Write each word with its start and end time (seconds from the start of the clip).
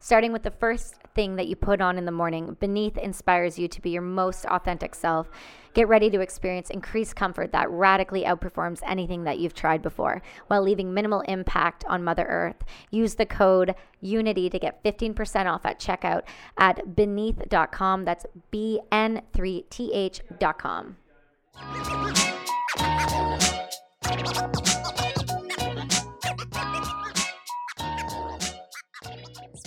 starting 0.00 0.32
with 0.32 0.42
the 0.42 0.50
first 0.50 0.96
thing 1.14 1.36
that 1.36 1.48
you 1.48 1.56
put 1.56 1.80
on 1.80 1.98
in 1.98 2.04
the 2.04 2.12
morning. 2.12 2.56
BN3TH 2.60 2.98
inspires 2.98 3.58
you 3.58 3.68
to 3.68 3.80
be 3.80 3.90
your 3.90 4.02
most 4.02 4.44
authentic 4.46 4.94
self. 4.94 5.28
Get 5.74 5.88
ready 5.88 6.10
to 6.10 6.20
experience 6.20 6.70
increased 6.70 7.14
comfort 7.16 7.52
that 7.52 7.70
radically 7.70 8.24
outperforms 8.24 8.80
anything 8.86 9.24
that 9.24 9.38
you've 9.38 9.54
tried 9.54 9.82
before 9.82 10.22
while 10.48 10.62
leaving 10.62 10.94
minimal 10.94 11.20
impact 11.22 11.84
on 11.86 12.02
Mother 12.02 12.24
Earth. 12.24 12.64
Use 12.90 13.14
the 13.14 13.26
code 13.26 13.74
UNITY 14.02 14.50
to 14.50 14.58
get 14.58 14.82
15% 14.82 15.46
off 15.46 15.64
at 15.64 15.78
checkout 15.78 16.22
at 16.56 16.96
beneath.com. 16.96 18.04
That's 18.04 18.26
B 18.50 18.80
N 18.90 19.22
3 19.32 19.64
T 19.70 19.92
H.com. 19.92 20.96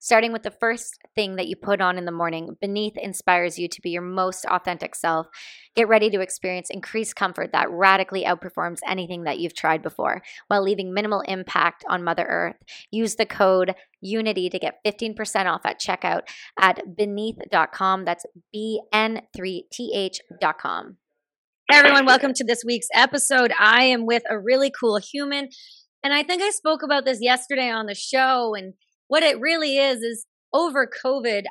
starting 0.00 0.32
with 0.32 0.42
the 0.42 0.50
first 0.50 0.98
thing 1.14 1.36
that 1.36 1.48
you 1.48 1.56
put 1.56 1.80
on 1.80 1.98
in 1.98 2.04
the 2.04 2.12
morning. 2.12 2.56
BN3TH 2.62 2.98
inspires 2.98 3.58
you 3.58 3.68
to 3.68 3.80
be 3.80 3.90
your 3.90 4.02
most 4.02 4.44
authentic 4.46 4.94
self. 4.94 5.26
Get 5.74 5.88
ready 5.88 6.10
to 6.10 6.20
experience 6.20 6.70
increased 6.70 7.16
comfort 7.16 7.52
that 7.52 7.70
radically 7.70 8.24
outperforms 8.24 8.78
anything 8.86 9.24
that 9.24 9.38
you've 9.38 9.54
tried 9.54 9.82
before 9.82 10.22
while 10.48 10.62
leaving 10.62 10.94
minimal 10.94 11.22
impact 11.22 11.84
on 11.88 12.04
Mother 12.04 12.26
Earth. 12.26 12.56
Use 12.90 13.16
the 13.16 13.26
code 13.26 13.74
UNITY 14.02 14.50
to 14.50 14.58
get 14.58 14.78
15% 14.84 15.46
off 15.46 15.62
at 15.64 15.80
checkout 15.80 16.22
at 16.58 16.96
beneath.com. 16.96 18.04
That's 18.04 18.24
B 18.52 18.80
N 18.92 19.22
3 19.34 19.66
T 19.72 19.92
H.com. 19.94 20.96
Hey 21.70 21.76
everyone, 21.76 22.06
welcome 22.06 22.32
to 22.32 22.44
this 22.44 22.64
week's 22.64 22.88
episode. 22.94 23.52
I 23.58 23.84
am 23.84 24.06
with 24.06 24.22
a 24.30 24.38
really 24.38 24.70
cool 24.70 24.96
human. 24.96 25.50
And 26.02 26.14
I 26.14 26.22
think 26.22 26.42
I 26.42 26.48
spoke 26.50 26.82
about 26.82 27.04
this 27.04 27.18
yesterday 27.20 27.70
on 27.70 27.84
the 27.84 27.94
show 27.94 28.54
and 28.54 28.72
what 29.08 29.22
it 29.22 29.40
really 29.40 29.78
is 29.78 30.00
is 30.00 30.26
over 30.54 30.88
COVID, 31.04 31.44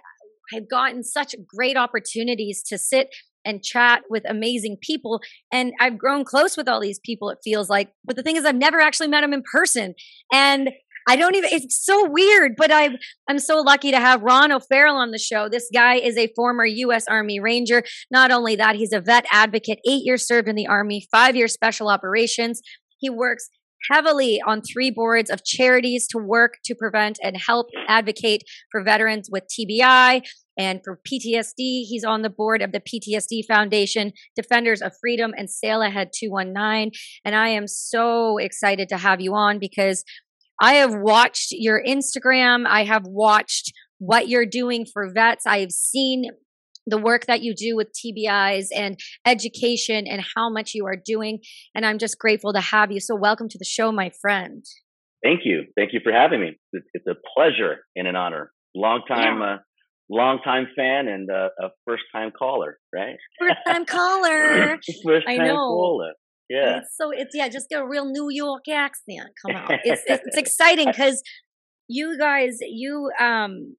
I've 0.53 0.69
gotten 0.69 1.03
such 1.03 1.35
great 1.47 1.77
opportunities 1.77 2.63
to 2.67 2.77
sit 2.77 3.09
and 3.45 3.63
chat 3.63 4.01
with 4.09 4.23
amazing 4.29 4.77
people. 4.81 5.21
And 5.51 5.73
I've 5.79 5.97
grown 5.97 6.25
close 6.25 6.57
with 6.57 6.67
all 6.67 6.81
these 6.81 6.99
people, 6.99 7.29
it 7.29 7.39
feels 7.43 7.69
like. 7.69 7.89
But 8.03 8.15
the 8.15 8.23
thing 8.23 8.35
is, 8.35 8.45
I've 8.45 8.55
never 8.55 8.79
actually 8.79 9.07
met 9.07 9.21
them 9.21 9.33
in 9.33 9.43
person. 9.51 9.95
And 10.31 10.71
I 11.09 11.15
don't 11.15 11.35
even, 11.35 11.49
it's 11.53 11.85
so 11.85 12.09
weird, 12.09 12.55
but 12.57 12.69
i 12.69 12.89
I'm 13.29 13.39
so 13.39 13.61
lucky 13.61 13.91
to 13.91 13.99
have 13.99 14.21
Ron 14.21 14.51
O'Farrell 14.51 14.97
on 14.97 15.11
the 15.11 15.17
show. 15.17 15.47
This 15.47 15.69
guy 15.73 15.95
is 15.95 16.17
a 16.17 16.31
former 16.35 16.65
U.S. 16.65 17.07
Army 17.07 17.39
Ranger. 17.39 17.83
Not 18.11 18.29
only 18.29 18.57
that, 18.57 18.75
he's 18.75 18.91
a 18.91 18.99
vet 18.99 19.25
advocate, 19.31 19.79
eight 19.87 20.03
years 20.03 20.27
served 20.27 20.49
in 20.49 20.55
the 20.55 20.67
Army, 20.67 21.07
five 21.09 21.37
years 21.37 21.53
special 21.53 21.87
operations. 21.87 22.61
He 22.99 23.09
works 23.09 23.49
heavily 23.91 24.41
on 24.45 24.61
three 24.61 24.91
boards 24.91 25.29
of 25.29 25.43
charities 25.43 26.07
to 26.07 26.17
work 26.17 26.55
to 26.65 26.75
prevent 26.75 27.19
and 27.23 27.37
help 27.37 27.67
advocate 27.87 28.43
for 28.71 28.83
veterans 28.83 29.29
with 29.31 29.43
TBI 29.47 30.21
and 30.57 30.81
for 30.83 30.99
PTSD. 31.07 31.85
He's 31.85 32.03
on 32.03 32.21
the 32.21 32.29
board 32.29 32.61
of 32.61 32.71
the 32.71 32.81
PTSD 32.81 33.45
Foundation, 33.47 34.11
Defenders 34.35 34.81
of 34.81 34.93
Freedom, 34.99 35.33
and 35.37 35.49
Sail 35.49 35.81
Ahead 35.81 36.09
219. 36.13 36.91
And 37.23 37.35
I 37.35 37.49
am 37.49 37.67
so 37.67 38.37
excited 38.37 38.89
to 38.89 38.97
have 38.97 39.21
you 39.21 39.35
on 39.35 39.59
because 39.59 40.03
I 40.59 40.75
have 40.75 40.95
watched 40.95 41.51
your 41.51 41.81
Instagram. 41.83 42.65
I 42.67 42.83
have 42.85 43.03
watched 43.05 43.71
what 43.99 44.27
you're 44.27 44.45
doing 44.45 44.85
for 44.91 45.11
vets. 45.13 45.45
I 45.45 45.59
have 45.59 45.71
seen 45.71 46.31
the 46.87 46.97
work 46.97 47.25
that 47.27 47.41
you 47.41 47.53
do 47.53 47.75
with 47.75 47.89
TBIs 47.93 48.67
and 48.75 48.97
education 49.25 50.07
and 50.07 50.23
how 50.35 50.49
much 50.49 50.73
you 50.73 50.85
are 50.85 50.95
doing. 50.95 51.39
And 51.75 51.85
I'm 51.85 51.97
just 51.97 52.17
grateful 52.17 52.53
to 52.53 52.61
have 52.61 52.91
you. 52.91 52.99
So, 52.99 53.15
welcome 53.15 53.49
to 53.49 53.57
the 53.57 53.65
show, 53.65 53.91
my 53.91 54.11
friend. 54.21 54.65
Thank 55.23 55.41
you. 55.43 55.65
Thank 55.75 55.93
you 55.93 55.99
for 56.03 56.11
having 56.11 56.41
me. 56.41 56.57
It's 56.71 57.07
a 57.07 57.15
pleasure 57.35 57.77
and 57.95 58.07
an 58.07 58.15
honor. 58.15 58.51
Long 58.75 59.01
time, 59.07 59.39
yeah. 59.39 59.55
uh, 59.55 59.57
long 60.09 60.39
time 60.43 60.67
fan 60.75 61.07
and 61.07 61.29
uh, 61.29 61.49
a 61.59 61.69
first 61.85 62.03
time 62.13 62.31
caller, 62.37 62.77
right? 62.93 63.15
First 63.39 63.57
time 63.67 63.85
caller. 63.87 64.77
first 65.03 65.27
time 65.27 65.41
I 65.41 65.47
know. 65.47 65.55
caller. 65.55 66.11
Yeah. 66.49 66.77
It's 66.77 66.95
so 66.95 67.11
it's 67.11 67.35
yeah, 67.35 67.49
just 67.49 67.67
get 67.69 67.81
a 67.81 67.87
real 67.87 68.05
New 68.05 68.29
York 68.29 68.67
accent 68.69 69.29
come 69.45 69.55
out. 69.55 69.71
It's 69.83 70.03
it's 70.07 70.37
exciting 70.37 70.87
because 70.87 71.21
you 71.89 72.17
guys, 72.17 72.57
you 72.61 73.09
um 73.19 73.75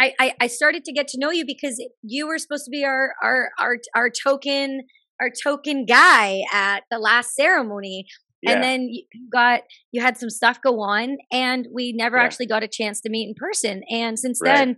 I, 0.00 0.12
I, 0.20 0.34
I 0.42 0.46
started 0.46 0.84
to 0.84 0.92
get 0.92 1.08
to 1.08 1.18
know 1.18 1.30
you 1.30 1.44
because 1.44 1.82
you 2.02 2.26
were 2.28 2.38
supposed 2.38 2.64
to 2.66 2.70
be 2.70 2.84
our 2.84 3.14
our 3.22 3.50
our 3.58 3.76
our 3.94 4.10
token 4.10 4.82
our 5.20 5.30
token 5.30 5.84
guy 5.84 6.42
at 6.52 6.84
the 6.90 6.98
last 6.98 7.34
ceremony. 7.34 8.06
Yeah. 8.40 8.52
And 8.52 8.62
then 8.62 8.82
you 8.88 9.02
got 9.32 9.62
you 9.90 10.00
had 10.00 10.16
some 10.16 10.30
stuff 10.30 10.60
go 10.62 10.80
on 10.80 11.18
and 11.32 11.66
we 11.74 11.92
never 11.92 12.16
yeah. 12.16 12.22
actually 12.22 12.46
got 12.46 12.62
a 12.62 12.68
chance 12.68 13.00
to 13.00 13.10
meet 13.10 13.28
in 13.28 13.34
person. 13.34 13.82
And 13.90 14.18
since 14.18 14.40
right. 14.42 14.56
then 14.56 14.76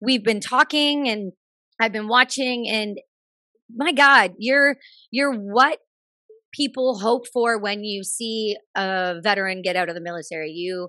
we've 0.00 0.24
been 0.24 0.40
talking 0.40 1.08
and 1.08 1.32
I've 1.80 1.92
been 1.92 2.08
watching 2.08 2.66
and 2.68 2.98
my 3.74 3.92
God, 3.92 4.32
you're 4.38 4.76
you're 5.10 5.32
what 5.32 5.78
people 6.52 6.98
hope 6.98 7.26
for 7.28 7.58
when 7.58 7.84
you 7.84 8.02
see 8.02 8.56
a 8.74 9.16
veteran 9.22 9.62
get 9.62 9.76
out 9.76 9.88
of 9.88 9.94
the 9.94 10.00
military. 10.00 10.50
You 10.50 10.88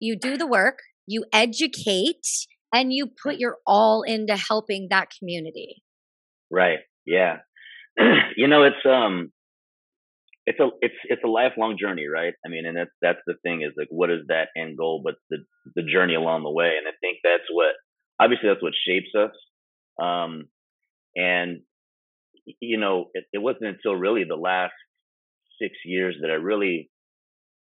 you 0.00 0.18
do 0.18 0.36
the 0.36 0.46
work, 0.46 0.78
you 1.06 1.24
educate, 1.32 2.26
and 2.74 2.92
you 2.92 3.06
put 3.22 3.36
your 3.36 3.56
all 3.66 4.02
into 4.02 4.36
helping 4.36 4.88
that 4.90 5.08
community. 5.16 5.82
Right. 6.50 6.80
Yeah. 7.06 7.38
you 8.36 8.48
know, 8.48 8.64
it's 8.64 8.84
um 8.84 9.30
it's 10.46 10.58
a 10.60 10.68
it's 10.80 10.94
it's 11.04 11.22
a 11.24 11.28
lifelong 11.28 11.76
journey, 11.80 12.06
right? 12.06 12.34
I 12.44 12.48
mean, 12.50 12.66
and 12.66 12.76
that's 12.76 12.90
that's 13.00 13.20
the 13.26 13.34
thing 13.42 13.62
is 13.62 13.72
like 13.78 13.88
what 13.90 14.10
is 14.10 14.22
that 14.28 14.48
end 14.56 14.76
goal, 14.76 15.00
but 15.02 15.14
the 15.30 15.38
the 15.76 15.82
journey 15.82 16.14
along 16.14 16.42
the 16.42 16.50
way. 16.50 16.74
And 16.76 16.86
I 16.88 16.92
think 17.00 17.18
that's 17.22 17.48
what 17.50 17.72
obviously 18.20 18.48
that's 18.48 18.62
what 18.62 18.74
shapes 18.86 19.14
us. 19.16 19.30
Um 20.04 20.48
and 21.16 21.60
you 22.60 22.78
know, 22.78 23.06
it, 23.14 23.24
it 23.32 23.38
wasn't 23.38 23.66
until 23.66 23.94
really 23.94 24.24
the 24.28 24.34
last 24.34 24.74
six 25.62 25.74
years 25.84 26.16
that 26.20 26.30
I 26.30 26.34
really, 26.34 26.90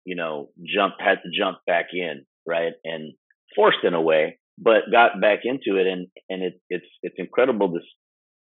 you 0.04 0.14
know, 0.14 0.50
jumped 0.64 1.02
had 1.02 1.18
to 1.24 1.30
jump 1.36 1.58
back 1.66 1.86
in, 1.92 2.24
right? 2.46 2.72
And 2.84 3.12
forced 3.54 3.84
in 3.84 3.94
a 3.94 4.00
way, 4.00 4.38
but 4.60 4.90
got 4.92 5.20
back 5.20 5.40
into 5.44 5.80
it, 5.80 5.86
and 5.86 6.06
and 6.28 6.42
it, 6.42 6.60
it's 6.68 6.86
it's 7.02 7.16
incredible 7.18 7.72
to 7.72 7.80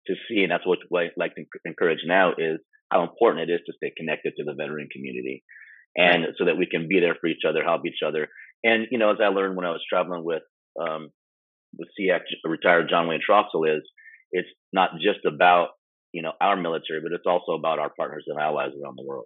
to 0.07 0.15
see, 0.27 0.43
and 0.43 0.51
that's 0.51 0.67
what 0.67 0.79
I 0.95 1.09
like 1.17 1.35
to 1.35 1.43
encourage 1.65 1.99
now 2.05 2.31
is 2.37 2.59
how 2.91 3.03
important 3.03 3.49
it 3.49 3.53
is 3.53 3.61
to 3.65 3.73
stay 3.77 3.91
connected 3.97 4.33
to 4.37 4.43
the 4.43 4.53
veteran 4.53 4.87
community, 4.91 5.43
and 5.95 6.27
so 6.37 6.45
that 6.45 6.57
we 6.57 6.67
can 6.67 6.87
be 6.87 6.99
there 6.99 7.15
for 7.19 7.27
each 7.27 7.43
other, 7.47 7.63
help 7.63 7.85
each 7.85 8.03
other, 8.05 8.27
and 8.63 8.87
you 8.91 8.97
know, 8.97 9.11
as 9.11 9.17
I 9.21 9.27
learned 9.27 9.55
when 9.55 9.65
I 9.65 9.71
was 9.71 9.83
traveling 9.89 10.23
with 10.23 10.43
um, 10.79 11.09
with 11.77 11.89
SEAC 11.99 12.21
retired 12.45 12.89
John 12.89 13.07
Wayne 13.07 13.21
Troxell 13.27 13.77
is 13.77 13.83
it's 14.31 14.49
not 14.71 14.91
just 14.95 15.25
about 15.25 15.69
you 16.11 16.21
know 16.21 16.33
our 16.39 16.55
military, 16.55 17.01
but 17.01 17.11
it's 17.11 17.25
also 17.25 17.53
about 17.53 17.79
our 17.79 17.91
partners 17.97 18.25
and 18.27 18.39
allies 18.39 18.71
around 18.81 18.97
the 18.97 19.05
world. 19.05 19.25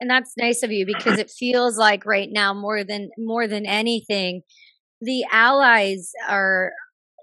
And 0.00 0.10
that's 0.10 0.34
nice 0.36 0.62
of 0.62 0.70
you 0.70 0.84
because 0.84 1.18
it 1.18 1.30
feels 1.30 1.78
like 1.78 2.04
right 2.04 2.28
now 2.30 2.52
more 2.52 2.84
than 2.84 3.10
more 3.16 3.46
than 3.46 3.64
anything, 3.64 4.42
the 5.00 5.24
allies 5.30 6.12
are 6.28 6.72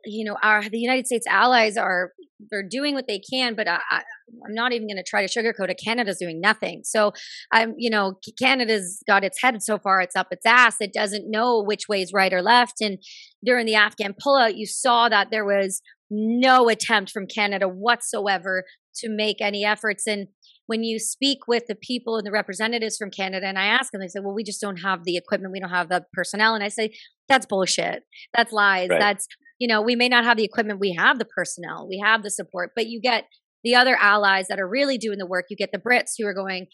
you 0.06 0.25
know 0.25 0.38
our 0.44 0.68
the 0.70 0.80
united 0.80 1.06
states 1.06 1.25
allies 1.28 1.78
are 1.78 2.12
they're 2.52 2.68
doing 2.68 2.94
what 2.94 3.08
they 3.08 3.20
can 3.20 3.56
but 3.56 3.68
I, 3.68 3.80
i'm 3.92 4.54
not 4.54 4.74
even 4.74 4.88
going 4.88 4.98
to 4.98 5.04
try 5.04 5.25
to 5.25 5.31
sugarcoat 5.31 5.70
it. 5.70 5.80
Canada's 5.84 6.18
doing 6.18 6.42
nothing. 6.42 6.81
So 6.84 7.14
i'm 7.52 7.74
you 7.78 7.90
know 7.90 8.16
canada's 8.42 9.02
got 9.08 9.24
its 9.24 9.42
head 9.42 9.62
so 9.62 9.78
far 9.78 10.02
it's 10.02 10.16
up 10.16 10.28
its 10.31 10.46
ass. 10.46 10.78
It 10.80 10.94
doesn't 10.94 11.30
know 11.30 11.62
which 11.62 11.88
way 11.88 12.02
is 12.02 12.12
right 12.14 12.34
or 12.34 12.42
left. 12.42 12.81
And 12.81 12.98
during 13.46 13.66
the 13.66 13.76
afghan 13.76 14.14
pullout 14.14 14.58
you 14.58 14.66
saw 14.66 15.10
that 15.10 15.30
there 15.31 15.46
was 15.46 15.81
no 16.10 16.69
attempt 16.69 17.12
from 17.12 17.26
canada 17.28 17.68
whatsoever 17.68 18.66
to 18.96 19.10
make 19.10 19.42
any 19.42 19.66
efforts. 19.66 20.06
And 20.08 20.28
when 20.68 20.83
you 20.83 21.00
speak 21.00 21.39
with 21.48 21.68
the 21.68 21.75
people 21.75 22.18
and 22.18 22.25
the 22.25 22.31
representatives 22.31 22.98
from 22.98 23.12
Canada, 23.12 23.45
and 23.48 23.60
I 23.60 23.65
ask 23.65 23.92
them, 23.92 24.01
they 24.01 24.07
say, 24.07 24.19
well, 24.21 24.33
we 24.33 24.44
just 24.44 24.62
don't 24.62 24.77
have 24.77 25.04
the 25.04 25.18
equipment, 25.18 25.51
we 25.51 25.60
don't 25.60 25.69
have 25.69 25.89
the 25.89 26.06
personnel. 26.13 26.56
And 26.56 26.63
I 26.63 26.69
say, 26.69 26.94
that's 27.27 27.45
bullshit. 27.45 28.04
That's 28.33 28.54
lies. 28.54 28.89
Right. 28.89 29.00
That's, 29.00 29.27
you 29.60 29.68
know, 29.68 29.81
we 29.81 29.95
may 29.95 30.10
not 30.10 30.24
have 30.24 30.38
the 30.38 30.44
equipment, 30.44 30.80
we 30.80 30.94
have 30.94 31.19
the 31.19 31.25
personnel, 31.25 31.88
we 31.88 32.01
have 32.04 32.24
the 32.24 32.30
support, 32.30 32.71
but 32.75 32.88
you 32.88 33.01
get 33.01 33.25
the 33.63 33.75
other 33.75 33.98
allies 34.00 34.48
that 34.48 34.60
are 34.60 34.68
really 34.68 34.98
doing 34.98 35.18
the 35.18 35.25
work. 35.25 35.45
You 35.50 35.57
get 35.57 35.71
the 35.71 35.80
Brits 35.80 36.12
who 36.18 36.27
are 36.27 36.33
going, 36.33 36.68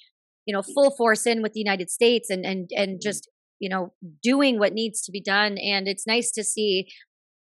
you 0.46 0.54
know, 0.54 0.62
full 0.62 0.92
force 0.92 1.26
in 1.26 1.42
with 1.42 1.54
the 1.54 1.60
United 1.60 1.90
States 1.90 2.30
and 2.30 2.46
and 2.46 2.70
and 2.76 2.94
mm-hmm. 2.94 3.00
just 3.02 3.30
you 3.60 3.70
know 3.70 3.94
doing 4.24 4.58
what 4.58 4.74
needs 4.74 5.02
to 5.04 5.12
be 5.12 5.22
done. 5.22 5.58
And 5.58 5.88
it's 5.88 6.08
nice 6.08 6.32
to 6.32 6.44
see 6.44 6.88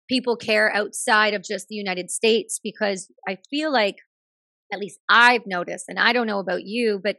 people 0.08 0.36
care 0.36 0.74
outside 0.74 1.32
of 1.32 1.42
just 1.42 1.68
the 1.68 1.74
United 1.74 2.10
States 2.10 2.60
because 2.62 3.10
I 3.26 3.38
feel 3.48 3.72
like 3.72 3.96
at 4.72 4.80
least 4.80 4.98
I've 5.08 5.46
noticed, 5.46 5.84
and 5.88 5.98
I 5.98 6.12
don't 6.12 6.26
know 6.26 6.38
about 6.38 6.64
you, 6.64 7.00
but 7.02 7.16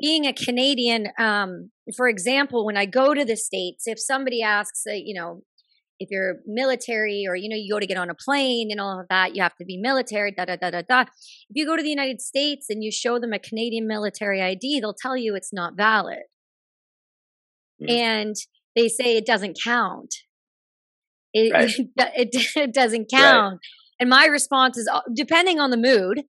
being 0.00 0.26
a 0.26 0.32
Canadian, 0.32 1.08
um, 1.18 1.70
for 1.96 2.08
example, 2.08 2.64
when 2.64 2.76
I 2.76 2.86
go 2.86 3.14
to 3.14 3.24
the 3.24 3.36
States, 3.36 3.86
if 3.86 3.98
somebody 4.00 4.42
asks, 4.42 4.82
uh, 4.88 4.92
you 4.92 5.14
know, 5.14 5.42
if 5.98 6.10
you're 6.10 6.40
military 6.46 7.24
or, 7.26 7.36
you 7.36 7.48
know, 7.48 7.56
you 7.56 7.72
go 7.72 7.80
to 7.80 7.86
get 7.86 7.96
on 7.96 8.10
a 8.10 8.14
plane 8.14 8.68
and 8.70 8.80
all 8.80 9.00
of 9.00 9.06
that, 9.08 9.34
you 9.34 9.42
have 9.42 9.56
to 9.56 9.64
be 9.64 9.78
military, 9.78 10.32
da 10.32 10.44
da 10.44 10.56
da 10.56 10.70
da 10.70 10.82
da. 10.86 11.00
If 11.02 11.54
you 11.54 11.64
go 11.64 11.76
to 11.76 11.82
the 11.82 11.88
United 11.88 12.20
States 12.20 12.66
and 12.68 12.84
you 12.84 12.92
show 12.92 13.18
them 13.18 13.32
a 13.32 13.38
Canadian 13.38 13.86
military 13.86 14.42
ID, 14.42 14.80
they'll 14.80 14.94
tell 14.94 15.16
you 15.16 15.34
it's 15.34 15.52
not 15.52 15.76
valid. 15.76 16.18
Mm. 17.82 17.90
And 17.90 18.34
they 18.74 18.88
say 18.88 19.16
it 19.16 19.26
doesn't 19.26 19.58
count. 19.62 20.14
It, 21.32 21.52
right. 21.52 21.72
it, 22.14 22.56
it, 22.56 22.74
doesn't 22.74 23.10
count. 23.10 23.52
Right. 23.52 23.60
And 24.00 24.10
my 24.10 24.26
response 24.26 24.76
is, 24.76 24.88
uh, 24.92 25.00
depending 25.14 25.60
on 25.60 25.70
the 25.70 25.76
mood, 25.76 26.22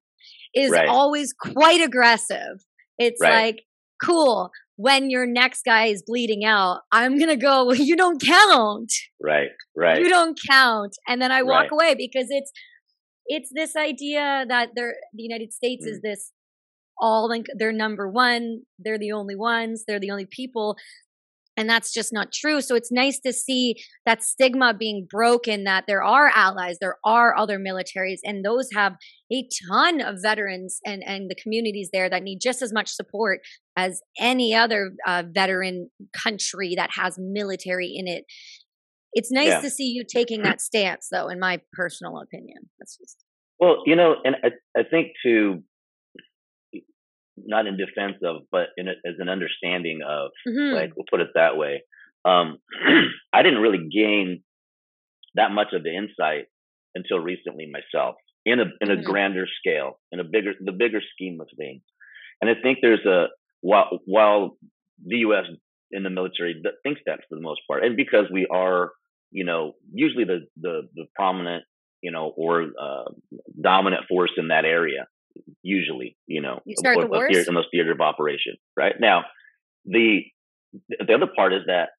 is 0.53 0.71
right. 0.71 0.87
always 0.87 1.33
quite 1.33 1.81
aggressive. 1.81 2.63
It's 2.97 3.21
right. 3.21 3.45
like, 3.45 3.63
cool. 4.03 4.51
When 4.75 5.09
your 5.09 5.25
next 5.25 5.63
guy 5.65 5.85
is 5.85 6.03
bleeding 6.05 6.45
out, 6.45 6.81
I'm 6.91 7.17
going 7.17 7.29
to 7.29 7.35
go, 7.35 7.65
well, 7.65 7.75
you 7.75 7.95
don't 7.95 8.21
count. 8.21 8.91
Right, 9.21 9.49
right. 9.75 9.99
You 9.99 10.09
don't 10.09 10.37
count. 10.47 10.95
And 11.07 11.21
then 11.21 11.31
I 11.31 11.41
walk 11.41 11.63
right. 11.63 11.71
away 11.71 11.95
because 11.95 12.27
it's, 12.29 12.51
it's 13.25 13.49
this 13.53 13.75
idea 13.75 14.45
that 14.47 14.69
they're, 14.75 14.95
the 15.13 15.23
United 15.23 15.51
States 15.51 15.85
mm. 15.85 15.91
is 15.91 16.01
this 16.03 16.31
all, 16.99 17.31
they're 17.57 17.71
number 17.71 18.07
one. 18.07 18.61
They're 18.77 18.99
the 18.99 19.13
only 19.13 19.35
ones. 19.35 19.83
They're 19.87 19.99
the 19.99 20.11
only 20.11 20.27
people 20.29 20.75
and 21.57 21.67
that's 21.67 21.91
just 21.91 22.13
not 22.13 22.31
true. 22.31 22.61
So 22.61 22.75
it's 22.75 22.91
nice 22.91 23.19
to 23.21 23.33
see 23.33 23.75
that 24.05 24.23
stigma 24.23 24.75
being 24.75 25.07
broken 25.09 25.63
that 25.63 25.85
there 25.87 26.03
are 26.03 26.31
allies 26.33 26.77
there 26.79 26.97
are 27.03 27.35
other 27.35 27.59
militaries 27.59 28.19
and 28.23 28.45
those 28.45 28.69
have 28.73 28.95
a 29.33 29.47
ton 29.67 29.99
of 29.99 30.17
veterans 30.21 30.79
and 30.85 31.03
and 31.03 31.29
the 31.29 31.35
communities 31.35 31.89
there 31.91 32.09
that 32.09 32.23
need 32.23 32.39
just 32.39 32.61
as 32.61 32.71
much 32.71 32.89
support 32.89 33.39
as 33.75 34.01
any 34.19 34.53
other 34.53 34.91
uh, 35.05 35.23
veteran 35.29 35.89
country 36.13 36.75
that 36.75 36.91
has 36.93 37.17
military 37.19 37.93
in 37.95 38.07
it. 38.07 38.25
It's 39.13 39.31
nice 39.31 39.47
yeah. 39.47 39.61
to 39.61 39.69
see 39.69 39.85
you 39.85 40.03
taking 40.07 40.43
that 40.43 40.61
stance 40.61 41.07
though 41.11 41.27
in 41.27 41.39
my 41.39 41.59
personal 41.73 42.19
opinion. 42.19 42.69
That's 42.79 42.97
just 42.97 43.23
well 43.59 43.81
you 43.85 43.95
know 43.95 44.15
and 44.23 44.35
i, 44.43 44.79
I 44.79 44.83
think 44.83 45.13
to 45.23 45.63
not 47.45 47.67
in 47.67 47.77
defense 47.77 48.17
of, 48.23 48.43
but 48.51 48.67
in 48.77 48.87
a, 48.87 48.91
as 49.05 49.15
an 49.19 49.29
understanding 49.29 49.99
of, 50.07 50.31
mm-hmm. 50.47 50.75
like 50.75 50.95
we'll 50.95 51.05
put 51.09 51.21
it 51.21 51.29
that 51.35 51.57
way. 51.57 51.83
Um, 52.25 52.57
I 53.33 53.43
didn't 53.43 53.61
really 53.61 53.87
gain 53.91 54.43
that 55.35 55.51
much 55.51 55.67
of 55.73 55.83
the 55.83 55.95
insight 55.95 56.45
until 56.95 57.19
recently 57.19 57.71
myself, 57.71 58.15
in 58.45 58.59
a 58.59 58.65
in 58.81 58.89
a 58.89 58.95
mm-hmm. 58.95 59.03
grander 59.03 59.45
scale, 59.59 59.99
in 60.11 60.19
a 60.19 60.23
bigger 60.23 60.53
the 60.59 60.71
bigger 60.71 61.01
scheme 61.13 61.39
of 61.39 61.47
things. 61.57 61.81
And 62.41 62.49
I 62.49 62.53
think 62.61 62.79
there's 62.81 63.05
a 63.05 63.27
while 63.61 63.99
while 64.05 64.57
the 65.05 65.17
U.S. 65.17 65.45
in 65.91 66.03
the 66.03 66.09
military 66.09 66.61
thinks 66.83 67.01
that 67.05 67.19
for 67.29 67.35
the 67.35 67.41
most 67.41 67.61
part, 67.67 67.83
and 67.83 67.95
because 67.95 68.25
we 68.31 68.47
are, 68.51 68.91
you 69.31 69.45
know, 69.45 69.73
usually 69.93 70.25
the 70.25 70.47
the, 70.59 70.89
the 70.95 71.05
prominent, 71.15 71.63
you 72.01 72.11
know, 72.11 72.33
or 72.35 72.63
uh, 72.63 73.11
dominant 73.61 74.05
force 74.07 74.31
in 74.37 74.47
that 74.49 74.65
area 74.65 75.07
usually, 75.61 76.17
you 76.27 76.41
know, 76.41 76.59
you 76.65 76.75
start 76.77 76.97
the 76.97 77.45
in 77.47 77.55
those 77.55 77.67
theater 77.71 77.91
of 77.91 78.01
operation. 78.01 78.55
Right 78.75 78.95
now, 78.99 79.23
the 79.85 80.21
the 80.89 81.13
other 81.13 81.27
part 81.35 81.53
is 81.53 81.61
that 81.67 81.89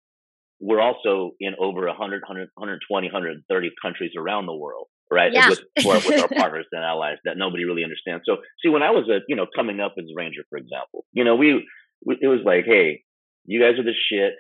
we're 0.60 0.80
also 0.80 1.32
in 1.40 1.54
over 1.58 1.86
100, 1.86 2.22
100 2.26 2.48
120, 2.54 3.06
130 3.06 3.70
countries 3.80 4.12
around 4.18 4.46
the 4.46 4.54
world, 4.54 4.88
right? 5.10 5.32
Yeah. 5.32 5.50
With, 5.50 5.60
with 6.06 6.20
our 6.20 6.28
partners 6.36 6.66
and 6.72 6.84
allies 6.84 7.18
that 7.24 7.36
nobody 7.36 7.64
really 7.64 7.84
understands. 7.84 8.24
So, 8.26 8.38
see, 8.62 8.68
when 8.68 8.82
I 8.82 8.90
was 8.90 9.08
a, 9.08 9.20
you 9.28 9.36
know, 9.36 9.46
coming 9.54 9.80
up 9.80 9.94
as 9.98 10.04
a 10.04 10.14
ranger, 10.16 10.42
for 10.50 10.58
example, 10.58 11.04
you 11.12 11.24
know, 11.24 11.36
we, 11.36 11.66
we 12.04 12.18
it 12.20 12.26
was 12.26 12.40
like, 12.44 12.64
hey, 12.66 13.02
you 13.44 13.60
guys 13.60 13.78
are 13.78 13.84
the 13.84 13.94
shit. 14.10 14.34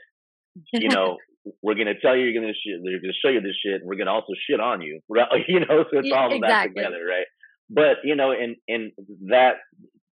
You 0.72 0.88
know, 0.88 1.18
we're 1.62 1.76
gonna 1.76 1.98
tell 2.00 2.16
you 2.16 2.24
you're 2.26 2.40
gonna 2.40 2.52
shit. 2.52 2.80
They're 2.82 3.00
gonna 3.00 3.12
show 3.22 3.30
you 3.30 3.40
this 3.40 3.56
shit. 3.64 3.80
And 3.80 3.88
we're 3.88 3.96
gonna 3.96 4.12
also 4.12 4.34
shit 4.48 4.60
on 4.60 4.82
you. 4.82 5.00
Right? 5.08 5.44
You 5.46 5.60
know, 5.60 5.84
so 5.90 5.98
it's 5.98 6.10
all 6.12 6.34
exactly. 6.34 6.40
that 6.40 6.66
together, 6.74 7.04
right? 7.06 7.26
But 7.70 7.98
you 8.04 8.16
know, 8.16 8.32
and 8.32 8.56
and 8.66 8.92
that 9.28 9.56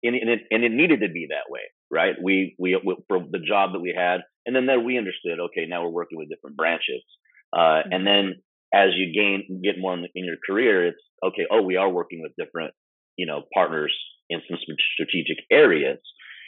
and, 0.02 0.14
and 0.14 0.30
it 0.30 0.40
and 0.50 0.64
it 0.64 0.72
needed 0.72 1.00
to 1.00 1.08
be 1.08 1.28
that 1.30 1.50
way, 1.50 1.62
right? 1.90 2.14
We 2.22 2.54
we, 2.58 2.80
we 2.84 2.96
for 3.08 3.18
the 3.18 3.38
job 3.38 3.72
that 3.72 3.80
we 3.80 3.94
had, 3.96 4.20
and 4.46 4.54
then 4.54 4.66
then 4.66 4.84
we 4.84 4.98
understood. 4.98 5.40
Okay, 5.40 5.66
now 5.66 5.82
we're 5.82 5.90
working 5.90 6.18
with 6.18 6.28
different 6.28 6.56
branches, 6.56 7.02
uh, 7.56 7.58
mm-hmm. 7.58 7.92
and 7.92 8.06
then 8.06 8.34
as 8.72 8.90
you 8.94 9.12
gain 9.14 9.60
get 9.62 9.78
more 9.78 9.94
in, 9.94 10.02
the, 10.02 10.08
in 10.14 10.24
your 10.24 10.36
career, 10.44 10.88
it's 10.88 11.02
okay. 11.24 11.46
Oh, 11.50 11.62
we 11.62 11.76
are 11.76 11.88
working 11.88 12.22
with 12.22 12.32
different 12.38 12.74
you 13.16 13.26
know 13.26 13.42
partners 13.54 13.96
in 14.28 14.40
some 14.48 14.58
strategic 14.94 15.38
areas. 15.50 15.98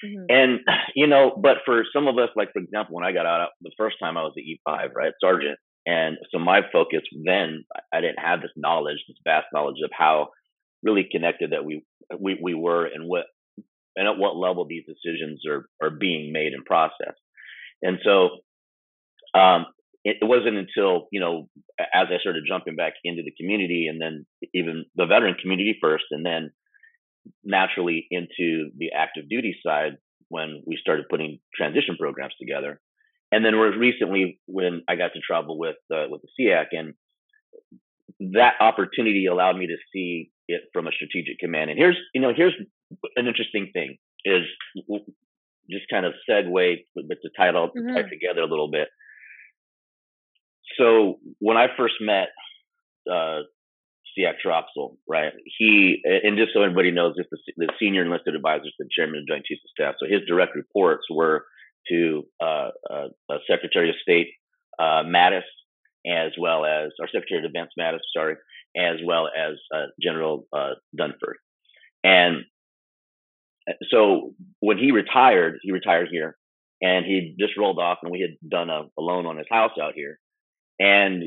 Mm-hmm. 0.04 0.24
And 0.28 0.60
you 0.94 1.06
know, 1.06 1.32
but 1.40 1.58
for 1.64 1.84
some 1.92 2.08
of 2.08 2.18
us, 2.18 2.30
like 2.36 2.52
for 2.52 2.60
example, 2.60 2.96
when 2.96 3.04
I 3.04 3.12
got 3.12 3.26
out 3.26 3.50
the 3.62 3.72
first 3.76 3.96
time, 4.02 4.16
I 4.16 4.22
was 4.22 4.34
at 4.36 4.44
E5, 4.44 4.94
right, 4.94 5.12
sergeant, 5.20 5.58
and 5.86 6.18
so 6.32 6.38
my 6.38 6.60
focus 6.72 7.02
then, 7.24 7.64
I 7.94 8.00
didn't 8.00 8.18
have 8.18 8.42
this 8.42 8.50
knowledge, 8.56 8.98
this 9.06 9.16
vast 9.24 9.46
knowledge 9.54 9.76
of 9.84 9.90
how 9.96 10.28
really 10.86 11.08
connected 11.10 11.50
that 11.50 11.64
we 11.64 11.84
we 12.18 12.38
we 12.40 12.54
were 12.54 12.86
and 12.86 13.08
what 13.08 13.24
and 13.96 14.06
at 14.06 14.18
what 14.18 14.36
level 14.36 14.66
these 14.66 14.84
decisions 14.86 15.42
are 15.46 15.68
are 15.82 15.90
being 15.90 16.32
made 16.32 16.52
and 16.52 16.64
processed. 16.64 17.20
And 17.82 17.98
so 18.04 18.28
um, 19.38 19.66
it, 20.04 20.18
wasn't 20.22 20.56
until 20.56 21.08
you 21.10 21.20
know 21.20 21.48
as 21.80 22.06
I 22.10 22.18
started 22.20 22.44
jumping 22.48 22.76
back 22.76 22.94
into 23.04 23.22
the 23.22 23.34
community 23.38 23.88
and 23.90 24.00
then 24.00 24.24
even 24.54 24.84
the 24.94 25.06
veteran 25.06 25.34
community 25.40 25.76
first, 25.80 26.04
and 26.10 26.24
then 26.24 26.50
naturally 27.44 28.06
into 28.10 28.70
the 28.78 28.92
active 28.96 29.28
duty 29.28 29.56
side 29.66 29.96
when 30.28 30.62
we 30.66 30.78
started 30.80 31.06
putting 31.10 31.38
transition 31.54 31.96
programs 31.98 32.34
together. 32.40 32.80
And 33.32 33.44
then 33.44 33.56
was 33.56 33.74
recently 33.78 34.38
when 34.46 34.82
I 34.88 34.94
got 34.94 35.12
to 35.14 35.20
travel 35.20 35.58
with 35.58 35.76
uh, 35.92 36.06
with 36.08 36.22
the 36.22 36.28
SEAC 36.38 36.66
and 36.72 36.94
that 38.20 38.54
opportunity 38.60 39.26
allowed 39.26 39.56
me 39.56 39.66
to 39.66 39.76
see 39.92 40.30
it 40.48 40.62
from 40.72 40.86
a 40.86 40.92
strategic 40.92 41.38
command. 41.38 41.70
And 41.70 41.78
here's, 41.78 41.96
you 42.14 42.20
know, 42.20 42.32
here's 42.34 42.54
an 43.16 43.26
interesting 43.26 43.70
thing 43.72 43.96
is 44.24 44.42
just 45.70 45.84
kind 45.90 46.06
of 46.06 46.12
segue, 46.28 46.76
but 46.94 47.16
to 47.22 47.30
tie 47.36 47.48
it 47.48 47.56
all 47.56 47.68
mm-hmm. 47.68 47.94
tie 47.94 48.02
together 48.02 48.40
a 48.40 48.46
little 48.46 48.70
bit. 48.70 48.88
So 50.78 51.18
when 51.38 51.56
I 51.56 51.66
first 51.76 51.94
met 52.00 52.28
uh, 53.10 53.42
SEAC 54.16 54.34
Troxell, 54.44 54.96
right? 55.08 55.32
He 55.58 56.02
and 56.04 56.36
just 56.36 56.52
so 56.54 56.62
everybody 56.62 56.90
knows, 56.90 57.14
this 57.16 57.26
the, 57.30 57.38
the 57.56 57.72
senior 57.78 58.04
enlisted 58.04 58.34
advisor 58.34 58.64
to 58.64 58.72
the 58.78 58.88
chairman 58.90 59.18
of 59.18 59.26
the 59.26 59.32
Joint 59.32 59.44
Chiefs 59.44 59.62
of 59.64 59.70
Staff. 59.70 59.94
So 60.00 60.06
his 60.08 60.26
direct 60.26 60.54
reports 60.54 61.04
were 61.10 61.44
to 61.88 62.24
uh, 62.40 62.70
uh, 62.90 63.08
uh 63.30 63.38
Secretary 63.48 63.90
of 63.90 63.96
State 64.02 64.28
uh, 64.78 65.02
Mattis 65.06 65.46
as 66.06 66.32
well 66.38 66.64
as 66.64 66.90
our 67.00 67.08
Secretary 67.08 67.44
of 67.44 67.52
Defense 67.52 67.70
Mattis, 67.78 67.98
sorry, 68.14 68.36
as 68.76 68.96
well 69.04 69.28
as 69.28 69.54
uh, 69.74 69.86
General 70.00 70.46
uh, 70.52 70.74
Dunford. 70.98 71.36
And 72.04 72.44
so 73.90 74.34
when 74.60 74.78
he 74.78 74.92
retired, 74.92 75.58
he 75.62 75.72
retired 75.72 76.08
here, 76.10 76.36
and 76.80 77.04
he 77.04 77.34
just 77.38 77.56
rolled 77.56 77.78
off, 77.78 77.98
and 78.02 78.12
we 78.12 78.20
had 78.20 78.36
done 78.48 78.70
a, 78.70 78.82
a 78.98 79.02
loan 79.02 79.26
on 79.26 79.38
his 79.38 79.46
house 79.50 79.72
out 79.80 79.94
here. 79.94 80.18
And 80.78 81.24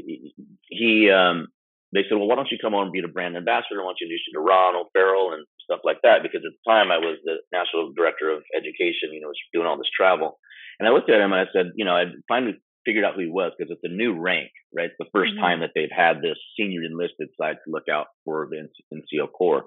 he, 0.70 1.10
um, 1.10 1.48
they 1.92 2.02
said, 2.08 2.18
well, 2.18 2.28
why 2.28 2.36
don't 2.36 2.52
you 2.52 2.60
come 2.62 2.76
on 2.76 2.84
and 2.84 2.92
be 2.92 3.02
the 3.02 3.08
brand 3.08 3.36
ambassador? 3.36 3.82
I 3.82 3.84
want 3.84 3.98
you 4.00 4.08
to 4.08 4.14
introduce 4.14 4.28
you 4.28 4.34
to 4.38 4.46
Ron 4.46 4.76
O'Farrell 4.76 5.34
and 5.34 5.46
stuff 5.64 5.80
like 5.84 5.98
that. 6.04 6.22
Because 6.22 6.46
at 6.46 6.54
the 6.54 6.70
time 6.70 6.92
I 6.92 7.00
was 7.00 7.18
the 7.26 7.42
national 7.52 7.92
director 7.98 8.30
of 8.30 8.44
education, 8.56 9.10
you 9.12 9.22
know, 9.22 9.28
was 9.28 9.42
doing 9.52 9.66
all 9.66 9.78
this 9.78 9.90
travel. 9.90 10.38
And 10.78 10.88
I 10.88 10.92
looked 10.92 11.10
at 11.10 11.20
him 11.20 11.34
and 11.34 11.42
I 11.42 11.52
said, 11.52 11.74
you 11.76 11.84
know, 11.84 11.96
I 11.96 12.06
finally 12.28 12.62
figured 12.90 13.06
out 13.06 13.14
who 13.14 13.22
he 13.22 13.30
was 13.30 13.52
because 13.58 13.72
it's 13.72 13.84
a 13.84 13.96
new 13.96 14.20
rank, 14.20 14.50
right? 14.76 14.90
It's 14.90 14.96
the 14.98 15.06
1st 15.06 15.34
mm-hmm. 15.34 15.42
time 15.42 15.60
that 15.60 15.70
they've 15.76 15.94
had 15.96 16.22
this 16.22 16.38
senior 16.58 16.82
enlisted 16.84 17.30
side 17.40 17.58
to 17.64 17.72
look 17.72 17.86
out 17.92 18.08
for 18.26 18.50
the 18.50 18.68
NCO 18.92 19.32
Corps. 19.32 19.66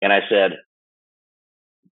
And 0.00 0.12
I 0.12 0.20
said, 0.28 0.52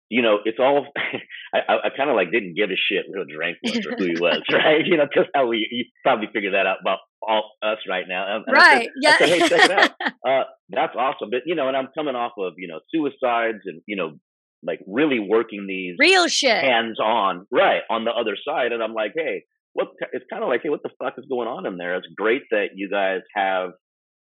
you 0.09 0.21
know, 0.23 0.39
it's 0.43 0.57
all. 0.59 0.87
I, 1.53 1.59
I 1.85 1.89
kind 1.95 2.09
of 2.09 2.15
like 2.15 2.31
didn't 2.31 2.55
give 2.55 2.69
a 2.71 2.75
shit 2.75 3.05
what 3.07 3.19
his 3.19 3.37
rank 3.37 3.57
was 3.63 3.85
or 3.85 3.95
who 3.97 4.05
he 4.05 4.19
was, 4.19 4.41
right? 4.51 4.83
You 4.83 4.97
know, 4.97 5.05
because 5.05 5.29
how 5.33 5.47
we 5.47 5.67
you 5.71 5.85
probably 6.03 6.27
figure 6.33 6.51
that 6.51 6.65
out 6.65 6.77
about 6.81 6.99
all 7.21 7.51
us 7.61 7.77
right 7.87 8.05
now. 8.07 8.35
And 8.35 8.45
right. 8.51 8.63
I 8.63 8.79
said, 8.81 8.89
yeah. 9.01 9.09
I 9.09 9.17
said, 9.17 9.29
hey, 9.29 9.47
check 9.47 9.65
it 9.65 9.71
out. 9.71 9.91
Uh, 10.27 10.43
that's 10.69 10.95
awesome. 10.97 11.29
But 11.31 11.43
you 11.45 11.55
know, 11.55 11.69
and 11.69 11.77
I'm 11.77 11.87
coming 11.95 12.13
off 12.13 12.33
of 12.37 12.53
you 12.57 12.67
know 12.67 12.79
suicides 12.93 13.63
and 13.65 13.81
you 13.85 13.95
know 13.95 14.17
like 14.61 14.79
really 14.85 15.19
working 15.19 15.65
these 15.65 15.95
real 15.97 16.27
shit 16.27 16.61
hands 16.61 16.99
on 16.99 17.47
right 17.51 17.81
on 17.89 18.03
the 18.03 18.11
other 18.11 18.35
side, 18.45 18.73
and 18.73 18.83
I'm 18.83 18.93
like, 18.93 19.13
hey, 19.15 19.43
what? 19.79 20.09
It's 20.13 20.25
kind 20.29 20.43
of 20.43 20.49
like, 20.49 20.61
hey, 20.63 20.69
what 20.69 20.83
the 20.83 20.91
fuck 21.01 21.13
is 21.17 21.25
going 21.29 21.47
on 21.47 21.65
in 21.65 21.77
there? 21.77 21.95
It's 21.95 22.07
great 22.15 22.43
that 22.51 22.69
you 22.75 22.89
guys 22.89 23.21
have, 23.35 23.71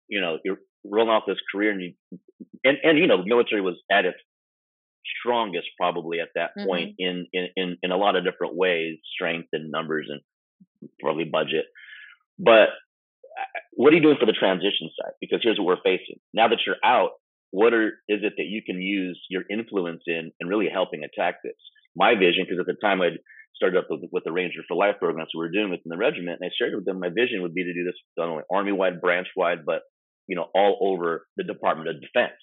you 0.08 0.20
know, 0.20 0.38
you're 0.44 0.58
rolling 0.84 1.10
off 1.10 1.24
this 1.26 1.38
career 1.52 1.70
and 1.70 1.82
you 1.82 2.18
and 2.64 2.78
and 2.82 2.98
you 2.98 3.06
know, 3.06 3.18
the 3.18 3.28
military 3.28 3.60
was 3.60 3.76
at 3.90 4.04
its 4.04 4.18
strongest 5.20 5.66
probably 5.78 6.20
at 6.20 6.28
that 6.34 6.50
mm-hmm. 6.56 6.68
point 6.68 6.94
in, 6.98 7.26
in 7.32 7.48
in 7.56 7.76
in 7.82 7.90
a 7.90 7.96
lot 7.96 8.16
of 8.16 8.24
different 8.24 8.56
ways, 8.56 8.98
strength 9.14 9.48
and 9.52 9.70
numbers 9.70 10.08
and 10.10 10.20
probably 11.00 11.24
budget. 11.24 11.66
But 12.38 12.68
what 13.72 13.92
are 13.92 13.96
you 13.96 14.02
doing 14.02 14.16
for 14.18 14.26
the 14.26 14.32
transition 14.32 14.90
side? 15.00 15.12
Because 15.20 15.40
here's 15.42 15.58
what 15.58 15.66
we're 15.66 15.82
facing. 15.84 16.16
Now 16.34 16.48
that 16.48 16.58
you're 16.66 16.76
out, 16.84 17.12
what 17.50 17.72
are, 17.72 17.88
is 18.08 18.20
it 18.22 18.34
that 18.36 18.46
you 18.46 18.62
can 18.64 18.80
use 18.80 19.20
your 19.30 19.42
influence 19.50 20.02
in 20.06 20.32
and 20.40 20.50
really 20.50 20.68
helping 20.72 21.04
attack 21.04 21.36
this? 21.42 21.56
My 21.96 22.14
vision, 22.14 22.44
because 22.44 22.58
at 22.60 22.66
the 22.66 22.76
time 22.80 23.00
I'd 23.00 23.18
started 23.54 23.78
up 23.78 23.86
with, 23.90 24.00
with, 24.10 24.24
the 24.24 24.32
Ranger 24.32 24.60
for 24.66 24.76
Life 24.76 24.96
program, 24.98 25.26
so 25.26 25.38
we 25.38 25.46
were 25.46 25.52
doing 25.52 25.70
within 25.70 25.90
the 25.90 25.96
regiment, 25.96 26.38
and 26.40 26.48
I 26.48 26.52
shared 26.56 26.74
with 26.74 26.84
them 26.84 27.00
my 27.00 27.08
vision 27.08 27.42
would 27.42 27.54
be 27.54 27.64
to 27.64 27.74
do 27.74 27.84
this 27.84 27.94
not 28.16 28.28
only 28.28 28.44
army 28.52 28.72
wide, 28.72 29.00
branch 29.00 29.28
wide, 29.36 29.64
but 29.64 29.82
you 30.26 30.36
know 30.36 30.46
all 30.54 30.78
over 30.80 31.26
the 31.36 31.44
Department 31.44 31.88
of 31.88 32.00
Defense. 32.00 32.38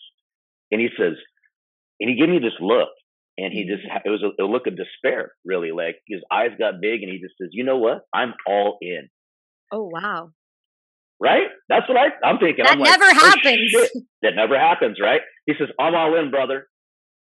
And 0.72 0.80
he 0.80 0.90
says, 0.98 1.14
and 2.00 2.10
he 2.10 2.16
gave 2.16 2.30
me 2.30 2.40
this 2.40 2.58
look, 2.60 2.90
and 3.38 3.52
he 3.52 3.66
just 3.66 3.84
it 4.06 4.10
was 4.10 4.24
a, 4.24 4.44
a 4.44 4.46
look 4.46 4.68
of 4.68 4.78
despair, 4.78 5.34
really, 5.46 5.72
like 5.72 5.98
his 6.08 6.22
eyes 6.32 6.52
got 6.58 6.82
big, 6.82 7.04
and 7.04 7.12
he 7.12 7.20
just 7.20 7.36
says, 7.42 7.50
"You 7.52 7.64
know 7.64 7.78
what? 7.78 8.02
I'm 8.14 8.34
all 8.48 8.78
in." 8.82 9.10
Oh 9.72 9.90
wow! 9.92 10.32
right? 11.20 11.48
That's 11.68 11.88
what 11.88 11.98
I, 11.98 12.08
I'm 12.26 12.40
thinking. 12.40 12.64
That 12.64 12.74
I'm 12.74 12.80
never 12.80 13.06
like, 13.06 13.16
happens. 13.16 13.74
Oh, 13.76 13.88
that 14.24 14.36
never 14.36 14.58
happens, 14.58 14.98
right? 15.02 15.22
He 15.46 15.54
says, 15.60 15.68
I'm 15.80 15.96
all 15.96 16.18
in, 16.18 16.32
brother. 16.32 16.68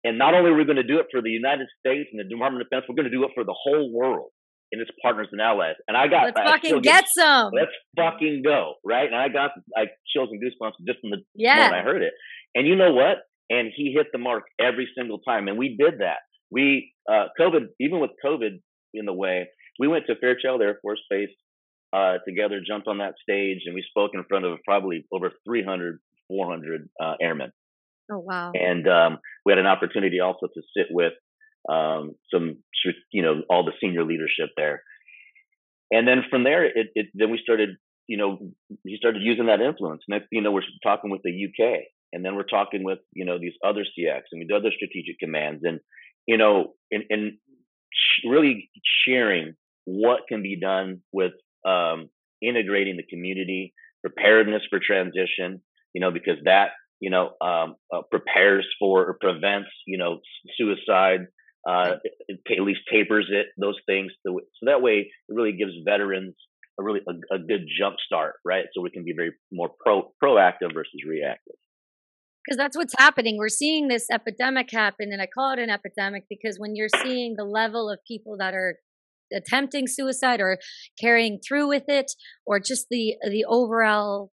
And 0.04 0.18
not 0.18 0.34
only 0.34 0.52
are 0.52 0.56
we 0.56 0.66
going 0.66 0.78
to 0.78 0.84
do 0.84 1.00
it 1.00 1.08
for 1.12 1.22
the 1.22 1.30
United 1.30 1.68
States 1.80 2.10
and 2.12 2.20
the 2.20 2.24
Department 2.24 2.62
of 2.62 2.70
Defense, 2.70 2.86
we're 2.88 2.96
going 2.96 3.12
to 3.12 3.16
do 3.16 3.24
it 3.26 3.32
for 3.36 3.44
the 3.44 3.56
whole 3.56 3.92
world 3.92 4.32
and 4.72 4.82
its 4.82 4.92
partners 5.02 5.28
and 5.32 5.42
allies. 5.42 5.76
And 5.88 5.98
I 5.98 6.08
got, 6.08 6.26
let's 6.26 6.40
I 6.40 6.46
fucking 6.52 6.82
get, 6.82 7.06
some. 7.18 7.52
Let's 7.54 7.72
fucking 7.98 8.44
go, 8.46 8.76
right? 8.86 9.08
And 9.08 9.16
I 9.16 9.28
got 9.30 9.52
like 9.76 9.90
chills 10.14 10.30
and 10.32 10.42
goosebumps 10.42 10.74
just 10.88 11.00
from 11.02 11.10
the 11.12 11.18
yeah. 11.36 11.56
moment 11.56 11.76
I 11.76 11.82
heard 11.82 12.02
it. 12.04 12.14
And 12.56 12.68
you 12.68 12.76
know 12.76 12.94
what? 12.94 13.18
And 13.50 13.72
he 13.76 13.94
hit 13.96 14.08
the 14.14 14.20
mark 14.20 14.44
every 14.60 14.88
single 14.98 15.20
time. 15.20 15.48
And 15.48 15.58
we 15.58 15.76
did 15.78 16.00
that. 16.00 16.20
We, 16.52 16.94
uh, 17.12 17.26
COVID, 17.40 17.68
even 17.80 18.00
with 18.00 18.12
COVID 18.24 18.60
in 18.94 19.06
the 19.06 19.14
way, 19.14 19.48
we 19.80 19.88
went 19.88 20.06
to 20.08 20.16
Fairchild 20.16 20.62
Air 20.62 20.78
Force 20.82 21.02
Base 21.10 21.30
uh, 21.94 22.18
together, 22.28 22.62
jumped 22.66 22.88
on 22.88 23.00
that 23.00 23.16
stage, 23.22 23.62
and 23.66 23.74
we 23.74 23.84
spoke 23.90 24.12
in 24.14 24.24
front 24.30 24.46
of 24.46 24.60
probably 24.66 25.06
over 25.12 25.32
300, 25.48 26.00
400 26.28 26.90
uh, 27.02 27.14
airmen. 27.22 27.52
Oh 28.12 28.20
wow! 28.20 28.52
And 28.54 28.88
um, 28.88 29.20
we 29.46 29.52
had 29.52 29.60
an 29.60 29.66
opportunity 29.66 30.20
also 30.20 30.48
to 30.48 30.62
sit 30.76 30.88
with 30.90 31.14
um, 31.68 32.16
some, 32.34 32.58
you 33.12 33.22
know, 33.22 33.42
all 33.50 33.66
the 33.66 33.74
senior 33.82 34.04
leadership 34.04 34.50
there. 34.56 34.84
And 35.92 36.08
then 36.08 36.24
from 36.30 36.44
there, 36.44 36.66
it, 36.66 36.88
it 36.96 37.08
then 37.14 37.32
we 37.32 37.40
started, 37.42 37.70
you 38.08 38.18
know, 38.18 38.38
he 38.86 38.98
started 38.98 39.22
using 39.24 39.48
that 39.48 39.62
influence. 39.62 40.04
Next, 40.08 40.28
you 40.32 40.42
know, 40.42 40.52
we're 40.52 40.62
talking 40.84 41.10
with 41.10 41.22
the 41.24 41.32
UK, 41.32 41.82
and 42.14 42.24
then 42.24 42.36
we're 42.36 42.44
talking 42.44 42.84
with, 42.84 43.00
you 43.14 43.26
know, 43.26 43.40
these 43.40 43.54
other 43.66 43.82
CX 43.82 44.22
and 44.32 44.48
do 44.48 44.56
other 44.56 44.72
strategic 44.76 45.20
commands, 45.20 45.62
and 45.64 45.80
you 46.28 46.38
know, 46.38 46.74
and, 46.92 47.04
and 47.10 47.34
really 48.24 48.70
sharing 49.06 49.56
what 49.86 50.22
can 50.30 50.44
be 50.44 50.60
done 50.60 51.02
with 51.12 51.32
um, 51.66 52.10
integrating 52.42 52.98
the 52.98 53.04
community, 53.10 53.74
preparedness 54.02 54.62
for 54.70 54.80
transition, 54.80 55.62
you 55.94 56.02
know, 56.02 56.12
because 56.12 56.38
that, 56.46 56.70
you 57.00 57.10
know, 57.10 57.32
um, 57.42 57.76
uh, 57.94 58.02
prepares 58.10 58.68
for 58.80 59.06
or 59.10 59.18
prevents, 59.20 59.70
you 59.86 59.98
know, 59.98 60.20
suicide, 60.58 61.28
uh, 61.68 61.96
at 62.30 62.64
least 62.64 62.82
tapers 62.92 63.28
it, 63.32 63.48
those 63.58 63.78
things. 63.86 64.12
So, 64.26 64.40
so 64.40 64.66
that 64.66 64.82
way 64.82 65.10
it 65.28 65.34
really 65.34 65.54
gives 65.54 65.74
veterans 65.86 66.36
a 66.80 66.84
really 66.84 67.02
a, 67.08 67.36
a 67.36 67.40
good 67.40 67.68
jump 67.80 67.98
start, 68.06 68.36
right? 68.46 68.66
So 68.74 68.82
we 68.82 68.90
can 68.90 69.04
be 69.04 69.14
very 69.16 69.32
more 69.52 69.70
pro 69.84 70.12
proactive 70.24 70.74
versus 70.74 71.02
reactive 71.08 71.56
because 72.46 72.58
that's 72.58 72.78
what's 72.78 72.96
happening. 72.98 73.38
We're 73.38 73.50
seeing 73.50 73.88
this 73.88 74.08
epidemic 74.12 74.70
happen, 74.72 75.10
and 75.12 75.22
I 75.22 75.28
call 75.28 75.54
it 75.54 75.60
an 75.60 75.70
epidemic 75.70 76.24
because 76.30 76.58
when 76.58 76.76
you're 76.76 76.90
seeing 77.04 77.36
the 77.38 77.44
level 77.44 77.90
of 77.90 78.00
people 78.08 78.38
that 78.40 78.54
are 78.54 78.78
attempting 79.32 79.86
suicide 79.88 80.42
or 80.42 80.58
carrying 81.00 81.40
through 81.48 81.68
with 81.68 81.84
it 81.88 82.12
or 82.46 82.60
just 82.60 82.88
the 82.90 83.16
the 83.30 83.46
overall 83.48 84.32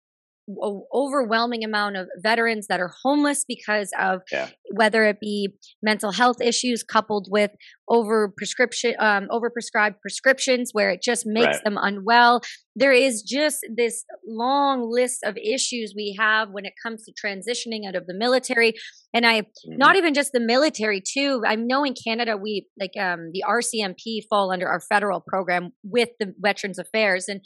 overwhelming 0.94 1.64
amount 1.64 1.98
of 1.98 2.08
veterans 2.22 2.68
that 2.68 2.80
are 2.80 2.92
homeless 3.04 3.46
because 3.48 3.92
of 4.00 4.22
yeah. 4.32 4.50
whether 4.74 5.04
it 5.06 5.20
be 5.20 5.50
mental 5.82 6.12
health 6.12 6.42
issues 6.42 6.84
coupled 6.84 7.28
with 7.30 7.52
over 7.90 8.34
prescription 8.38 8.96
um, 9.00 9.28
over 9.32 9.50
prescribed 9.50 10.00
prescriptions 10.02 10.70
where 10.72 10.90
it 10.90 11.02
just 11.02 11.26
makes 11.26 11.48
right. 11.48 11.64
them 11.64 11.78
unwell 11.80 12.42
there 12.76 12.94
is 12.94 13.22
just 13.22 13.60
this 13.76 14.06
long 14.26 14.90
list 14.90 15.20
of 15.24 15.38
issues 15.38 15.94
we 15.96 16.16
have 16.18 16.50
when 16.52 16.66
it 16.66 16.74
comes 16.82 17.04
to 17.04 17.12
transitioning 17.12 17.88
out 17.88 17.96
of 17.96 18.08
the 18.08 18.14
military 18.14 18.74
and 19.14 19.26
i 19.26 19.42
mm-hmm. 19.42 19.78
not 19.78 19.96
even 19.96 20.14
just 20.14 20.32
the 20.32 20.40
military 20.40 21.02
too 21.02 21.42
i 21.46 21.56
know 21.56 21.84
in 21.84 21.94
canada 21.94 22.38
we 22.38 22.66
like 22.80 22.94
um, 23.00 23.30
the 23.34 23.44
rcmp 23.48 24.22
fall 24.30 24.52
under 24.52 24.68
our 24.68 24.80
federal 24.80 25.20
program 25.20 25.72
with 25.84 26.10
the 26.20 26.34
veterans 26.40 26.80
affairs 26.80 27.26
and 27.28 27.42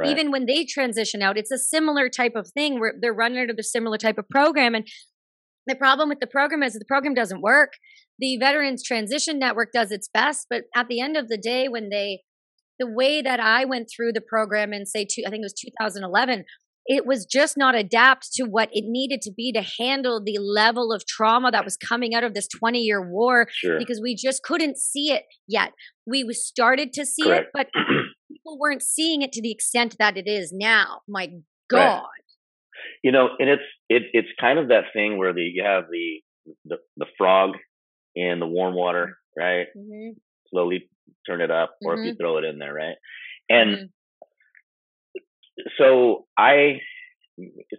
Right. 0.00 0.08
Even 0.08 0.30
when 0.30 0.46
they 0.46 0.64
transition 0.64 1.20
out, 1.20 1.36
it's 1.36 1.50
a 1.50 1.58
similar 1.58 2.08
type 2.08 2.32
of 2.34 2.48
thing 2.48 2.80
where 2.80 2.94
they're 2.98 3.12
running 3.12 3.38
under 3.38 3.52
the 3.52 3.62
similar 3.62 3.98
type 3.98 4.16
of 4.16 4.26
program. 4.30 4.74
And 4.74 4.88
the 5.66 5.74
problem 5.74 6.08
with 6.08 6.20
the 6.20 6.26
program 6.26 6.62
is 6.62 6.72
the 6.72 6.86
program 6.86 7.12
doesn't 7.12 7.42
work. 7.42 7.74
The 8.18 8.38
Veterans 8.38 8.82
Transition 8.82 9.38
Network 9.38 9.72
does 9.72 9.92
its 9.92 10.08
best, 10.12 10.46
but 10.48 10.62
at 10.74 10.88
the 10.88 11.00
end 11.00 11.18
of 11.18 11.28
the 11.28 11.36
day, 11.36 11.68
when 11.68 11.90
they, 11.90 12.22
the 12.78 12.86
way 12.90 13.20
that 13.20 13.40
I 13.40 13.66
went 13.66 13.90
through 13.94 14.12
the 14.12 14.22
program 14.22 14.72
in 14.72 14.86
say, 14.86 15.04
two, 15.04 15.22
I 15.26 15.30
think 15.30 15.42
it 15.42 15.44
was 15.44 15.52
2011, 15.52 16.44
it 16.86 17.06
was 17.06 17.26
just 17.26 17.58
not 17.58 17.74
adapt 17.74 18.32
to 18.34 18.44
what 18.44 18.70
it 18.72 18.84
needed 18.86 19.20
to 19.22 19.32
be 19.36 19.52
to 19.52 19.62
handle 19.78 20.22
the 20.24 20.38
level 20.38 20.92
of 20.92 21.06
trauma 21.06 21.50
that 21.50 21.64
was 21.64 21.76
coming 21.76 22.14
out 22.14 22.24
of 22.24 22.32
this 22.32 22.48
20 22.48 22.80
year 22.80 23.06
war 23.06 23.48
sure. 23.52 23.78
because 23.78 24.00
we 24.02 24.16
just 24.16 24.42
couldn't 24.42 24.78
see 24.78 25.12
it 25.12 25.24
yet. 25.46 25.72
We 26.06 26.26
started 26.32 26.92
to 26.94 27.04
see 27.04 27.24
Correct. 27.24 27.44
it, 27.44 27.50
but 27.52 27.66
people 28.42 28.58
weren't 28.58 28.82
seeing 28.82 29.22
it 29.22 29.32
to 29.32 29.42
the 29.42 29.50
extent 29.50 29.96
that 29.98 30.16
it 30.16 30.26
is 30.26 30.52
now. 30.52 31.00
My 31.08 31.28
God. 31.70 32.02
Right. 32.02 32.04
You 33.02 33.12
know, 33.12 33.28
and 33.38 33.48
it's 33.48 33.62
it, 33.88 34.04
it's 34.12 34.28
kind 34.40 34.58
of 34.58 34.68
that 34.68 34.84
thing 34.92 35.18
where 35.18 35.32
the 35.32 35.42
you 35.42 35.64
have 35.64 35.84
the 35.90 36.20
the, 36.64 36.76
the 36.96 37.06
frog 37.18 37.50
in 38.14 38.40
the 38.40 38.46
warm 38.46 38.74
water, 38.74 39.18
right? 39.38 39.66
Mm-hmm. 39.76 40.18
Slowly 40.50 40.88
turn 41.28 41.40
it 41.40 41.50
up, 41.50 41.74
or 41.84 41.94
mm-hmm. 41.94 42.00
if 42.00 42.06
you 42.06 42.12
mm-hmm. 42.12 42.22
throw 42.22 42.38
it 42.38 42.44
in 42.44 42.58
there, 42.58 42.74
right? 42.74 42.96
And 43.48 43.70
mm-hmm 43.70 43.84
so 45.78 46.26
I 46.38 46.80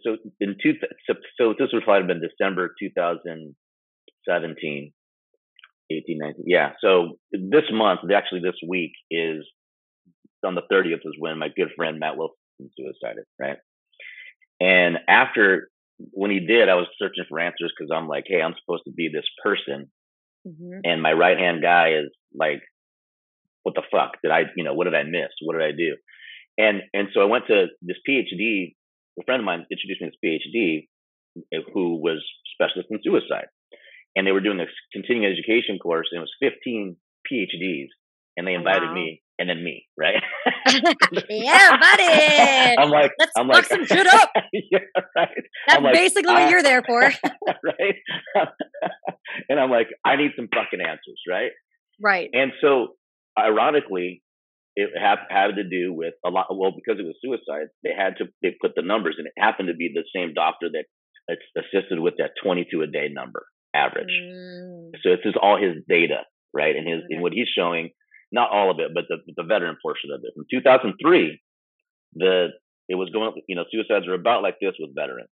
so 0.03 0.17
in 0.39 0.55
two 0.61 0.73
so, 1.07 1.15
so 1.39 1.55
this 1.57 1.69
would 1.73 1.83
probably 1.83 2.01
have 2.01 2.07
been 2.07 2.21
December 2.21 2.75
2017, 2.79 4.93
18, 5.91 6.17
19. 6.17 6.43
Yeah. 6.47 6.71
So 6.81 7.19
this 7.31 7.63
month, 7.71 8.01
actually 8.13 8.41
this 8.41 8.59
week 8.67 8.91
is 9.09 9.47
on 10.43 10.55
the 10.55 10.63
30th 10.71 11.05
was 11.05 11.15
when 11.17 11.39
my 11.39 11.49
good 11.55 11.69
friend 11.75 11.99
Matt 11.99 12.17
Wilson 12.17 12.35
suicided, 12.77 13.25
right? 13.39 13.57
And 14.59 14.97
after 15.07 15.69
when 16.11 16.31
he 16.31 16.39
did, 16.39 16.69
I 16.69 16.75
was 16.75 16.87
searching 16.97 17.25
for 17.29 17.39
answers 17.39 17.73
because 17.77 17.91
I'm 17.93 18.07
like, 18.07 18.25
hey, 18.27 18.41
I'm 18.41 18.55
supposed 18.59 18.83
to 18.85 18.91
be 18.91 19.09
this 19.11 19.25
person, 19.43 19.91
mm-hmm. 20.47 20.79
and 20.83 21.01
my 21.01 21.13
right 21.13 21.37
hand 21.37 21.61
guy 21.61 21.93
is 21.93 22.09
like, 22.33 22.61
what 23.63 23.75
the 23.75 23.83
fuck 23.91 24.17
did 24.23 24.31
I, 24.31 24.43
you 24.55 24.63
know, 24.63 24.73
what 24.73 24.85
did 24.85 24.95
I 24.95 25.03
miss? 25.03 25.29
What 25.43 25.53
did 25.57 25.63
I 25.63 25.71
do? 25.71 25.95
And 26.57 26.81
and 26.93 27.07
so 27.13 27.21
I 27.21 27.25
went 27.25 27.47
to 27.47 27.67
this 27.81 27.97
PhD. 28.07 28.75
A 29.19 29.23
friend 29.25 29.41
of 29.41 29.45
mine 29.45 29.65
introduced 29.69 30.01
me 30.01 30.09
to 30.09 30.15
this 30.21 30.41
PhD 30.55 30.87
eh, 31.53 31.61
who 31.73 32.01
was 32.01 32.23
specialist 32.53 32.89
in 32.91 32.99
suicide, 33.03 33.47
and 34.15 34.25
they 34.25 34.31
were 34.31 34.41
doing 34.41 34.57
this 34.57 34.73
continuing 34.93 35.31
education 35.31 35.79
course, 35.79 36.07
and 36.11 36.19
it 36.19 36.27
was 36.27 36.51
15 36.53 36.95
PhDs, 37.31 37.87
and 38.37 38.47
they 38.47 38.53
invited 38.53 38.89
wow. 38.89 38.93
me 38.93 39.21
and 39.39 39.49
then 39.49 39.63
me, 39.63 39.85
right? 39.97 40.21
yeah, 41.29 41.77
buddy. 41.81 42.75
I'm 42.77 42.89
like, 42.89 43.11
let's 43.17 43.31
I'm 43.35 43.47
fuck 43.47 43.55
like, 43.55 43.65
some 43.65 43.85
shit 43.85 44.07
up. 44.07 44.29
yeah, 44.53 44.79
right. 45.15 45.29
That's 45.67 45.81
like, 45.81 45.93
basically 45.93 46.33
what 46.33 46.49
you're 46.49 46.63
there 46.63 46.83
for, 46.83 47.01
right? 47.01 47.95
and 49.49 49.59
I'm 49.59 49.71
like, 49.71 49.87
I 50.05 50.15
need 50.15 50.31
some 50.35 50.47
fucking 50.53 50.79
answers, 50.79 51.21
right? 51.29 51.51
Right. 51.99 52.29
And 52.33 52.51
so, 52.61 52.95
ironically, 53.37 54.21
it 54.75 54.89
had, 54.95 55.17
had 55.29 55.55
to 55.55 55.63
do 55.63 55.93
with 55.93 56.13
a 56.25 56.29
lot. 56.29 56.47
Well, 56.51 56.71
because 56.71 56.99
it 56.99 57.03
was 57.03 57.15
suicide, 57.21 57.67
they 57.83 57.91
had 57.97 58.17
to 58.17 58.25
they 58.41 58.55
put 58.61 58.71
the 58.75 58.83
numbers, 58.83 59.15
and 59.17 59.27
it 59.27 59.33
happened 59.37 59.69
to 59.69 59.75
be 59.75 59.91
the 59.93 60.05
same 60.15 60.33
doctor 60.33 60.69
that 60.71 60.85
assisted 61.57 61.99
with 61.99 62.15
that 62.17 62.31
22 62.43 62.81
a 62.81 62.87
day 62.87 63.09
number 63.11 63.45
average. 63.73 64.11
Mm. 64.11 64.91
So 65.01 65.09
this 65.09 65.25
is 65.25 65.35
all 65.41 65.57
his 65.57 65.83
data, 65.87 66.23
right? 66.53 66.75
And 66.75 66.87
his 66.87 66.99
okay. 67.05 67.15
and 67.15 67.21
what 67.21 67.33
he's 67.33 67.47
showing, 67.55 67.91
not 68.31 68.51
all 68.51 68.71
of 68.71 68.79
it, 68.79 68.91
but 68.93 69.05
the 69.09 69.17
the 69.35 69.43
veteran 69.43 69.77
portion 69.81 70.11
of 70.13 70.21
it. 70.23 70.33
From 70.35 70.45
2003, 70.49 71.39
the 72.15 72.47
it 72.89 72.95
was 72.95 73.09
going, 73.09 73.31
you 73.47 73.55
know, 73.55 73.65
suicides 73.71 74.07
are 74.07 74.13
about 74.13 74.43
like 74.43 74.57
this 74.59 74.73
with 74.79 74.95
veterans. 74.95 75.29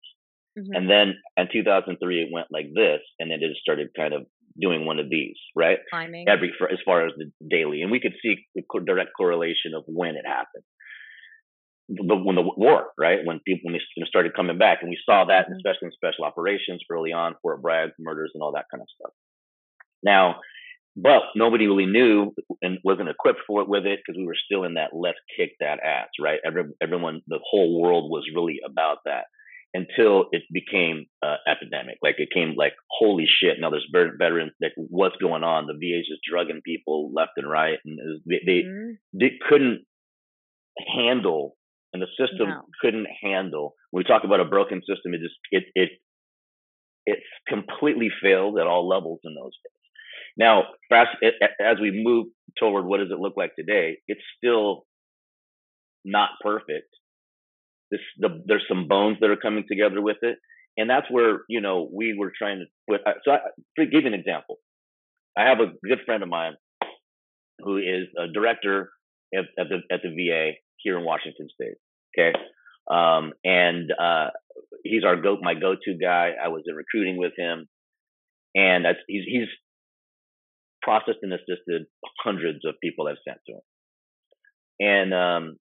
Mm-hmm. 0.58 0.74
And 0.74 0.90
then 0.90 1.14
in 1.36 1.48
2003, 1.52 2.22
it 2.22 2.28
went 2.32 2.48
like 2.50 2.68
this, 2.74 3.00
and 3.18 3.30
then 3.30 3.38
it 3.42 3.48
just 3.48 3.60
started 3.60 3.88
kind 3.96 4.14
of 4.14 4.26
doing 4.60 4.86
one 4.86 4.98
of 4.98 5.08
these, 5.10 5.36
right? 5.54 5.78
Climbing. 5.90 6.28
Every 6.28 6.52
for, 6.58 6.70
as 6.70 6.78
far 6.84 7.06
as 7.06 7.12
the 7.16 7.30
daily, 7.48 7.82
and 7.82 7.90
we 7.90 8.00
could 8.00 8.14
see 8.22 8.36
the 8.54 8.62
direct 8.84 9.10
correlation 9.16 9.74
of 9.76 9.84
when 9.86 10.16
it 10.16 10.26
happened. 10.26 10.64
The, 11.88 12.16
when 12.16 12.36
the 12.36 12.42
war, 12.42 12.88
right? 12.98 13.20
When 13.24 13.40
people 13.46 13.70
when 13.70 13.74
they 13.74 14.04
started 14.06 14.36
coming 14.36 14.58
back, 14.58 14.78
and 14.82 14.90
we 14.90 14.98
saw 15.04 15.24
that, 15.26 15.46
mm-hmm. 15.46 15.54
especially 15.54 15.86
in 15.86 15.92
special 15.92 16.24
operations 16.24 16.82
early 16.90 17.12
on, 17.12 17.34
Fort 17.40 17.62
Bragg 17.62 17.90
murders 17.98 18.32
and 18.34 18.42
all 18.42 18.52
that 18.52 18.66
kind 18.70 18.82
of 18.82 18.88
stuff. 19.00 19.12
Now, 20.02 20.40
but 20.96 21.22
nobody 21.36 21.66
really 21.66 21.86
knew 21.86 22.34
and 22.62 22.78
wasn't 22.84 23.08
equipped 23.08 23.40
for 23.46 23.62
it 23.62 23.68
with 23.68 23.86
it 23.86 24.00
because 24.04 24.18
we 24.18 24.26
were 24.26 24.36
still 24.44 24.64
in 24.64 24.74
that 24.74 24.90
let's 24.92 25.18
kick 25.36 25.52
that 25.60 25.78
ass, 25.84 26.08
right? 26.20 26.40
Every, 26.44 26.64
everyone, 26.82 27.22
the 27.26 27.38
whole 27.42 27.80
world 27.80 28.10
was 28.10 28.24
really 28.34 28.58
about 28.64 28.98
that 29.04 29.24
until 29.74 30.26
it 30.32 30.42
became 30.52 31.06
uh, 31.22 31.36
epidemic. 31.46 31.98
Like 32.02 32.16
it 32.18 32.30
came 32.32 32.54
like 32.56 32.72
holy 32.90 33.26
shit. 33.26 33.56
Now 33.60 33.70
there's 33.70 33.88
veterans. 33.92 34.52
Like 34.60 34.72
what's 34.76 35.16
going 35.16 35.44
on? 35.44 35.66
The 35.66 35.74
VA's 35.74 36.08
just 36.08 36.22
drugging 36.28 36.62
people 36.64 37.12
left 37.14 37.32
and 37.36 37.48
right, 37.48 37.78
and 37.84 37.98
they 38.26 38.40
they, 38.44 38.62
mm-hmm. 38.66 38.92
they 39.12 39.32
couldn't 39.48 39.84
handle, 40.96 41.56
and 41.92 42.02
the 42.02 42.06
system 42.18 42.48
no. 42.48 42.62
couldn't 42.80 43.06
handle. 43.22 43.74
When 43.90 44.02
we 44.02 44.04
talk 44.04 44.24
about 44.24 44.40
a 44.40 44.44
broken 44.44 44.80
system, 44.80 45.14
it 45.14 45.20
just 45.20 45.36
it 45.50 45.64
it 45.74 45.90
it's 47.06 47.26
completely 47.48 48.10
failed 48.22 48.58
at 48.58 48.66
all 48.66 48.88
levels 48.88 49.20
in 49.24 49.34
those 49.34 49.52
days. 49.64 49.77
Now, 50.38 50.64
fast 50.88 51.10
as 51.60 51.76
we 51.80 51.90
move 51.92 52.28
toward 52.58 52.86
what 52.86 52.98
does 52.98 53.10
it 53.10 53.18
look 53.18 53.34
like 53.36 53.54
today, 53.56 53.98
it's 54.06 54.22
still 54.36 54.86
not 56.04 56.30
perfect. 56.40 56.88
This, 57.90 58.00
the, 58.18 58.42
there's 58.46 58.64
some 58.68 58.86
bones 58.86 59.18
that 59.20 59.30
are 59.30 59.36
coming 59.36 59.64
together 59.68 60.00
with 60.00 60.18
it, 60.22 60.38
and 60.76 60.88
that's 60.88 61.10
where 61.10 61.40
you 61.48 61.60
know 61.60 61.88
we 61.92 62.14
were 62.16 62.32
trying 62.36 62.58
to 62.58 62.66
put. 62.88 63.00
Uh, 63.06 63.14
so, 63.24 63.32
I, 63.32 63.38
to 63.78 63.86
give 63.86 64.02
you 64.02 64.08
an 64.08 64.14
example, 64.14 64.56
I 65.36 65.48
have 65.48 65.58
a 65.58 65.72
good 65.86 66.00
friend 66.06 66.22
of 66.22 66.28
mine 66.28 66.52
who 67.60 67.78
is 67.78 68.06
a 68.16 68.28
director 68.32 68.90
at, 69.34 69.46
at 69.58 69.66
the 69.68 69.78
at 69.90 70.00
the 70.02 70.10
VA 70.10 70.52
here 70.76 70.98
in 70.98 71.04
Washington 71.04 71.48
State. 71.52 71.78
Okay, 72.16 72.38
um, 72.90 73.32
and 73.42 73.90
uh, 73.98 74.28
he's 74.84 75.02
our 75.04 75.16
go 75.16 75.38
my 75.40 75.54
go 75.54 75.74
to 75.74 75.94
guy. 75.94 76.32
I 76.42 76.48
was 76.48 76.62
in 76.66 76.74
recruiting 76.74 77.16
with 77.16 77.32
him, 77.38 77.66
and 78.54 78.86
he's 79.08 79.24
he's 79.26 79.48
processed 80.88 81.20
and 81.20 81.34
assisted 81.34 81.84
hundreds 82.24 82.64
of 82.64 82.74
people 82.82 83.04
that 83.04 83.16
have 83.20 83.24
sent 83.28 83.40
to 83.46 83.52
him. 83.52 83.64
And 84.80 85.12
um, 85.12 85.56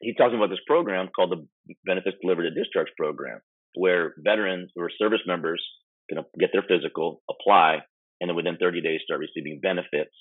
he 0.00 0.14
talks 0.14 0.34
about 0.34 0.50
this 0.50 0.62
program 0.68 1.08
called 1.14 1.32
the 1.34 1.74
Benefits 1.84 2.16
Delivered 2.22 2.46
at 2.46 2.54
Discharge 2.54 2.94
Program, 2.96 3.40
where 3.74 4.14
veterans 4.24 4.70
or 4.76 4.88
service 5.02 5.22
members 5.26 5.64
can 6.08 6.22
get 6.38 6.50
their 6.52 6.62
physical, 6.62 7.22
apply, 7.28 7.78
and 8.20 8.30
then 8.30 8.36
within 8.36 8.56
30 8.56 8.80
days 8.82 9.00
start 9.04 9.18
receiving 9.18 9.58
benefits, 9.60 10.14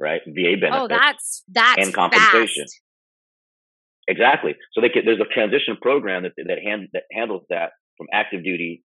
right? 0.00 0.20
VA 0.26 0.58
benefits. 0.60 0.82
Oh, 0.82 0.88
that's 0.88 1.44
that's 1.48 1.86
and 1.86 1.94
compensation. 1.94 2.64
Fast. 2.64 2.80
Exactly. 4.08 4.54
So 4.72 4.80
they 4.80 4.88
can, 4.88 5.02
there's 5.04 5.20
a 5.20 5.32
transition 5.32 5.76
program 5.80 6.24
that 6.24 6.32
that, 6.36 6.58
hand, 6.62 6.88
that 6.92 7.04
handles 7.12 7.42
that 7.50 7.70
from 7.96 8.06
active 8.12 8.42
duty 8.42 8.82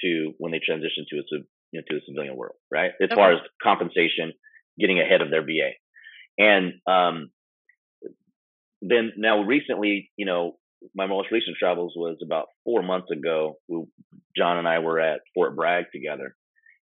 to 0.00 0.32
when 0.38 0.52
they 0.52 0.60
transition 0.64 1.06
to 1.10 1.18
a 1.18 1.22
you 1.72 1.80
know, 1.80 1.84
to 1.88 1.94
the 1.96 2.00
civilian 2.08 2.36
world, 2.36 2.56
right? 2.70 2.92
As 3.02 3.06
okay. 3.06 3.14
far 3.14 3.32
as 3.32 3.38
compensation, 3.62 4.32
getting 4.78 5.00
ahead 5.00 5.20
of 5.20 5.30
their 5.30 5.42
VA. 5.42 5.72
And 6.38 6.74
um, 6.86 7.30
then 8.80 9.12
now 9.16 9.42
recently, 9.42 10.10
you 10.16 10.26
know, 10.26 10.56
my 10.94 11.06
most 11.06 11.28
recent 11.32 11.56
travels 11.58 11.94
was 11.96 12.18
about 12.24 12.46
four 12.64 12.82
months 12.82 13.08
ago. 13.10 13.56
We, 13.68 13.84
John 14.36 14.58
and 14.58 14.68
I 14.68 14.78
were 14.78 15.00
at 15.00 15.20
Fort 15.34 15.56
Bragg 15.56 15.86
together, 15.92 16.36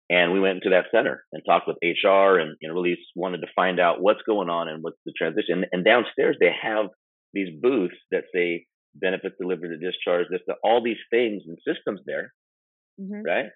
and 0.08 0.32
we 0.32 0.40
went 0.40 0.56
into 0.56 0.70
that 0.70 0.86
center 0.94 1.24
and 1.32 1.42
talked 1.46 1.68
with 1.68 1.76
HR 1.82 2.38
and 2.38 2.56
you 2.60 2.68
know, 2.68 2.74
really 2.74 2.96
wanted 3.14 3.42
to 3.42 3.46
find 3.54 3.78
out 3.78 4.00
what's 4.00 4.22
going 4.26 4.48
on 4.48 4.68
and 4.68 4.82
what's 4.82 4.98
the 5.04 5.12
transition. 5.16 5.64
And 5.72 5.84
downstairs 5.84 6.36
they 6.40 6.50
have 6.62 6.86
these 7.34 7.48
booths 7.60 7.96
that 8.10 8.24
say 8.34 8.66
benefits 8.94 9.36
delivered 9.40 9.68
to 9.68 9.78
discharge, 9.78 10.26
this, 10.30 10.40
all 10.62 10.82
these 10.82 11.00
things 11.10 11.42
and 11.46 11.58
systems 11.66 12.00
there, 12.06 12.32
mm-hmm. 13.00 13.22
right? 13.22 13.46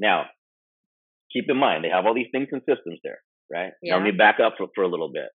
Now, 0.00 0.24
keep 1.32 1.44
in 1.48 1.58
mind, 1.58 1.84
they 1.84 1.90
have 1.90 2.06
all 2.06 2.14
these 2.14 2.32
things 2.32 2.48
and 2.50 2.62
systems 2.62 2.98
there, 3.04 3.18
right? 3.52 3.72
Yeah. 3.82 3.92
Now, 3.92 4.04
let 4.04 4.12
me 4.12 4.16
back 4.16 4.38
up 4.44 4.54
for, 4.56 4.68
for 4.74 4.82
a 4.82 4.88
little 4.88 5.12
bit. 5.12 5.28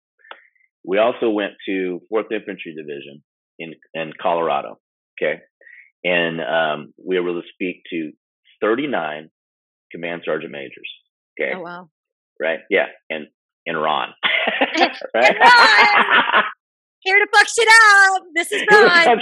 We 0.83 0.97
also 0.97 1.29
went 1.29 1.53
to 1.67 2.01
4th 2.11 2.31
Infantry 2.31 2.75
Division 2.75 3.23
in, 3.59 3.73
in 3.93 4.11
Colorado, 4.21 4.79
okay? 5.21 5.41
And 6.03 6.41
um, 6.41 6.93
we 7.03 7.19
were 7.19 7.29
able 7.29 7.41
to 7.41 7.47
speak 7.53 7.83
to 7.91 8.11
39 8.61 9.29
command 9.91 10.23
sergeant 10.25 10.51
majors, 10.51 10.91
okay? 11.39 11.53
Oh, 11.55 11.61
wow. 11.61 11.89
Right? 12.41 12.59
Yeah. 12.69 12.85
And, 13.09 13.27
and 13.65 13.81
Ron. 13.81 14.09
right? 15.13 15.35
Ron! 15.39 16.43
here 17.05 17.15
to 17.15 17.27
fuck 17.33 17.47
shit 17.47 17.67
up. 17.67 18.23
This 18.35 18.51
is 18.51 18.63
Ron. 18.71 19.21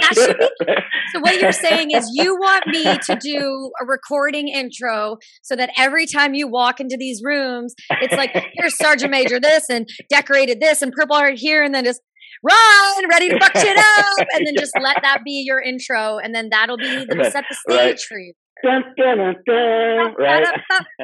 so 1.12 1.20
what 1.20 1.40
you're 1.40 1.52
saying 1.52 1.90
is 1.92 2.10
you 2.14 2.34
want 2.34 2.66
me 2.66 2.82
to 2.82 3.18
do 3.22 3.70
a 3.80 3.84
recording 3.86 4.48
intro 4.48 5.18
so 5.42 5.54
that 5.54 5.70
every 5.76 6.06
time 6.06 6.34
you 6.34 6.48
walk 6.48 6.80
into 6.80 6.96
these 6.98 7.20
rooms, 7.22 7.74
it's 8.00 8.14
like 8.14 8.30
here's 8.54 8.76
Sergeant 8.76 9.10
Major 9.10 9.38
this 9.38 9.68
and 9.70 9.88
decorated 10.08 10.60
this 10.60 10.82
and 10.82 10.92
purple 10.92 11.16
heart 11.16 11.34
here, 11.36 11.62
and 11.62 11.74
then 11.74 11.84
just 11.84 12.00
run, 12.42 13.08
ready 13.08 13.28
to 13.28 13.38
fuck 13.38 13.56
shit 13.56 13.76
up, 13.76 14.26
and 14.34 14.46
then 14.46 14.54
just 14.58 14.72
let 14.82 14.96
that 15.02 15.20
be 15.24 15.44
your 15.46 15.60
intro, 15.60 16.18
and 16.18 16.34
then 16.34 16.48
that'll 16.50 16.78
be 16.78 17.04
the, 17.04 17.30
set 17.30 17.44
the 17.48 17.56
stage 17.68 17.78
right. 17.78 18.00
for 18.08 18.18
you. 18.18 18.32
Dun, 18.62 18.82
dun, 18.96 19.34
dun, 19.46 20.14
right? 20.18 20.46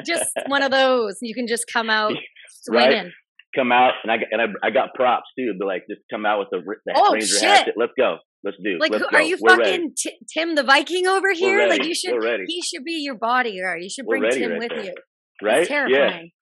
Just 0.07 0.31
one 0.47 0.63
of 0.63 0.71
those. 0.71 1.19
You 1.21 1.35
can 1.35 1.47
just 1.47 1.65
come 1.71 1.91
out 1.91 2.13
swinging. 2.63 3.05
Right? 3.05 3.13
Come 3.55 3.73
out 3.73 3.95
and 4.03 4.13
I 4.13 4.17
and 4.31 4.41
I, 4.41 4.69
I 4.69 4.71
got 4.71 4.95
props 4.95 5.29
too. 5.39 5.53
Be 5.59 5.65
like, 5.65 5.85
just 5.89 6.03
come 6.11 6.27
out 6.27 6.39
with 6.39 6.49
the, 6.51 6.61
the 6.87 6.93
oh, 6.97 7.13
Ranger 7.13 7.27
shit. 7.27 7.43
hatchet. 7.43 7.75
Let's 7.77 7.93
go. 7.97 8.19
Let's 8.43 8.57
do. 8.63 8.79
Like, 8.81 8.93
Let's 8.93 9.05
are 9.13 9.23
you 9.23 9.39
We're 9.41 9.57
fucking 9.57 9.93
t- 9.97 10.19
Tim 10.33 10.55
the 10.55 10.63
Viking 10.63 11.07
over 11.07 11.33
here? 11.33 11.69
Like, 11.69 11.85
you 11.85 11.95
should. 11.95 12.15
He 12.47 12.63
should 12.63 12.85
be 12.85 13.03
your 13.03 13.17
bodyguard. 13.17 13.83
You 13.83 13.91
should 13.91 14.07
bring 14.07 14.23
Tim 14.31 14.53
right 14.53 14.59
with 14.59 14.71
there. 14.71 14.85
you. 14.85 14.95
Right? 15.43 15.59
It's 15.59 15.69
terrifying. 15.69 16.31
Yeah. 16.33 16.37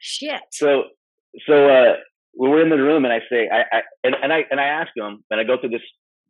Shit. 0.00 0.40
So, 0.50 0.82
so 1.48 1.68
uh, 1.68 1.92
we 2.38 2.48
were 2.48 2.60
in 2.60 2.68
the 2.68 2.76
room, 2.76 3.04
and 3.04 3.12
I 3.12 3.20
say, 3.30 3.48
I, 3.50 3.60
I 3.60 3.80
and, 4.04 4.14
and 4.22 4.32
I 4.32 4.40
and 4.50 4.60
I 4.60 4.64
ask 4.64 4.90
him, 4.96 5.24
and 5.30 5.40
I 5.40 5.44
go 5.44 5.58
through 5.58 5.70
this, 5.70 5.82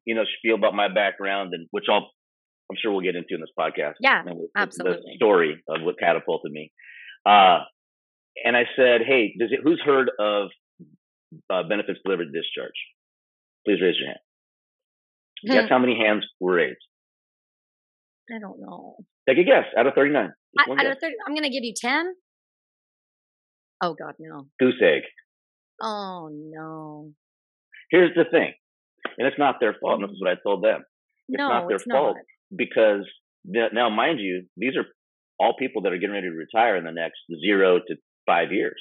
you 0.04 0.14
know, 0.14 0.22
spiel 0.38 0.54
about 0.54 0.74
my 0.74 0.88
background, 0.92 1.50
and 1.52 1.66
which 1.70 1.86
I'll, 1.90 2.10
I'm 2.70 2.76
sure 2.80 2.92
we'll 2.92 3.00
get 3.00 3.16
into 3.16 3.34
in 3.34 3.40
this 3.40 3.50
podcast. 3.58 3.94
Yeah, 4.00 4.22
you 4.24 4.30
know, 4.30 4.46
absolutely. 4.56 5.02
The 5.04 5.16
story 5.16 5.62
of 5.68 5.82
what 5.82 5.98
catapulted 5.98 6.52
me. 6.52 6.70
Uh, 7.26 7.60
and 8.44 8.56
I 8.56 8.64
said, 8.76 9.02
"Hey, 9.06 9.34
does 9.38 9.50
it? 9.52 9.60
Who's 9.62 9.80
heard 9.84 10.10
of 10.18 10.48
uh, 11.50 11.62
benefits 11.68 12.00
delivered 12.04 12.32
discharge? 12.32 12.76
Please 13.66 13.80
raise 13.80 13.96
your 13.98 14.08
hand. 14.08 14.20
Guess 15.44 15.68
how 15.68 15.78
many 15.78 15.98
hands 15.98 16.24
were 16.40 16.54
raised? 16.54 16.78
I 18.30 18.38
don't 18.38 18.60
know. 18.60 18.96
Take 19.28 19.38
a 19.38 19.44
guess. 19.44 19.64
Out 19.76 19.86
of 19.86 19.94
thirty-nine. 19.94 20.32
I, 20.58 20.70
out 20.70 20.78
guess. 20.78 20.96
of 20.96 21.00
30, 21.00 21.14
I'm 21.26 21.34
going 21.34 21.44
to 21.44 21.50
give 21.50 21.64
you 21.64 21.74
ten. 21.76 22.14
Oh 23.82 23.94
God, 23.94 24.14
no. 24.18 24.46
Goose 24.60 24.80
egg. 24.82 25.02
Oh 25.80 26.30
no. 26.32 27.10
Here's 27.90 28.14
the 28.14 28.24
thing, 28.30 28.52
and 29.18 29.26
it's 29.26 29.38
not 29.38 29.56
their 29.60 29.76
fault. 29.80 30.00
And 30.00 30.08
this 30.08 30.14
is 30.14 30.20
what 30.20 30.30
I 30.30 30.36
told 30.42 30.64
them. 30.64 30.84
It's 31.28 31.38
no, 31.38 31.48
not 31.48 31.68
their 31.68 31.76
it's 31.76 31.84
fault 31.84 32.16
not. 32.16 32.56
because 32.56 33.06
now, 33.44 33.90
mind 33.90 34.20
you, 34.20 34.44
these 34.56 34.76
are 34.76 34.86
all 35.38 35.54
people 35.58 35.82
that 35.82 35.92
are 35.92 35.98
getting 35.98 36.14
ready 36.14 36.28
to 36.28 36.34
retire 36.34 36.76
in 36.76 36.84
the 36.84 36.92
next 36.92 37.18
zero 37.44 37.78
to 37.78 37.96
five 38.26 38.52
years, 38.52 38.80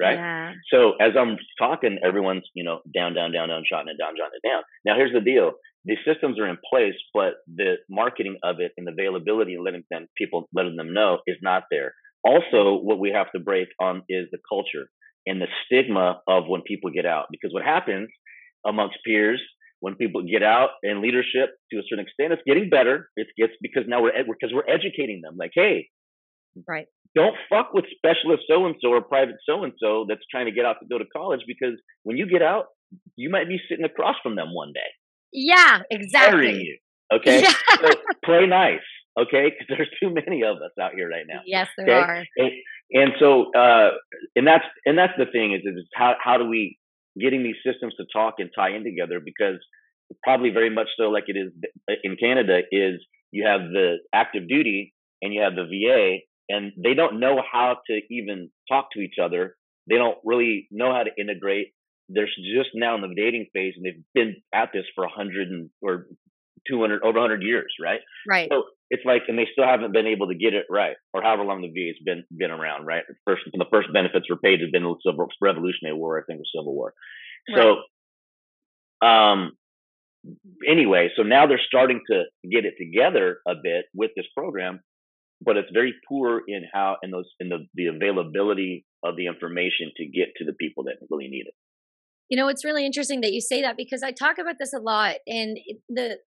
right? 0.00 0.14
Yeah. 0.14 0.52
So 0.72 0.92
as 1.00 1.12
I'm 1.18 1.36
talking, 1.58 1.98
everyone's, 2.04 2.44
you 2.54 2.64
know, 2.64 2.80
down, 2.94 3.14
down, 3.14 3.32
down, 3.32 3.48
down, 3.48 3.62
shotting 3.68 3.88
it 3.88 4.02
down, 4.02 4.14
jotting 4.16 4.38
it 4.42 4.48
down. 4.48 4.62
Now 4.84 4.96
here's 4.96 5.12
the 5.12 5.20
deal. 5.20 5.52
The 5.84 5.96
systems 6.06 6.38
are 6.38 6.48
in 6.48 6.58
place, 6.70 6.94
but 7.12 7.34
the 7.52 7.76
marketing 7.90 8.38
of 8.44 8.56
it 8.60 8.72
and 8.76 8.86
the 8.86 8.92
availability 8.92 9.54
and 9.54 9.64
letting 9.64 9.82
them 9.90 10.06
people 10.16 10.48
letting 10.54 10.76
them 10.76 10.94
know 10.94 11.18
is 11.26 11.36
not 11.42 11.64
there. 11.70 11.94
Also, 12.24 12.78
what 12.78 13.00
we 13.00 13.10
have 13.10 13.32
to 13.32 13.40
break 13.40 13.68
on 13.80 14.02
is 14.08 14.28
the 14.30 14.38
culture 14.48 14.86
and 15.26 15.40
the 15.40 15.48
stigma 15.66 16.20
of 16.28 16.44
when 16.46 16.62
people 16.62 16.90
get 16.90 17.06
out. 17.06 17.26
Because 17.30 17.52
what 17.52 17.64
happens 17.64 18.08
amongst 18.64 18.98
peers 19.04 19.40
when 19.82 19.96
people 19.96 20.22
get 20.22 20.44
out 20.44 20.70
in 20.84 21.02
leadership 21.02 21.50
to 21.72 21.78
a 21.78 21.82
certain 21.88 22.06
extent, 22.06 22.32
it's 22.32 22.42
getting 22.46 22.70
better. 22.70 23.10
It 23.16 23.26
gets 23.36 23.52
because 23.60 23.82
now 23.88 24.00
we're 24.00 24.12
because 24.12 24.54
we're 24.54 24.68
educating 24.72 25.20
them. 25.22 25.34
Like, 25.36 25.50
hey, 25.54 25.88
right, 26.68 26.86
don't 27.14 27.34
fuck 27.48 27.72
with 27.74 27.84
specialist 27.96 28.44
so 28.48 28.66
and 28.66 28.74
so 28.82 28.90
or 28.90 29.02
private 29.02 29.36
so 29.48 29.64
and 29.64 29.72
so 29.82 30.06
that's 30.08 30.22
trying 30.30 30.46
to 30.46 30.52
get 30.52 30.64
out 30.64 30.76
to 30.80 30.86
go 30.90 30.98
to 30.98 31.04
college 31.14 31.40
because 31.46 31.74
when 32.04 32.16
you 32.16 32.26
get 32.26 32.42
out, 32.42 32.66
you 33.16 33.30
might 33.30 33.48
be 33.48 33.58
sitting 33.68 33.84
across 33.84 34.16
from 34.22 34.36
them 34.36 34.54
one 34.54 34.72
day. 34.72 34.80
Yeah, 35.32 35.80
exactly. 35.90 36.54
You, 36.54 36.78
okay, 37.14 37.42
yeah. 37.42 37.52
so 37.80 37.88
play 38.24 38.46
nice. 38.46 38.80
Okay, 39.18 39.50
because 39.50 39.66
there's 39.68 39.90
too 40.02 40.12
many 40.12 40.42
of 40.42 40.56
us 40.56 40.72
out 40.80 40.92
here 40.94 41.08
right 41.08 41.26
now. 41.28 41.40
Yes, 41.44 41.68
there 41.76 41.86
okay? 41.86 41.94
are. 41.94 42.24
And, 42.36 42.50
and 42.92 43.12
so, 43.18 43.52
uh, 43.54 43.90
and 44.36 44.46
that's 44.46 44.64
and 44.86 44.96
that's 44.96 45.12
the 45.18 45.26
thing 45.26 45.52
is, 45.52 45.60
is 45.64 45.86
how 45.94 46.14
how 46.22 46.38
do 46.38 46.46
we 46.46 46.78
getting 47.20 47.42
these 47.42 47.56
systems 47.66 47.94
to 47.96 48.06
talk 48.12 48.34
and 48.38 48.50
tie 48.56 48.74
in 48.74 48.84
together 48.84 49.20
because 49.22 49.58
probably 50.22 50.50
very 50.50 50.70
much 50.70 50.88
so 50.98 51.04
like 51.04 51.24
it 51.26 51.36
is 51.36 51.52
in 52.04 52.16
Canada 52.16 52.60
is 52.70 53.00
you 53.30 53.46
have 53.46 53.60
the 53.60 53.96
active 54.14 54.48
duty, 54.48 54.94
and 55.22 55.32
you 55.32 55.40
have 55.42 55.54
the 55.54 55.64
VA, 55.64 56.18
and 56.48 56.72
they 56.82 56.94
don't 56.94 57.20
know 57.20 57.42
how 57.50 57.76
to 57.86 58.00
even 58.10 58.50
talk 58.68 58.88
to 58.92 59.00
each 59.00 59.16
other. 59.22 59.56
They 59.88 59.96
don't 59.96 60.18
really 60.24 60.68
know 60.70 60.92
how 60.92 61.02
to 61.02 61.10
integrate. 61.18 61.68
They're 62.08 62.26
just 62.26 62.70
now 62.74 62.94
in 62.94 63.00
the 63.00 63.14
dating 63.16 63.46
phase, 63.52 63.74
and 63.76 63.84
they've 63.84 64.04
been 64.14 64.36
at 64.54 64.70
this 64.72 64.84
for 64.94 65.04
a 65.04 65.08
hundred 65.08 65.48
or 65.80 66.06
200 66.68 67.02
over 67.02 67.18
100 67.18 67.42
years, 67.42 67.72
right? 67.80 68.00
Right. 68.28 68.48
So 68.50 68.64
it's 68.90 69.04
like, 69.04 69.22
and 69.28 69.38
they 69.38 69.48
still 69.52 69.66
haven't 69.66 69.92
been 69.92 70.06
able 70.06 70.28
to 70.28 70.34
get 70.34 70.54
it 70.54 70.66
right, 70.70 70.96
or 71.12 71.22
however 71.22 71.44
long 71.44 71.62
the 71.62 71.68
VA's 71.68 71.98
been 72.04 72.24
been 72.36 72.50
around, 72.50 72.86
right? 72.86 73.02
First, 73.24 73.42
the 73.52 73.64
first 73.70 73.88
benefits 73.92 74.28
were 74.28 74.36
paid 74.36 74.60
has 74.60 74.70
been 74.70 74.82
the 74.82 74.94
Civil 75.04 75.28
Revolutionary 75.40 75.96
War, 75.96 76.20
I 76.20 76.24
think, 76.26 76.40
the 76.40 76.58
Civil 76.58 76.74
War. 76.74 76.94
So, 77.54 77.76
right. 79.02 79.32
um, 79.32 79.52
anyway, 80.68 81.10
so 81.16 81.22
now 81.22 81.46
they're 81.46 81.60
starting 81.66 82.00
to 82.10 82.24
get 82.48 82.64
it 82.64 82.74
together 82.78 83.38
a 83.48 83.54
bit 83.60 83.86
with 83.94 84.10
this 84.16 84.26
program, 84.36 84.80
but 85.44 85.56
it's 85.56 85.70
very 85.72 85.94
poor 86.08 86.42
in 86.46 86.62
how 86.72 86.96
in 87.02 87.10
those 87.10 87.28
in 87.40 87.48
the 87.48 87.66
the 87.74 87.86
availability 87.86 88.84
of 89.04 89.16
the 89.16 89.26
information 89.26 89.90
to 89.96 90.06
get 90.06 90.28
to 90.36 90.44
the 90.44 90.52
people 90.52 90.84
that 90.84 90.94
really 91.10 91.28
need 91.28 91.46
it. 91.46 91.54
You 92.28 92.36
know, 92.38 92.48
it's 92.48 92.64
really 92.64 92.86
interesting 92.86 93.20
that 93.22 93.32
you 93.32 93.40
say 93.40 93.62
that 93.62 93.76
because 93.76 94.02
I 94.02 94.12
talk 94.12 94.38
about 94.38 94.56
this 94.58 94.72
a 94.72 94.78
lot 94.78 95.16
and 95.26 95.58
the 95.88 96.18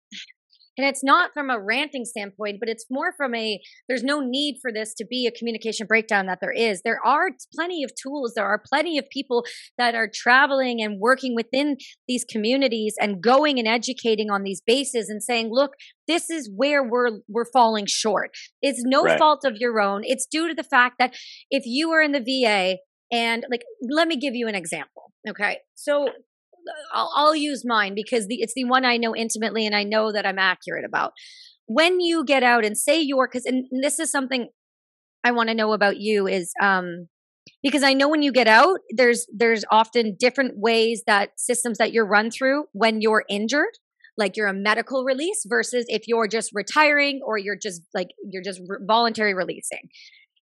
and 0.77 0.87
it's 0.87 1.05
not 1.05 1.31
from 1.33 1.51
a 1.51 1.61
ranting 1.61 2.05
standpoint, 2.05 2.59
but 2.61 2.69
it's 2.69 2.87
more 2.91 3.13
from 3.17 3.35
a 3.35 3.61
there's 3.89 4.03
no 4.03 4.21
need 4.21 4.59
for 4.61 4.73
this 4.73 4.95
to 4.95 5.07
be 5.09 5.27
a 5.27 5.37
communication 5.37 5.87
breakdown 5.87 6.27
that 6.27 6.39
there 6.41 6.53
is. 6.53 6.83
There 6.83 7.01
are 7.05 7.31
plenty 7.55 7.85
of 7.85 7.93
tools, 7.95 8.33
there 8.35 8.47
are 8.47 8.61
plenty 8.65 8.99
of 8.99 9.09
people 9.11 9.45
that 9.79 9.95
are 9.95 10.09
traveling 10.13 10.83
and 10.83 11.01
working 11.01 11.35
within 11.35 11.77
these 12.09 12.25
communities 12.25 12.95
and 13.01 13.23
going 13.23 13.59
and 13.59 13.69
educating 13.69 14.31
on 14.31 14.43
these 14.43 14.61
bases 14.67 15.09
and 15.09 15.23
saying, 15.23 15.51
look, 15.51 15.73
this 16.09 16.31
is 16.31 16.51
where 16.55 16.83
we're 16.83 17.21
we're 17.29 17.51
falling 17.53 17.87
short. 17.87 18.31
It's 18.63 18.83
no 18.85 19.03
right. 19.03 19.19
fault 19.19 19.45
of 19.45 19.57
your 19.57 19.81
own. 19.81 20.03
It's 20.05 20.27
due 20.27 20.49
to 20.49 20.55
the 20.55 20.65
fact 20.65 20.97
that 20.99 21.15
if 21.51 21.65
you 21.67 21.91
are 21.93 22.03
in 22.03 22.13
the 22.13 22.21
VA 22.21 22.79
and 23.13 23.45
like 23.51 23.63
let 23.83 24.09
me 24.09 24.17
give 24.17 24.35
you 24.35 24.49
an 24.49 24.55
example. 24.55 25.13
Okay. 25.29 25.59
So 25.75 26.09
I'll, 26.93 27.11
I'll 27.15 27.37
use 27.37 27.65
mine 27.65 27.95
because 27.95 28.27
the, 28.27 28.41
it's 28.41 28.55
the 28.55 28.65
one 28.65 28.85
I 28.85 28.97
know 28.97 29.15
intimately 29.15 29.67
and 29.67 29.75
I 29.75 29.85
know 29.85 30.13
that 30.13 30.27
I'm 30.27 30.39
accurate 30.39 30.85
about. 30.85 31.13
When 31.67 32.01
you 32.01 32.25
get 32.25 32.43
out 32.43 32.65
and 32.65 32.77
say 32.77 33.01
you're, 33.01 33.27
because, 33.27 33.47
and 33.47 33.67
this 33.83 33.99
is 33.99 34.11
something 34.11 34.49
I 35.25 35.33
want 35.33 35.49
to 35.49 35.55
know 35.55 35.73
about 35.73 35.99
you 35.99 36.27
is, 36.27 36.53
um, 36.61 37.09
because 37.63 37.83
I 37.83 37.95
know 37.95 38.09
when 38.09 38.23
you 38.23 38.33
get 38.33 38.47
out, 38.47 38.81
there's 38.91 39.27
there's 39.35 39.65
often 39.71 40.17
different 40.19 40.59
ways 40.59 41.03
that 41.07 41.31
systems 41.37 41.79
that 41.79 41.93
you're 41.93 42.07
run 42.07 42.31
through 42.31 42.65
when 42.73 43.01
you're 43.01 43.25
injured, 43.29 43.79
like 44.17 44.37
you're 44.37 44.49
a 44.49 44.55
medical 44.55 45.05
release 45.05 45.45
versus 45.47 45.85
if 45.89 46.07
you're 46.07 46.29
just 46.29 46.51
retiring 46.55 47.21
or 47.25 47.39
you're 47.39 47.57
just 47.57 47.83
like 47.95 48.09
you're 48.31 48.43
just 48.43 48.61
voluntary 48.87 49.35
releasing. 49.35 49.89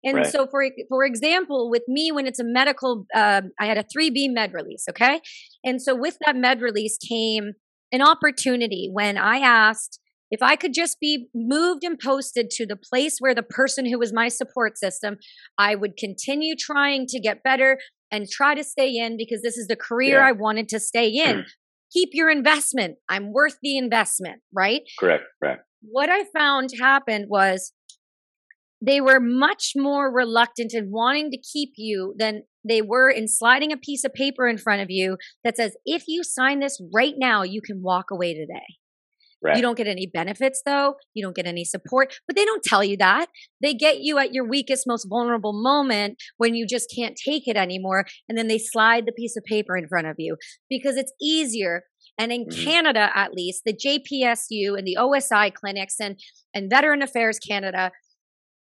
And 0.04 0.18
right. 0.18 0.26
so, 0.26 0.46
for 0.46 0.64
for 0.88 1.04
example, 1.04 1.70
with 1.70 1.82
me, 1.86 2.10
when 2.10 2.26
it's 2.26 2.40
a 2.40 2.44
medical, 2.44 3.06
uh, 3.14 3.42
I 3.60 3.66
had 3.66 3.78
a 3.78 3.84
3B 3.84 4.32
med 4.32 4.52
release, 4.52 4.84
okay? 4.90 5.20
And 5.64 5.80
so, 5.80 5.94
with 5.94 6.18
that 6.24 6.36
med 6.36 6.60
release 6.60 6.98
came 6.98 7.52
an 7.92 8.02
opportunity 8.02 8.88
when 8.92 9.16
I 9.16 9.38
asked 9.38 10.00
if 10.32 10.42
I 10.42 10.56
could 10.56 10.72
just 10.72 10.98
be 10.98 11.28
moved 11.34 11.84
and 11.84 11.98
posted 11.98 12.48
to 12.52 12.66
the 12.66 12.74
place 12.74 13.18
where 13.18 13.34
the 13.34 13.42
person 13.42 13.84
who 13.84 13.98
was 13.98 14.14
my 14.14 14.28
support 14.28 14.78
system, 14.78 15.18
I 15.58 15.74
would 15.74 15.98
continue 15.98 16.56
trying 16.58 17.06
to 17.08 17.20
get 17.20 17.42
better 17.42 17.78
and 18.10 18.28
try 18.28 18.54
to 18.54 18.64
stay 18.64 18.96
in 18.96 19.18
because 19.18 19.42
this 19.42 19.58
is 19.58 19.68
the 19.68 19.76
career 19.76 20.18
yeah. 20.18 20.28
I 20.28 20.32
wanted 20.32 20.70
to 20.70 20.80
stay 20.80 21.08
in. 21.08 21.44
Keep 21.92 22.10
your 22.14 22.30
investment. 22.30 22.96
I'm 23.10 23.34
worth 23.34 23.58
the 23.62 23.76
investment, 23.76 24.40
right? 24.54 24.80
Correct, 24.98 25.24
correct. 25.38 25.66
What 25.82 26.08
I 26.08 26.24
found 26.24 26.70
happened 26.80 27.26
was 27.28 27.72
they 28.84 29.00
were 29.00 29.20
much 29.20 29.72
more 29.76 30.12
reluctant 30.12 30.74
in 30.74 30.90
wanting 30.90 31.30
to 31.30 31.38
keep 31.38 31.70
you 31.76 32.14
than 32.18 32.42
they 32.68 32.82
were 32.82 33.08
in 33.08 33.28
sliding 33.28 33.72
a 33.72 33.76
piece 33.76 34.04
of 34.04 34.12
paper 34.12 34.48
in 34.48 34.58
front 34.58 34.82
of 34.82 34.90
you 34.90 35.16
that 35.44 35.56
says, 35.56 35.76
if 35.84 36.04
you 36.08 36.24
sign 36.24 36.60
this 36.60 36.80
right 36.92 37.14
now, 37.16 37.42
you 37.42 37.62
can 37.62 37.80
walk 37.80 38.10
away 38.10 38.34
today. 38.34 38.76
Right. 39.44 39.56
You 39.56 39.62
don't 39.62 39.76
get 39.76 39.88
any 39.88 40.06
benefits 40.06 40.62
though. 40.64 40.94
You 41.14 41.24
don't 41.24 41.34
get 41.34 41.46
any 41.46 41.64
support, 41.64 42.14
but 42.28 42.36
they 42.36 42.44
don't 42.44 42.62
tell 42.62 42.84
you 42.84 42.96
that. 42.98 43.28
They 43.60 43.74
get 43.74 44.00
you 44.00 44.18
at 44.18 44.32
your 44.32 44.46
weakest, 44.46 44.86
most 44.86 45.06
vulnerable 45.08 45.52
moment 45.52 46.22
when 46.36 46.54
you 46.54 46.64
just 46.66 46.92
can't 46.94 47.16
take 47.16 47.48
it 47.48 47.56
anymore. 47.56 48.04
And 48.28 48.38
then 48.38 48.46
they 48.46 48.58
slide 48.58 49.04
the 49.04 49.12
piece 49.12 49.36
of 49.36 49.44
paper 49.44 49.76
in 49.76 49.88
front 49.88 50.06
of 50.06 50.16
you 50.18 50.36
because 50.70 50.96
it's 50.96 51.12
easier. 51.20 51.82
And 52.18 52.30
in 52.30 52.46
mm-hmm. 52.46 52.64
Canada, 52.64 53.10
at 53.14 53.32
least, 53.32 53.62
the 53.64 53.72
JPSU 53.72 54.78
and 54.78 54.86
the 54.86 54.96
OSI 55.00 55.52
clinics 55.52 55.96
and, 55.98 56.20
and 56.54 56.70
Veteran 56.70 57.02
Affairs 57.02 57.38
Canada 57.38 57.90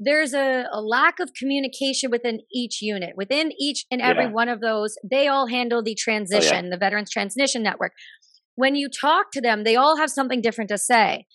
there's 0.03 0.33
a, 0.33 0.65
a, 0.73 0.81
lack 0.81 1.19
of 1.19 1.31
communication 1.37 2.09
within 2.09 2.39
each 2.51 2.81
unit. 2.81 3.11
Within 3.15 3.51
each 3.59 3.85
and 3.91 4.01
every 4.01 4.25
yeah. 4.25 4.31
one 4.31 4.49
of 4.49 4.59
those, 4.59 4.95
they 5.03 5.27
all 5.27 5.45
handle 5.45 5.83
the 5.83 5.93
transition, 5.93 6.57
oh, 6.57 6.63
yeah. 6.63 6.69
the 6.71 6.77
Veterans 6.77 7.11
Transition 7.11 7.61
Network. 7.61 7.93
When 8.55 8.75
you 8.75 8.89
talk 8.89 9.27
to 9.33 9.41
them, 9.41 9.63
they 9.63 9.75
all 9.75 9.97
have 9.97 10.09
something 10.09 10.41
different 10.41 10.69
to 10.69 10.79
say. 10.79 11.27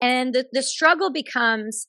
And 0.00 0.34
the, 0.34 0.46
the 0.52 0.62
struggle 0.62 1.12
becomes 1.12 1.86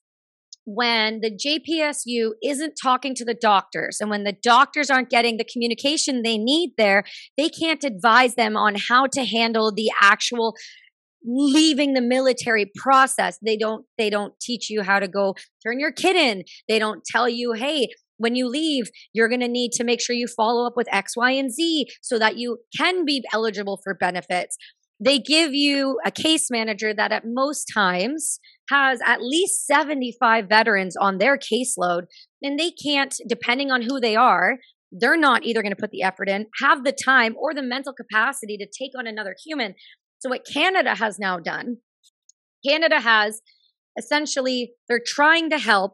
when 0.66 1.22
the 1.22 1.32
JPSU 1.32 2.32
isn't 2.44 2.74
talking 2.82 3.16
to 3.16 3.24
the 3.24 3.36
doctors 3.36 4.00
and 4.02 4.10
when 4.10 4.24
the 4.24 4.36
doctors 4.44 4.90
aren't 4.90 5.10
getting 5.12 5.38
the 5.38 5.46
communication 5.46 6.22
they 6.22 6.38
need 6.38 6.72
there, 6.78 7.04
they 7.38 7.50
can't 7.50 7.84
advise 7.84 8.36
them 8.36 8.58
on 8.58 8.76
how 8.90 9.06
to 9.14 9.24
handle 9.24 9.72
the 9.72 9.90
actual 10.02 10.56
leaving 11.26 11.94
the 11.94 12.02
military 12.02 12.72
process. 12.76 13.38
They 13.44 13.58
don't 13.58 13.86
they 13.98 14.10
don't 14.10 14.34
teach 14.40 14.70
you 14.70 14.84
how 14.84 15.00
to 15.00 15.08
go 15.08 15.36
turn 15.66 15.80
your 15.80 15.92
kid 15.92 16.16
in. 16.16 16.44
They 16.68 16.80
don't 16.80 17.04
tell 17.06 17.28
you 17.28 17.54
hey 17.54 17.90
when 18.18 18.36
you 18.36 18.48
leave 18.48 18.90
you're 19.14 19.28
going 19.28 19.42
to 19.42 19.48
need 19.48 19.72
to 19.74 19.84
make 19.84 20.02
sure 20.02 20.16
you 20.16 20.28
follow 20.28 20.66
up 20.66 20.74
with 20.78 20.88
x 20.92 21.18
y 21.18 21.32
and 21.32 21.52
z 21.52 21.88
so 22.02 22.18
that 22.18 22.38
you 22.38 22.60
can 22.78 23.06
be 23.06 23.24
eligible 23.34 23.80
for 23.84 23.94
benefits. 23.94 24.58
They 24.98 25.20
give 25.20 25.54
you 25.54 26.00
a 26.06 26.12
case 26.12 26.50
manager 26.50 26.94
that 26.94 27.12
at 27.12 27.24
most 27.26 27.66
times 27.74 28.40
has 28.70 29.00
at 29.06 29.22
least 29.22 29.68
75 29.68 30.48
veterans 30.48 30.96
on 30.96 31.18
their 31.18 31.38
caseload 31.38 32.04
and 32.42 32.58
they 32.58 32.72
can't 32.72 33.16
depending 33.28 33.72
on 33.72 33.82
who 33.82 34.00
they 34.00 34.16
are 34.16 34.58
they're 34.92 35.18
not 35.18 35.44
either 35.44 35.62
going 35.62 35.74
to 35.74 35.82
put 35.82 35.92
the 35.92 36.02
effort 36.02 36.30
in 36.30 36.48
have 36.62 36.84
the 36.84 36.92
time 36.94 37.36
or 37.38 37.54
the 37.54 37.62
mental 37.62 37.94
capacity 37.94 38.58
to 38.58 38.66
take 38.66 38.92
on 38.98 39.06
another 39.06 39.36
human 39.46 39.76
so, 40.26 40.30
what 40.30 40.44
Canada 40.52 40.96
has 40.96 41.20
now 41.20 41.38
done, 41.38 41.78
Canada 42.68 43.00
has 43.00 43.44
essentially, 43.96 44.74
they're 44.90 45.00
trying 45.06 45.52
to 45.52 45.60
help 45.60 45.94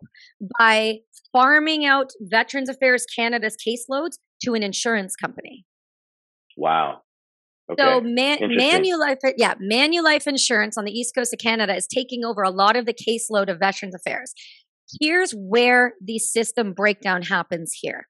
by 0.58 1.00
farming 1.34 1.86
out 1.86 2.12
Veterans 2.22 2.70
Affairs 2.70 3.06
Canada's 3.14 3.58
caseloads 3.58 4.14
to 4.44 4.54
an 4.54 4.64
insurance 4.64 5.18
company. 5.18 5.66
Wow. 6.56 7.02
Okay. 7.70 7.84
So 7.84 8.00
man, 8.00 8.38
Manulife, 8.40 9.34
yeah, 9.36 9.56
Manulife 9.56 10.28
Insurance 10.28 10.78
on 10.78 10.86
the 10.86 10.92
east 10.92 11.14
coast 11.14 11.34
of 11.34 11.40
Canada 11.40 11.76
is 11.76 11.86
taking 11.86 12.24
over 12.24 12.42
a 12.42 12.52
lot 12.52 12.78
of 12.78 12.86
the 12.86 12.94
caseload 12.94 13.50
of 13.50 13.60
Veterans 13.60 13.96
Affairs. 13.96 14.34
Here's 15.02 15.34
where 15.34 15.96
the 16.02 16.20
system 16.20 16.72
breakdown 16.72 17.22
happens 17.22 17.78
here. 17.82 18.08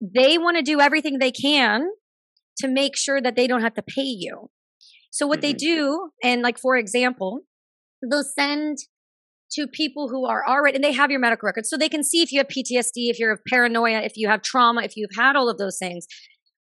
They 0.00 0.38
want 0.38 0.56
to 0.56 0.62
do 0.62 0.80
everything 0.80 1.18
they 1.18 1.30
can 1.30 1.90
to 2.58 2.68
make 2.68 2.96
sure 2.96 3.20
that 3.20 3.36
they 3.36 3.46
don't 3.46 3.62
have 3.62 3.74
to 3.74 3.82
pay 3.82 4.02
you. 4.02 4.48
So 5.14 5.28
what 5.28 5.38
mm-hmm. 5.38 5.42
they 5.42 5.52
do, 5.52 6.10
and 6.24 6.42
like 6.42 6.58
for 6.58 6.76
example, 6.76 7.42
they'll 8.02 8.24
send 8.24 8.78
to 9.52 9.68
people 9.68 10.08
who 10.08 10.26
are 10.26 10.44
already, 10.44 10.74
and 10.74 10.82
they 10.82 10.90
have 10.90 11.08
your 11.08 11.20
medical 11.20 11.46
records, 11.46 11.70
so 11.70 11.76
they 11.76 11.88
can 11.88 12.02
see 12.02 12.20
if 12.20 12.32
you 12.32 12.40
have 12.40 12.48
PTSD, 12.48 13.10
if 13.10 13.20
you're 13.20 13.30
of 13.30 13.38
paranoia, 13.48 14.00
if 14.00 14.16
you 14.16 14.28
have 14.28 14.42
trauma, 14.42 14.82
if 14.82 14.96
you've 14.96 15.14
had 15.16 15.36
all 15.36 15.48
of 15.48 15.56
those 15.56 15.78
things. 15.78 16.08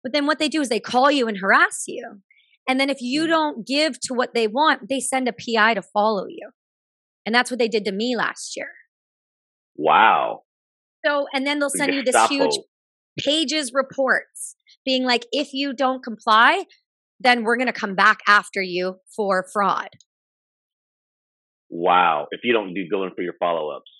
But 0.02 0.12
then 0.12 0.26
what 0.26 0.38
they 0.38 0.50
do 0.50 0.60
is 0.60 0.68
they 0.68 0.80
call 0.80 1.10
you 1.10 1.28
and 1.28 1.38
harass 1.38 1.84
you. 1.86 2.20
And 2.68 2.78
then 2.78 2.90
if 2.90 2.98
you 3.00 3.24
mm. 3.24 3.28
don't 3.28 3.66
give 3.66 3.98
to 4.00 4.12
what 4.12 4.34
they 4.34 4.48
want, 4.48 4.86
they 4.86 5.00
send 5.00 5.28
a 5.28 5.32
PI 5.32 5.72
to 5.72 5.82
follow 5.82 6.26
you. 6.28 6.50
And 7.24 7.34
that's 7.34 7.50
what 7.50 7.58
they 7.58 7.68
did 7.68 7.86
to 7.86 7.92
me 7.92 8.16
last 8.16 8.54
year. 8.54 8.68
Wow. 9.76 10.42
So, 11.06 11.26
and 11.32 11.46
then 11.46 11.58
they'll 11.58 11.70
send 11.70 11.94
you 11.94 12.02
this 12.02 12.28
huge 12.28 12.58
pages 13.18 13.72
reports 13.72 14.56
being 14.84 15.04
like, 15.04 15.24
if 15.32 15.54
you 15.54 15.72
don't 15.72 16.04
comply, 16.04 16.64
then 17.22 17.44
we're 17.44 17.56
going 17.56 17.66
to 17.66 17.72
come 17.72 17.94
back 17.94 18.18
after 18.26 18.62
you 18.62 18.96
for 19.16 19.46
fraud. 19.52 19.88
Wow. 21.70 22.26
If 22.30 22.40
you 22.44 22.52
don't 22.52 22.74
do 22.74 23.02
in 23.02 23.10
for 23.14 23.22
your 23.22 23.34
follow 23.38 23.70
ups. 23.70 23.90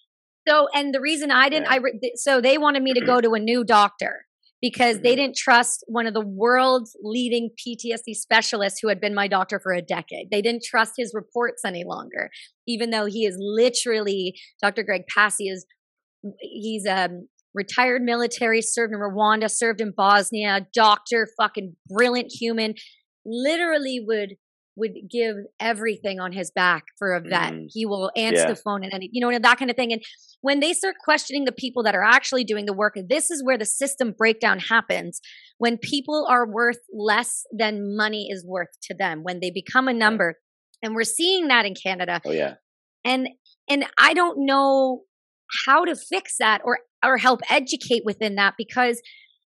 So, 0.47 0.69
and 0.75 0.93
the 0.93 1.01
reason 1.01 1.31
I 1.31 1.49
didn't, 1.49 1.71
yeah. 1.71 1.79
I, 2.05 2.11
so 2.17 2.41
they 2.41 2.59
wanted 2.59 2.83
me 2.83 2.93
to 2.95 3.05
go 3.05 3.21
to 3.21 3.35
a 3.35 3.39
new 3.39 3.65
doctor 3.65 4.27
because 4.61 4.97
mm-hmm. 4.97 5.05
they 5.05 5.17
didn't 5.17 5.37
trust 5.37 5.85
one 5.87 6.07
of 6.07 6.15
the 6.15 6.25
world's 6.25 6.97
leading 7.03 7.51
PTSD 7.59 8.15
specialists 8.15 8.81
who 8.83 8.89
had 8.89 9.01
been 9.01 9.15
my 9.15 9.29
doctor 9.29 9.61
for 9.61 9.73
a 9.73 9.83
decade. 9.83 10.31
They 10.31 10.43
didn't 10.43 10.65
trust 10.65 10.93
his 10.97 11.13
reports 11.15 11.63
any 11.65 11.85
longer, 11.85 12.31
even 12.67 12.91
though 12.91 13.07
he 13.07 13.25
is 13.25 13.37
literally, 13.39 14.35
Dr. 14.61 14.83
Greg 14.83 15.03
Passey 15.15 15.49
is, 15.49 15.65
he's 16.41 16.87
a 16.87 17.07
um, 17.07 17.29
retired 17.55 18.03
military, 18.03 18.63
served 18.63 18.95
in 18.95 19.01
Rwanda, 19.01 19.51
served 19.51 19.81
in 19.81 19.93
Bosnia, 19.97 20.67
doctor, 20.75 21.29
fucking 21.39 21.77
brilliant 21.89 22.33
human 22.33 22.75
literally 23.25 24.01
would 24.07 24.37
would 24.75 24.93
give 25.11 25.37
everything 25.61 26.19
on 26.19 26.33
his 26.33 26.51
back 26.51 26.85
for 26.99 27.13
a 27.13 27.21
vet. 27.21 27.53
Mhm. 27.53 27.67
He 27.71 27.85
will 27.85 28.11
answer 28.17 28.45
Yeah. 28.45 28.47
the 28.49 28.57
phone 28.57 28.83
and 28.83 28.91
any, 28.95 29.11
you 29.13 29.21
know, 29.21 29.29
and 29.29 29.45
that 29.45 29.59
kind 29.59 29.71
of 29.71 29.77
thing. 29.77 29.93
And 29.93 30.03
when 30.41 30.61
they 30.61 30.73
start 30.73 30.97
questioning 31.05 31.45
the 31.45 31.53
people 31.53 31.83
that 31.83 31.95
are 31.95 32.03
actually 32.03 32.43
doing 32.43 32.65
the 32.65 32.73
work, 32.73 32.95
this 33.07 33.31
is 33.31 33.45
where 33.45 33.59
the 33.59 33.67
system 33.67 34.13
breakdown 34.17 34.59
happens. 34.59 35.21
When 35.59 35.77
people 35.77 36.27
are 36.27 36.47
worth 36.51 36.79
less 36.91 37.45
than 37.53 37.95
money 37.95 38.29
is 38.31 38.47
worth 38.47 38.71
to 38.85 38.95
them, 38.95 39.23
when 39.23 39.41
they 39.41 39.51
become 39.51 39.89
a 39.89 39.93
number. 39.93 40.37
And 40.83 40.95
we're 40.95 41.05
seeing 41.05 41.49
that 41.49 41.67
in 41.67 41.75
Canada. 41.75 42.23
Oh 42.25 42.33
yeah. 42.33 42.55
And 43.05 43.29
and 43.69 43.85
I 43.99 44.15
don't 44.15 44.47
know 44.47 45.03
how 45.67 45.85
to 45.85 45.95
fix 45.95 46.39
that 46.39 46.63
or 46.65 46.79
or 47.05 47.19
help 47.19 47.41
educate 47.51 48.05
within 48.07 48.37
that 48.37 48.55
because 48.57 49.03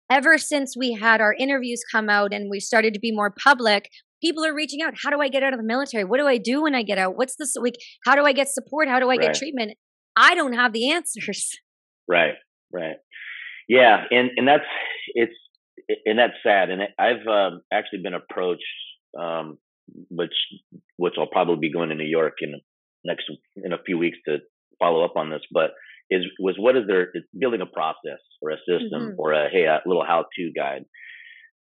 ever 0.09 0.37
since 0.37 0.75
we 0.77 0.93
had 0.93 1.21
our 1.21 1.33
interviews 1.33 1.81
come 1.91 2.09
out 2.09 2.33
and 2.33 2.49
we 2.49 2.59
started 2.59 2.93
to 2.93 2.99
be 2.99 3.11
more 3.11 3.33
public 3.43 3.89
people 4.23 4.43
are 4.45 4.53
reaching 4.55 4.81
out 4.81 4.93
how 5.03 5.09
do 5.09 5.19
i 5.21 5.27
get 5.27 5.43
out 5.43 5.53
of 5.53 5.59
the 5.59 5.65
military 5.65 6.03
what 6.03 6.17
do 6.19 6.27
i 6.27 6.37
do 6.37 6.63
when 6.63 6.73
i 6.75 6.81
get 6.81 6.97
out 6.97 7.15
what's 7.17 7.35
this 7.37 7.55
like 7.55 7.75
how 8.05 8.15
do 8.15 8.23
i 8.25 8.31
get 8.33 8.47
support 8.47 8.87
how 8.87 8.99
do 8.99 9.05
i 9.05 9.09
Right. 9.15 9.21
get 9.21 9.35
treatment 9.35 9.73
i 10.15 10.33
don't 10.35 10.53
have 10.53 10.73
the 10.73 10.89
answers 10.91 11.57
Right, 12.07 12.35
right. 12.73 12.95
Yeah, 13.67 14.05
and 14.11 14.29
and 14.37 14.47
that's 14.47 14.63
it's 15.13 15.33
and 16.05 16.17
that's 16.17 16.33
sad. 16.41 16.69
And 16.69 16.83
I've 16.97 17.27
um, 17.27 17.61
actually 17.71 17.99
been 18.01 18.13
approached, 18.13 18.63
um, 19.19 19.57
which 20.09 20.31
which 20.95 21.15
I'll 21.19 21.27
probably 21.27 21.57
be 21.67 21.73
going 21.73 21.89
to 21.89 21.95
New 21.95 22.05
York 22.07 22.35
in 22.41 22.53
next 23.03 23.25
in 23.57 23.73
a 23.73 23.77
few 23.85 23.97
weeks 23.97 24.17
to 24.25 24.37
follow 24.79 25.03
up 25.03 25.17
on 25.17 25.29
this. 25.29 25.41
But 25.51 25.71
is 26.09 26.23
was 26.39 26.55
what 26.57 26.75
is 26.77 26.83
there? 26.87 27.09
It's 27.13 27.27
building 27.37 27.61
a 27.61 27.65
process 27.65 28.19
or 28.41 28.51
a 28.51 28.57
system 28.59 29.01
Mhm. 29.11 29.15
or 29.17 29.33
a 29.33 29.49
hey 29.49 29.65
a 29.65 29.81
little 29.85 30.05
how 30.05 30.25
to 30.37 30.51
guide, 30.55 30.85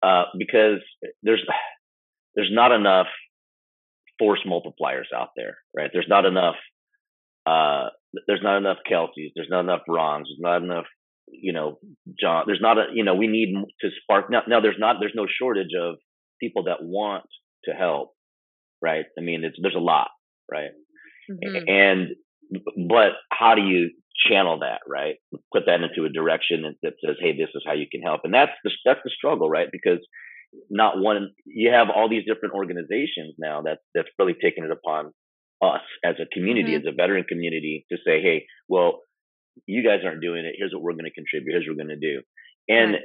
uh, 0.04 0.26
because 0.38 0.80
there's 1.24 1.44
there's 2.36 2.52
not 2.52 2.72
enough 2.72 3.08
force 4.18 4.42
multipliers 4.46 5.12
out 5.16 5.30
there, 5.36 5.58
right? 5.76 5.90
There's 5.94 6.08
not 6.10 6.26
enough 6.26 6.56
uh, 7.46 7.90
there's 8.28 8.42
not 8.44 8.58
enough 8.58 8.78
Kelseys, 8.90 9.32
there's 9.36 9.50
not 9.50 9.62
enough 9.62 9.82
Rons, 9.88 10.28
there's 10.30 10.40
not 10.42 10.64
enough, 10.64 10.86
you 11.28 11.54
know, 11.54 11.80
John. 12.20 12.44
There's 12.48 12.62
not 12.62 12.78
a, 12.78 12.86
you 12.94 13.04
know, 13.04 13.16
we 13.16 13.28
need 13.28 13.56
to 13.82 13.90
spark. 14.02 14.30
Now, 14.30 14.42
now 14.48 14.60
there's 14.60 14.78
not, 14.80 14.98
there's 15.00 15.16
no 15.16 15.26
shortage 15.28 15.72
of 15.80 15.96
people 16.40 16.64
that 16.64 16.78
want 16.82 17.26
to 17.66 17.72
help, 17.72 18.14
right? 18.82 19.06
I 19.18 19.22
mean, 19.22 19.44
it's 19.44 19.58
there's 19.62 19.76
a 19.76 19.80
lot, 19.80 20.10
right? 20.52 20.72
Mhm. 21.32 21.64
And 21.70 22.08
but 22.90 23.14
how 23.32 23.56
do 23.56 23.62
you 23.62 23.92
channel 24.28 24.60
that, 24.60 24.82
right? 24.88 25.16
Put 25.54 25.64
that 25.68 25.82
into 25.82 26.06
a 26.06 26.10
direction 26.10 26.62
that- 26.64 26.76
that 26.84 26.94
says, 27.06 27.18
hey, 27.20 27.34
this 27.38 27.50
is 27.56 27.64
how 27.66 27.74
you 27.74 27.88
can 27.90 28.02
help, 28.02 28.22
and 28.24 28.34
that's 28.34 28.52
the 28.64 28.72
that's 28.86 29.02
the 29.04 29.10
struggle, 29.10 29.50
right? 29.50 29.70
Because 29.72 30.00
not 30.70 31.00
one, 31.00 31.32
you 31.46 31.70
have 31.72 31.90
all 31.90 32.10
these 32.10 32.26
different 32.26 32.56
organizations 32.56 33.36
now 33.38 33.62
that 33.64 33.80
that's 33.94 34.10
really 34.18 34.34
taking 34.42 34.64
it 34.64 34.72
upon 34.72 35.12
us 35.62 35.82
as 36.04 36.16
a 36.20 36.26
community, 36.34 36.72
Mhm. 36.74 36.80
as 36.80 36.86
a 36.86 36.92
veteran 36.92 37.24
community, 37.26 37.86
to 37.92 37.98
say, 38.06 38.22
hey, 38.22 38.46
well, 38.68 39.02
you 39.68 39.84
guys 39.84 40.04
aren't 40.06 40.22
doing 40.22 40.46
it. 40.46 40.56
Here's 40.58 40.74
what 40.74 40.82
we're 40.82 40.94
going 40.94 41.06
to 41.06 41.12
contribute. 41.12 41.52
Here's 41.52 41.68
what 41.68 41.76
we're 41.78 41.84
going 41.86 42.00
to 42.00 42.08
do, 42.14 42.22
and 42.70 42.94
Right. 42.94 43.04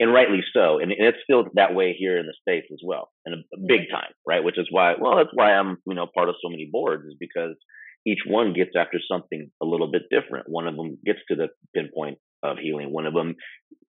and 0.00 0.12
rightly 0.14 0.42
so. 0.52 0.78
And, 0.78 0.92
and 0.92 1.06
it's 1.08 1.22
still 1.24 1.44
that 1.54 1.74
way 1.74 1.92
here 1.92 2.16
in 2.18 2.26
the 2.26 2.34
states 2.40 2.68
as 2.72 2.80
well, 2.84 3.10
and 3.26 3.34
a, 3.34 3.38
a 3.56 3.60
big 3.66 3.90
time, 3.90 4.12
right? 4.26 4.42
Which 4.42 4.58
is 4.58 4.66
why, 4.70 4.94
well, 4.98 5.16
that's 5.16 5.34
why 5.34 5.52
I'm 5.52 5.78
you 5.86 5.94
know 5.94 6.06
part 6.06 6.28
of 6.28 6.36
so 6.42 6.48
many 6.48 6.68
boards 6.70 7.04
is 7.06 7.16
because 7.20 7.56
each 8.06 8.20
one 8.26 8.52
gets 8.52 8.70
after 8.76 8.98
something 9.10 9.50
a 9.62 9.66
little 9.66 9.90
bit 9.90 10.02
different. 10.10 10.46
One 10.48 10.66
of 10.66 10.76
them 10.76 10.98
gets 11.04 11.20
to 11.28 11.36
the 11.36 11.48
pinpoint 11.74 12.18
of 12.42 12.58
healing. 12.58 12.92
One 12.92 13.06
of 13.06 13.14
them 13.14 13.34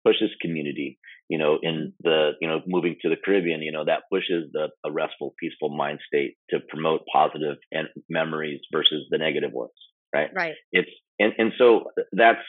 pushes 0.05 0.31
community. 0.41 0.99
You 1.29 1.39
know, 1.39 1.59
in 1.63 1.93
the 2.03 2.33
you 2.41 2.49
know 2.49 2.61
moving 2.67 2.97
to 3.03 3.09
the 3.09 3.17
Caribbean, 3.25 3.63
you 3.63 3.71
know 3.73 3.85
that 3.85 4.03
pushes 4.13 4.51
the 4.53 4.71
a 4.85 4.91
restful, 4.91 5.35
peaceful 5.39 5.69
mind 5.77 6.01
state 6.07 6.37
to 6.51 6.59
promote 6.69 7.03
positive 7.13 7.57
and 7.71 7.89
memories 8.09 8.61
versus 8.73 9.07
the 9.11 9.19
negative 9.19 9.53
ones, 9.53 9.71
right? 10.15 10.31
right 10.35 10.55
It's 10.73 10.91
and 11.21 11.33
and 11.39 11.53
so 11.57 11.85
that's 12.13 12.41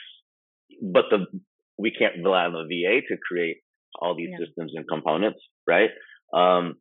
but 0.82 1.04
the 1.10 1.26
we 1.78 1.90
can't 1.92 2.16
rely 2.24 2.44
on 2.46 2.52
the 2.52 2.64
VA 2.64 3.00
to 3.08 3.16
create 3.28 3.58
all 4.00 4.16
these 4.16 4.30
Yeah. 4.32 4.44
systems 4.46 4.72
and 4.74 4.86
components, 4.88 5.40
right? 5.66 5.90
Um, 6.34 6.74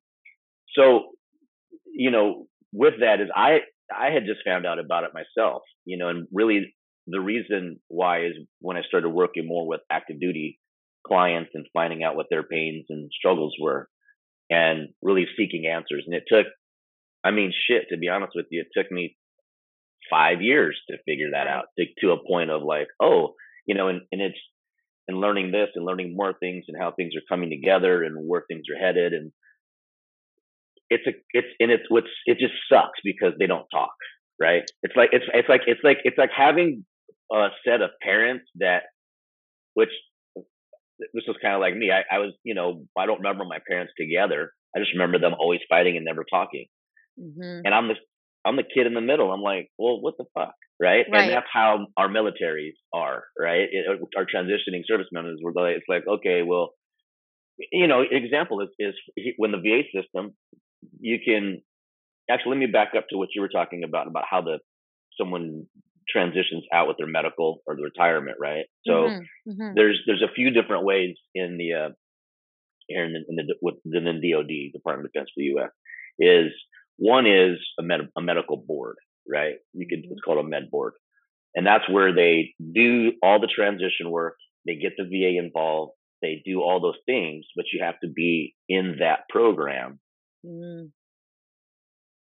so 0.75 1.11
you 1.93 2.11
know, 2.11 2.47
with 2.71 2.95
that 3.01 3.21
is 3.21 3.29
I 3.35 3.59
I 3.95 4.11
had 4.11 4.25
just 4.25 4.45
found 4.45 4.65
out 4.65 4.79
about 4.79 5.03
it 5.03 5.11
myself, 5.13 5.63
you 5.85 5.97
know, 5.97 6.09
and 6.09 6.27
really 6.31 6.73
the 7.07 7.19
reason 7.19 7.79
why 7.87 8.25
is 8.25 8.33
when 8.59 8.77
I 8.77 8.81
started 8.87 9.09
working 9.09 9.47
more 9.47 9.67
with 9.67 9.81
active 9.91 10.19
duty 10.19 10.59
clients 11.05 11.51
and 11.53 11.65
finding 11.73 12.03
out 12.03 12.15
what 12.15 12.27
their 12.29 12.43
pains 12.43 12.85
and 12.89 13.09
struggles 13.11 13.55
were 13.59 13.89
and 14.49 14.89
really 15.01 15.25
seeking 15.37 15.65
answers. 15.65 16.03
And 16.05 16.15
it 16.15 16.23
took, 16.27 16.45
I 17.23 17.31
mean, 17.31 17.51
shit, 17.67 17.85
to 17.89 17.97
be 17.97 18.09
honest 18.09 18.33
with 18.35 18.45
you, 18.51 18.61
it 18.61 18.79
took 18.79 18.91
me 18.91 19.17
five 20.09 20.41
years 20.41 20.79
to 20.89 20.97
figure 21.05 21.31
that 21.33 21.47
out 21.47 21.65
to, 21.77 21.85
to 22.01 22.11
a 22.11 22.27
point 22.27 22.51
of 22.51 22.61
like, 22.63 22.87
oh, 23.01 23.33
you 23.65 23.75
know, 23.75 23.87
and, 23.87 24.01
and 24.11 24.21
it's, 24.21 24.37
and 25.07 25.19
learning 25.19 25.51
this 25.51 25.69
and 25.75 25.85
learning 25.85 26.15
more 26.15 26.33
things 26.39 26.65
and 26.67 26.77
how 26.79 26.91
things 26.91 27.13
are 27.15 27.33
coming 27.33 27.49
together 27.49 28.03
and 28.03 28.15
where 28.27 28.43
things 28.47 28.63
are 28.71 28.79
headed. 28.79 29.13
And 29.13 29.31
it's 30.91 31.07
a, 31.07 31.13
it's, 31.31 31.47
and 31.59 31.71
it's 31.71 31.83
what's, 31.89 32.11
it 32.27 32.37
just 32.37 32.53
sucks 32.71 32.99
because 33.03 33.33
they 33.39 33.47
don't 33.47 33.67
talk, 33.71 33.95
right? 34.39 34.63
It's 34.83 34.95
like, 34.95 35.09
it's, 35.13 35.25
it's 35.33 35.49
like, 35.49 35.61
it's 35.65 35.81
like, 35.83 35.99
it's 36.03 36.17
like 36.17 36.31
having 36.35 36.85
a 37.31 37.47
set 37.65 37.81
of 37.81 37.91
parents 38.03 38.45
that, 38.59 38.83
which 39.73 39.89
this 40.35 41.25
was 41.27 41.37
kind 41.41 41.55
of 41.55 41.61
like 41.61 41.75
me. 41.75 41.91
I, 41.91 42.03
I 42.13 42.19
was, 42.19 42.33
you 42.43 42.53
know, 42.53 42.83
I 42.97 43.05
don't 43.07 43.19
remember 43.23 43.45
my 43.45 43.59
parents 43.67 43.93
together. 43.97 44.51
I 44.75 44.79
just 44.79 44.93
remember 44.93 45.17
them 45.19 45.33
always 45.39 45.61
fighting 45.69 45.95
and 45.95 46.05
never 46.05 46.25
talking. 46.29 46.67
Mhm. 47.19 47.61
And 47.65 47.73
I'm 47.73 47.87
the, 47.87 47.95
I'm 48.45 48.55
the 48.55 48.63
kid 48.63 48.87
in 48.87 48.93
the 48.93 49.01
middle. 49.01 49.31
I'm 49.31 49.41
like, 49.41 49.69
well, 49.77 50.01
what 50.01 50.15
the 50.17 50.25
fuck, 50.33 50.53
right? 50.81 51.05
Right. 51.11 51.23
And 51.23 51.33
that's 51.33 51.47
how 51.51 51.87
our 51.97 52.09
militaries 52.09 52.75
are, 52.93 53.23
right? 53.39 53.67
It, 53.71 53.85
our 54.17 54.25
transitioning 54.25 54.81
service 54.85 55.07
members 55.11 55.39
were 55.41 55.53
like, 55.55 55.77
it's 55.77 55.89
like, 55.89 56.03
okay, 56.07 56.41
well, 56.43 56.71
you 57.71 57.87
know, 57.87 58.01
example 58.09 58.61
is 58.61 58.69
is 58.79 58.95
when 59.37 59.51
the 59.51 59.57
VA 59.57 59.83
system, 59.93 60.33
you 60.99 61.19
can 61.23 61.61
actually 62.29 62.51
let 62.51 62.59
me 62.59 62.65
back 62.67 62.89
up 62.97 63.05
to 63.09 63.17
what 63.17 63.29
you 63.35 63.41
were 63.41 63.49
talking 63.49 63.83
about 63.83 64.07
about 64.07 64.25
how 64.29 64.41
the 64.41 64.59
someone 65.17 65.65
transitions 66.09 66.63
out 66.73 66.87
with 66.87 66.97
their 66.97 67.07
medical 67.07 67.61
or 67.67 67.75
the 67.75 67.83
retirement, 67.83 68.37
right? 68.39 68.65
So 68.85 68.93
Mhm. 68.93 69.27
Mhm. 69.47 69.75
there's 69.75 70.01
there's 70.05 70.21
a 70.21 70.33
few 70.33 70.51
different 70.51 70.83
ways 70.85 71.15
in 71.35 71.57
the 71.57 71.73
uh, 71.73 71.89
here 72.87 73.05
in 73.05 73.13
the, 73.13 73.23
in 73.29 73.35
the 73.35 73.55
within 73.61 74.05
the 74.21 74.31
DoD 74.31 74.71
Department 74.73 75.07
of 75.07 75.13
Defense 75.13 75.29
for 75.33 75.39
the 75.39 75.45
U.S. 75.57 75.71
is 76.19 76.51
one 76.97 77.25
is 77.27 77.57
a 77.79 77.83
med 77.83 78.01
a 78.17 78.21
medical 78.21 78.57
board, 78.57 78.97
right? 79.29 79.55
You 79.73 79.87
could 79.87 79.99
Mhm. 79.99 80.11
it's 80.11 80.21
called 80.21 80.43
a 80.43 80.47
med 80.47 80.69
board, 80.71 80.93
and 81.55 81.65
that's 81.65 81.89
where 81.89 82.13
they 82.13 82.53
do 82.73 83.13
all 83.23 83.39
the 83.39 83.47
transition 83.47 84.09
work. 84.11 84.37
They 84.65 84.75
get 84.75 84.93
the 84.97 85.05
VA 85.05 85.37
involved. 85.37 85.93
They 86.21 86.41
do 86.45 86.61
all 86.61 86.79
those 86.79 86.99
things, 87.05 87.45
but 87.55 87.65
you 87.73 87.83
have 87.83 87.99
to 88.01 88.07
be 88.09 88.55
in 88.69 88.97
that 88.99 89.29
program 89.29 89.99
Mm. 90.45 90.91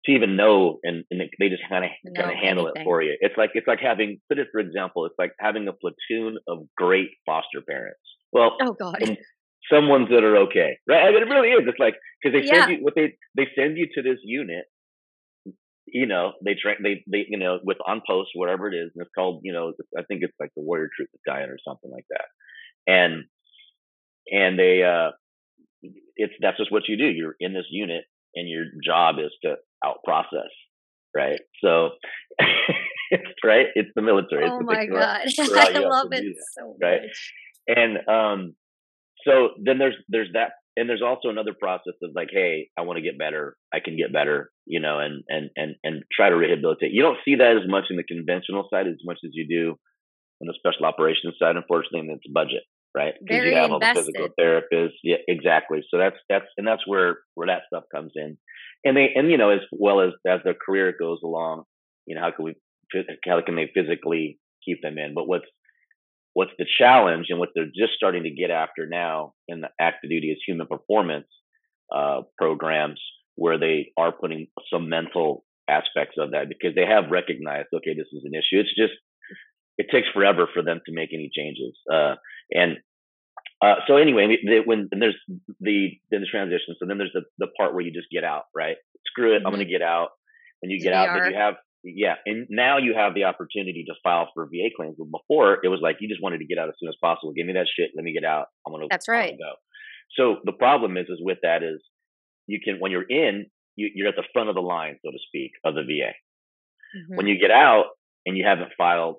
to 0.05 0.11
even 0.11 0.35
know, 0.35 0.79
and, 0.83 1.03
and 1.11 1.21
they 1.39 1.49
just 1.49 1.63
kind 1.69 1.85
of 1.85 1.91
kind 2.17 2.31
of 2.31 2.37
handle 2.37 2.65
anything. 2.65 2.81
it 2.81 2.85
for 2.85 3.01
you. 3.01 3.17
It's 3.19 3.37
like 3.37 3.51
it's 3.53 3.67
like 3.67 3.79
having 3.81 4.19
put 4.29 4.39
it 4.39 4.47
for 4.51 4.59
example, 4.59 5.05
it's 5.05 5.15
like 5.19 5.33
having 5.39 5.67
a 5.67 5.73
platoon 5.73 6.37
of 6.47 6.59
great 6.77 7.09
foster 7.25 7.61
parents. 7.67 7.99
Well, 8.31 8.57
oh 8.61 8.73
god 8.73 8.99
some 9.71 9.89
ones 9.89 10.07
that 10.09 10.23
are 10.23 10.37
okay, 10.47 10.77
right? 10.87 11.03
I 11.03 11.11
mean, 11.11 11.23
it 11.23 11.29
really 11.29 11.49
is. 11.49 11.67
It's 11.67 11.79
like 11.79 11.95
because 12.21 12.39
they 12.39 12.45
Yeah. 12.45 12.65
send 12.65 12.69
you 12.69 12.77
what 12.83 12.95
they 12.95 13.17
they 13.35 13.47
send 13.55 13.77
you 13.77 13.87
to 13.95 14.01
this 14.01 14.19
unit. 14.23 14.65
You 15.85 16.05
know, 16.05 16.33
they 16.43 16.55
train 16.55 16.77
they 16.83 17.03
they 17.11 17.25
you 17.27 17.37
know 17.37 17.59
with 17.63 17.77
on 17.85 18.01
post 18.07 18.31
whatever 18.35 18.67
it 18.71 18.75
is, 18.75 18.91
and 18.95 19.01
it's 19.01 19.11
called 19.15 19.41
you 19.43 19.53
know 19.53 19.73
I 19.97 20.03
think 20.03 20.21
it's 20.23 20.35
like 20.39 20.51
the 20.55 20.63
Warrior 20.63 20.89
Truth 20.95 21.09
Battalion 21.25 21.49
or 21.49 21.57
something 21.65 21.91
like 21.91 22.05
that, 22.09 22.25
and 22.87 23.25
and 24.31 24.59
they 24.59 24.83
uh 24.83 25.11
it's 25.81 26.33
that's 26.41 26.57
just 26.57 26.71
what 26.71 26.87
you 26.87 26.97
do. 26.97 27.05
You're 27.05 27.35
in 27.39 27.53
this 27.53 27.65
unit, 27.69 28.03
and 28.35 28.49
your 28.49 28.65
job 28.83 29.15
is 29.19 29.31
to 29.43 29.55
out 29.85 29.97
process, 30.03 30.51
right? 31.15 31.39
So, 31.63 31.91
right? 33.43 33.67
It's 33.75 33.89
the 33.95 34.01
military. 34.01 34.45
It's 34.45 34.53
oh 34.53 34.59
the 34.59 34.65
my 34.65 34.85
god 34.85 35.21
i 35.75 35.79
love 35.79 36.07
it 36.11 36.23
that, 36.23 36.45
so 36.57 36.75
right? 36.81 37.01
much 37.01 37.33
and 37.67 37.97
um 38.07 38.55
so 39.25 39.49
then 39.63 39.77
there's 39.77 39.95
there's 40.07 40.29
that 40.33 40.51
and 40.75 40.89
there's 40.89 41.01
also 41.01 41.29
another 41.29 41.53
process 41.59 41.93
of 42.01 42.11
like 42.15 42.29
hey 42.31 42.69
i 42.77 42.81
want 42.81 42.97
to 42.97 43.03
get 43.03 43.17
better 43.17 43.57
i 43.73 43.79
can 43.79 43.97
get 43.97 44.13
better 44.13 44.51
you 44.65 44.79
know 44.79 44.99
and 44.99 45.23
and 45.27 45.49
and 45.55 45.75
and 45.83 46.03
try 46.11 46.29
to 46.29 46.35
rehabilitate 46.35 46.91
you 46.91 47.01
don't 47.01 47.17
see 47.25 47.35
that 47.35 47.57
as 47.57 47.67
much 47.67 47.85
in 47.89 47.97
the 47.97 48.03
conventional 48.03 48.67
side 48.71 48.87
as 48.87 48.95
much 49.03 49.19
as 49.25 49.31
you 49.33 49.47
do 49.47 49.75
on 50.41 50.47
the 50.47 50.55
special 50.57 50.85
operations 50.85 51.35
side 51.39 51.55
unfortunately 51.55 51.99
and 51.99 52.11
it's 52.11 52.33
budget 52.33 52.63
right? 52.97 53.13
Because 53.19 53.37
Very 53.37 53.49
you 53.51 53.57
have 53.57 53.71
all 53.71 53.79
the 53.79 53.93
physical 53.93 54.25
invested. 54.25 54.41
therapists. 54.41 54.99
Yeah 55.03 55.17
exactly. 55.27 55.79
So 55.89 55.97
that's 55.97 56.17
that's 56.29 56.45
and 56.57 56.67
that's 56.67 56.85
where 56.87 57.19
where 57.35 57.47
that 57.47 57.63
stuff 57.67 57.83
comes 57.93 58.13
in. 58.15 58.37
And 58.83 58.97
they 58.97 59.13
and 59.15 59.29
you 59.29 59.37
know 59.37 59.51
as 59.51 59.61
well 59.71 60.01
as 60.01 60.13
as 60.27 60.39
their 60.43 60.55
career 60.55 60.93
goes 60.99 61.19
along 61.23 61.63
you 62.07 62.15
know 62.15 62.21
how 62.21 62.31
can 62.31 62.45
we 62.45 62.55
how 63.25 63.41
can 63.45 63.55
they 63.55 63.69
physically 63.73 64.39
keep 64.65 64.81
them 64.81 64.97
in? 64.97 65.13
But 65.13 65.27
what's 65.27 65.45
what's 66.33 66.51
the 66.57 66.65
challenge 66.79 67.27
and 67.29 67.39
what 67.39 67.49
they're 67.55 67.65
just 67.65 67.93
starting 67.95 68.23
to 68.23 68.29
get 68.31 68.51
after 68.51 68.87
now 68.87 69.33
in 69.47 69.61
the 69.61 69.69
active 69.79 70.09
duty 70.09 70.27
is 70.27 70.39
human 70.45 70.67
performance 70.67 71.27
uh, 71.93 72.21
programs 72.37 73.01
where 73.35 73.59
they 73.59 73.91
are 73.97 74.11
putting 74.11 74.47
some 74.71 74.89
mental 74.89 75.43
aspects 75.69 76.15
of 76.19 76.31
that 76.31 76.47
because 76.47 76.75
they 76.75 76.85
have 76.85 77.11
recognized, 77.11 77.67
okay, 77.73 77.93
this 77.95 78.07
is 78.13 78.23
an 78.25 78.33
issue. 78.33 78.59
It's 78.61 78.75
just, 78.75 78.93
it 79.77 79.87
takes 79.91 80.07
forever 80.13 80.47
for 80.53 80.63
them 80.63 80.81
to 80.85 80.93
make 80.93 81.09
any 81.13 81.29
changes. 81.33 81.77
Uh, 81.91 82.15
and 82.51 82.77
uh, 83.61 83.75
so 83.87 83.97
anyway, 83.97 84.37
when 84.65 84.89
there's 84.91 85.17
the 85.59 85.89
then 86.11 86.21
the 86.21 86.27
transition, 86.27 86.75
so 86.79 86.85
then 86.87 86.97
there's 86.97 87.13
the 87.13 87.23
the 87.39 87.47
part 87.57 87.73
where 87.73 87.83
you 87.83 87.91
just 87.91 88.07
get 88.11 88.23
out, 88.23 88.43
right? 88.55 88.77
Screw 89.07 89.33
it, 89.33 89.37
mm-hmm. 89.39 89.47
I'm 89.47 89.53
going 89.53 89.65
to 89.65 89.71
get 89.71 89.81
out. 89.81 90.09
When 90.61 90.71
you 90.71 90.79
get 90.79 90.93
out, 90.93 91.13
then 91.13 91.31
you 91.31 91.37
have 91.37 91.55
yeah, 91.83 92.15
and 92.25 92.47
now 92.49 92.77
you 92.77 92.93
have 92.95 93.13
the 93.13 93.25
opportunity 93.25 93.85
to 93.87 93.93
file 94.03 94.29
for 94.33 94.45
VA 94.45 94.69
claims. 94.75 94.95
But 94.97 95.11
before 95.11 95.59
it 95.63 95.69
was 95.69 95.79
like 95.81 95.97
you 95.99 96.09
just 96.09 96.21
wanted 96.21 96.39
to 96.39 96.45
get 96.45 96.57
out 96.57 96.69
as 96.69 96.75
soon 96.79 96.89
as 96.89 96.95
possible. 97.01 97.33
Give 97.33 97.45
me 97.45 97.53
that 97.53 97.67
shit. 97.73 97.91
Let 97.95 98.03
me 98.03 98.13
get 98.13 98.25
out. 98.25 98.47
I'm 98.65 98.73
gonna. 98.73 98.87
That's 98.89 99.07
right. 99.07 99.37
Go. 99.37 99.53
So 100.17 100.37
the 100.43 100.53
problem 100.53 100.97
is, 100.97 101.05
is 101.09 101.19
with 101.21 101.39
that 101.43 101.63
is 101.63 101.81
you 102.47 102.59
can 102.63 102.77
when 102.79 102.91
you're 102.91 103.07
in, 103.07 103.45
you, 103.75 103.89
you're 103.93 104.07
at 104.07 104.15
the 104.15 104.27
front 104.33 104.49
of 104.49 104.55
the 104.55 104.61
line, 104.61 104.97
so 105.03 105.11
to 105.11 105.17
speak, 105.27 105.51
of 105.63 105.75
the 105.75 105.81
VA. 105.81 106.13
Mm-hmm. 106.97 107.15
When 107.15 107.27
you 107.27 107.39
get 107.39 107.51
out 107.51 107.85
and 108.25 108.37
you 108.37 108.45
haven't 108.45 108.71
filed, 108.77 109.17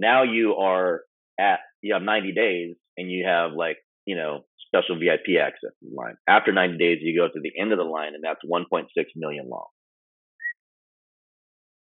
now 0.00 0.22
you 0.22 0.56
are 0.56 1.02
at 1.38 1.60
you 1.82 1.94
have 1.94 2.02
90 2.02 2.32
days 2.32 2.76
and 2.96 3.10
you 3.10 3.24
have 3.26 3.52
like 3.52 3.76
you 4.06 4.16
know 4.16 4.44
special 4.66 4.98
VIP 4.98 5.40
access 5.40 5.72
line. 5.94 6.14
After 6.28 6.52
90 6.52 6.78
days, 6.78 6.98
you 7.02 7.18
go 7.18 7.26
to 7.26 7.40
the 7.40 7.52
end 7.60 7.72
of 7.72 7.78
the 7.78 7.84
line, 7.84 8.14
and 8.14 8.22
that's 8.22 8.40
1.6 8.44 8.86
million 9.16 9.48
long 9.48 9.66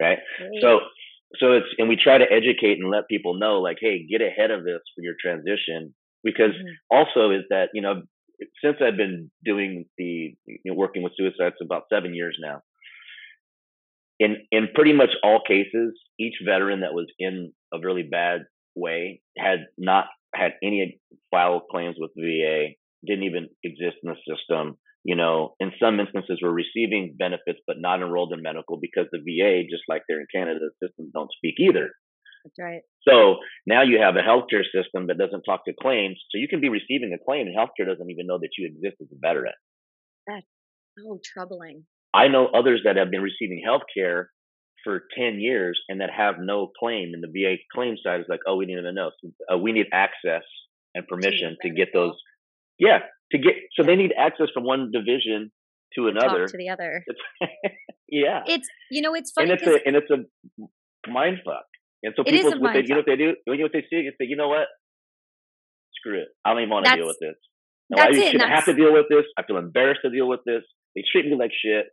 right? 0.03 0.19
So 0.61 0.79
so 1.39 1.53
it's 1.53 1.67
and 1.77 1.89
we 1.89 1.97
try 2.01 2.17
to 2.17 2.25
educate 2.31 2.79
and 2.79 2.91
let 2.91 3.07
people 3.07 3.33
know 3.33 3.61
like, 3.61 3.77
hey, 3.79 4.05
get 4.09 4.21
ahead 4.21 4.51
of 4.51 4.63
this 4.63 4.81
for 4.95 5.01
your 5.01 5.15
transition 5.19 5.93
because 6.23 6.51
mm-hmm. 6.51 6.95
also 6.95 7.31
is 7.31 7.43
that 7.49 7.69
you 7.73 7.81
know 7.81 8.03
since 8.63 8.77
I've 8.81 8.97
been 8.97 9.31
doing 9.43 9.85
the 9.97 10.35
you 10.45 10.59
know, 10.65 10.73
working 10.73 11.03
with 11.03 11.13
suicides 11.17 11.55
about 11.61 11.83
seven 11.91 12.13
years 12.13 12.37
now. 12.39 12.61
In 14.19 14.37
in 14.51 14.69
pretty 14.75 14.93
much 14.93 15.09
all 15.23 15.41
cases, 15.45 15.99
each 16.19 16.35
veteran 16.45 16.81
that 16.81 16.93
was 16.93 17.07
in 17.17 17.51
a 17.73 17.79
really 17.79 18.03
bad 18.03 18.41
way 18.75 19.21
had 19.37 19.59
not 19.77 20.05
had 20.33 20.53
any 20.63 20.99
file 21.31 21.61
claims 21.71 21.95
with 21.99 22.11
VA, 22.17 22.69
didn't 23.05 23.23
even 23.23 23.49
exist 23.63 23.97
in 24.03 24.11
the 24.11 24.35
system, 24.35 24.77
you 25.03 25.15
know, 25.15 25.55
in 25.59 25.71
some 25.81 25.99
instances 25.99 26.39
were 26.41 26.53
receiving 26.53 27.15
benefits 27.17 27.59
but 27.67 27.75
not 27.79 28.01
enrolled 28.01 28.33
in 28.33 28.41
medical 28.41 28.79
because 28.79 29.05
the 29.11 29.19
VA, 29.19 29.63
just 29.69 29.83
like 29.89 30.03
they're 30.07 30.21
in 30.21 30.27
Canada, 30.33 30.59
the 30.59 30.87
systems 30.87 31.11
don't 31.13 31.31
speak 31.37 31.55
either. 31.59 31.91
That's 32.43 32.59
right. 32.59 32.81
So 33.07 33.37
now 33.67 33.83
you 33.83 33.99
have 34.01 34.15
a 34.15 34.25
healthcare 34.25 34.63
system 34.63 35.07
that 35.07 35.17
doesn't 35.17 35.43
talk 35.43 35.65
to 35.65 35.73
claims. 35.79 36.19
So 36.31 36.39
you 36.39 36.47
can 36.47 36.61
be 36.61 36.69
receiving 36.69 37.13
a 37.13 37.23
claim 37.23 37.47
and 37.47 37.55
healthcare 37.55 37.87
doesn't 37.87 38.09
even 38.09 38.27
know 38.27 38.39
that 38.39 38.51
you 38.57 38.67
exist 38.67 39.01
as 39.01 39.07
a 39.11 39.19
veteran. 39.19 39.53
That's 40.27 40.45
so 40.97 41.19
troubling. 41.23 41.85
I 42.13 42.27
know 42.27 42.47
others 42.47 42.81
that 42.85 42.95
have 42.95 43.11
been 43.11 43.21
receiving 43.21 43.63
healthcare 43.65 44.25
for 44.83 45.03
10 45.17 45.39
years 45.39 45.79
and 45.89 46.01
that 46.01 46.09
have 46.15 46.35
no 46.39 46.71
claim 46.79 47.11
and 47.13 47.23
the 47.23 47.27
VA 47.27 47.55
claim 47.73 47.95
side 48.03 48.19
is 48.19 48.25
like, 48.29 48.41
oh, 48.47 48.55
we 48.55 48.65
need 48.65 48.75
to 48.75 48.91
know. 48.91 49.11
So, 49.21 49.31
uh, 49.53 49.57
we 49.57 49.71
need 49.71 49.87
access 49.93 50.43
and 50.93 51.07
permission 51.07 51.57
to 51.61 51.69
get 51.69 51.89
those. 51.93 52.13
Yeah, 52.79 52.99
to 53.31 53.37
get 53.37 53.53
so 53.73 53.83
they 53.83 53.95
need 53.95 54.11
access 54.17 54.47
from 54.53 54.63
one 54.63 54.91
division 54.91 55.51
to 55.95 56.07
another 56.07 56.47
to 56.47 56.57
the 56.57 56.69
other. 56.69 57.03
yeah, 58.09 58.41
it's 58.47 58.67
you 58.89 59.01
know 59.01 59.13
it's 59.13 59.31
funny 59.31 59.51
and 59.51 59.59
it's 59.59 59.67
a 59.67 59.77
and 59.85 59.95
it's 59.95 60.09
a 60.09 61.09
mind 61.09 61.37
fuck. 61.45 61.65
And 62.03 62.13
so 62.17 62.23
people, 62.23 62.59
what 62.59 62.73
they, 62.73 62.81
you 62.81 62.89
know 62.89 62.97
what 62.97 63.05
they 63.05 63.15
do? 63.15 63.33
You 63.47 63.57
know 63.57 63.63
what 63.63 63.71
they 63.71 63.85
see? 63.89 64.03
They 64.03 64.11
say, 64.19 64.27
you 64.27 64.35
know 64.35 64.49
what? 64.49 64.67
Screw 65.95 66.19
it. 66.19 66.27
I 66.43 66.51
don't 66.51 66.63
even 66.63 66.69
want 66.69 66.85
to 66.85 66.95
deal 66.95 67.07
with 67.07 67.19
this. 67.21 67.35
No, 67.89 68.03
I 68.03 68.11
shouldn't 68.11 68.43
have 68.43 68.65
to 68.65 68.73
deal 68.73 68.91
with 68.91 69.05
this. 69.09 69.23
I 69.37 69.43
feel 69.43 69.57
embarrassed 69.57 70.01
to 70.03 70.09
deal 70.09 70.27
with 70.27 70.41
this. 70.45 70.63
They 70.95 71.03
treat 71.09 71.25
me 71.25 71.37
like 71.39 71.51
shit, 71.53 71.85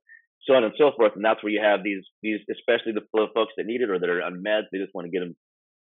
so 0.47 0.55
on 0.55 0.65
and 0.65 0.75
so 0.79 0.93
forth. 0.97 1.13
And 1.15 1.25
that's 1.25 1.43
where 1.43 1.53
you 1.53 1.61
have 1.63 1.81
these, 1.83 2.05
these, 2.23 2.41
especially 2.51 2.93
the 2.93 3.07
folks 3.13 3.53
that 3.57 3.67
need 3.67 3.83
it 3.83 3.91
or 3.91 3.99
that 3.99 4.09
are 4.09 4.23
on 4.23 4.43
meds. 4.47 4.69
They 4.73 4.79
just 4.79 4.95
want 4.95 5.07
to 5.07 5.11
get 5.11 5.21
them, 5.21 5.37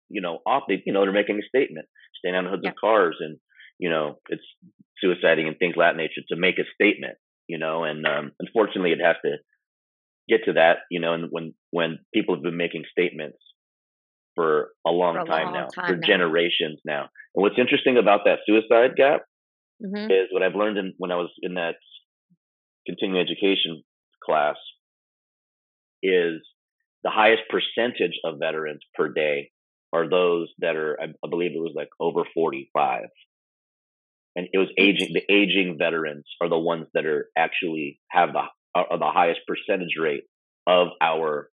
you 0.09 0.21
know, 0.21 0.39
off. 0.47 0.65
They, 0.69 0.83
you 0.85 0.93
know, 0.93 1.03
they're 1.03 1.13
making 1.13 1.41
a 1.41 1.49
statement, 1.49 1.87
staying 2.19 2.35
on 2.35 2.45
the 2.45 2.51
hoods 2.51 2.63
yeah. 2.65 2.71
of 2.71 2.77
cars, 2.77 3.17
and 3.21 3.39
you 3.81 3.89
know, 3.89 4.19
it's 4.29 4.45
suiciding 5.03 5.47
and 5.47 5.59
things 5.59 5.75
of 5.75 5.81
that 5.81 5.97
nature 5.97 6.21
to 6.29 6.37
make 6.37 6.59
a 6.59 6.69
statement, 6.75 7.17
you 7.49 7.59
know, 7.59 7.85
and 7.85 8.07
um, 8.07 8.33
unfortunately 8.39 8.93
it 8.93 9.01
has 9.03 9.17
to 9.25 9.39
get 10.29 10.45
to 10.45 10.53
that, 10.53 10.79
you 10.91 11.01
know, 11.01 11.15
and 11.15 11.29
when, 11.31 11.55
when 11.71 11.99
people 12.13 12.35
have 12.35 12.43
been 12.43 12.59
making 12.59 12.85
statements 12.93 13.39
for 14.35 14.69
a 14.87 14.91
long 14.91 15.15
for 15.15 15.23
a 15.23 15.25
time 15.25 15.45
long 15.47 15.55
now, 15.55 15.67
time 15.69 15.87
for 15.87 15.97
now. 15.97 16.07
generations 16.07 16.79
now. 16.85 17.09
And 17.35 17.43
what's 17.43 17.59
interesting 17.59 17.97
about 17.97 18.21
that 18.27 18.41
suicide 18.47 18.97
gap 18.97 19.23
mm-hmm. 19.83 20.11
is 20.11 20.29
what 20.31 20.43
I've 20.43 20.55
learned 20.55 20.77
in, 20.77 20.93
when 20.99 21.11
I 21.11 21.17
was 21.17 21.31
in 21.41 21.55
that 21.55 21.77
continuing 22.87 23.25
education 23.25 23.83
class 24.25 24.57
is 26.03 26.41
the 27.03 27.11
highest 27.11 27.43
percentage 27.49 28.19
of 28.25 28.39
veterans 28.39 28.83
per 28.95 29.09
day 29.09 29.51
are 29.93 30.09
those 30.09 30.49
that 30.59 30.77
are, 30.77 30.99
I, 31.01 31.29
believe 31.29 31.53
it 31.53 31.61
was 31.61 31.73
like 31.75 31.89
over 31.99 32.23
45 32.35 33.05
and 34.37 34.49
it 34.53 34.59
was 34.59 34.69
aging 34.79 35.13
the 35.13 35.33
aging 35.33 35.77
veterans 35.79 36.25
are 36.41 36.49
the 36.49 36.59
ones 36.59 36.87
that 36.95 37.07
are 37.07 37.29
actually 37.37 37.99
have 38.11 38.31
the 38.33 38.43
are 38.75 38.99
the 38.99 39.11
highest 39.11 39.41
percentage 39.47 39.97
rate 40.01 40.23
of 40.67 40.89
our 41.01 41.51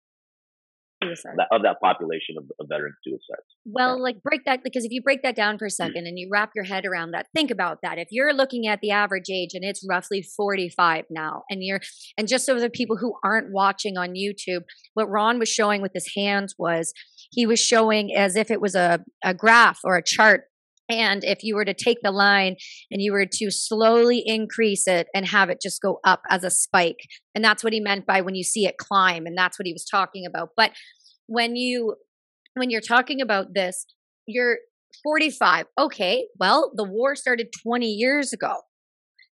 Suicide. 1.05 1.35
of 1.53 1.63
that 1.63 1.77
population 1.83 2.37
of, 2.39 2.45
of 2.61 2.67
veteran 2.69 2.95
suicides. 3.05 3.47
Well, 3.65 3.97
yeah. 3.97 4.03
like 4.03 4.23
break 4.23 4.45
that 4.47 4.63
because 4.63 4.85
if 4.85 4.91
you 4.91 5.03
break 5.03 5.23
that 5.23 5.37
down 5.37 5.59
for 5.59 5.67
a 5.67 5.69
2nd 5.69 5.89
mm-hmm. 5.89 6.07
and 6.07 6.19
you 6.19 6.29
wrap 6.31 6.51
your 6.55 6.65
head 6.65 6.85
around 6.87 7.13
that, 7.13 7.27
think 7.35 7.51
about 7.51 7.79
that. 7.83 7.99
If 7.99 8.09
you're 8.11 8.33
looking 8.33 8.67
at 8.67 8.81
the 8.81 8.91
average 8.91 9.31
age 9.31 9.51
and 9.55 9.65
it's 9.65 9.85
roughly 9.89 10.23
45 10.23 11.05
now, 11.11 11.43
and 11.51 11.63
you're 11.63 11.81
and 12.17 12.29
just 12.29 12.47
so 12.47 12.59
the 12.59 12.71
people 12.71 12.97
who 12.97 13.15
aren't 13.25 13.53
watching 13.53 13.97
on 13.97 14.15
YouTube, 14.15 14.63
what 14.95 15.09
Ron 15.09 15.39
was 15.39 15.49
showing 15.49 15.83
with 15.83 15.93
his 15.95 16.13
hands 16.17 16.55
was 16.59 16.93
he 17.31 17.47
was 17.47 17.61
showing 17.61 18.15
as 18.15 18.37
if 18.37 18.51
it 18.51 18.61
was 18.61 18.75
a, 18.75 19.05
a 19.23 19.35
graph 19.35 19.81
or 19.85 19.97
a 19.97 20.03
chart 20.03 20.45
and 20.89 21.25
if 21.25 21.43
you 21.43 21.55
were 21.55 21.65
to 21.65 21.75
take 21.75 21.99
the 22.03 22.11
line 22.11 22.57
and 22.91 23.01
you 23.01 23.13
were 23.13 23.27
to 23.27 23.51
slowly 23.51 24.23
increase 24.25 24.87
it 24.87 25.09
and 25.15 25.27
have 25.27 25.51
it 25.51 25.61
just 25.63 25.81
go 25.81 26.01
up 26.05 26.23
as 26.29 26.45
a 26.45 26.51
spike, 26.51 27.01
and 27.35 27.45
that's 27.45 27.65
what 27.65 27.73
he 27.73 27.81
meant 27.81 28.07
by 28.07 28.21
when 28.21 28.35
you 28.35 28.45
see 28.45 28.67
it 28.67 28.77
climb, 28.79 29.27
and 29.27 29.37
that's 29.37 29.59
what 29.59 29.67
he 29.67 29.73
was 29.73 29.85
talking 29.85 30.27
about. 30.27 30.51
But 30.57 30.73
when 31.27 31.57
you 31.57 31.97
when 32.55 32.71
you're 32.71 32.81
talking 32.81 33.21
about 33.21 33.55
this, 33.55 33.87
you're 34.27 34.59
45. 35.03 35.67
Okay, 35.79 36.27
well, 36.39 36.71
the 36.75 36.85
war 36.85 37.17
started 37.17 37.49
20 37.63 37.87
years 37.87 38.33
ago. 38.33 38.55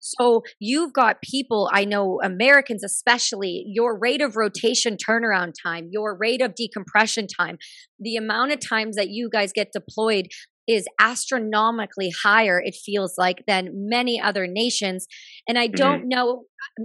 So 0.01 0.43
you've 0.59 0.95
got 0.95 1.21
people, 1.21 1.71
I 1.73 1.85
know 1.85 2.21
Americans 2.25 2.83
especially, 2.83 3.65
your 3.67 3.99
rate 3.99 4.23
of 4.23 4.35
rotation 4.35 4.97
turnaround 4.97 5.53
time, 5.63 5.89
your 5.91 6.17
rate 6.17 6.41
of 6.41 6.55
decompression 6.55 7.27
time, 7.27 7.59
the 7.99 8.17
amount 8.17 8.53
of 8.53 8.67
times 8.67 8.97
that 8.97 9.11
you 9.11 9.29
guys 9.31 9.53
get 9.53 9.73
deployed 9.73 10.29
is 10.71 10.87
astronomically 10.99 12.13
higher, 12.23 12.61
it 12.61 12.75
feels 12.75 13.15
like, 13.19 13.45
than 13.47 13.89
many 13.89 14.21
other 14.21 14.47
nations. 14.47 15.07
And 15.49 15.59
I 15.59 15.67
don't 15.67 16.01
mm-hmm. 16.01 16.09
know, 16.09 16.45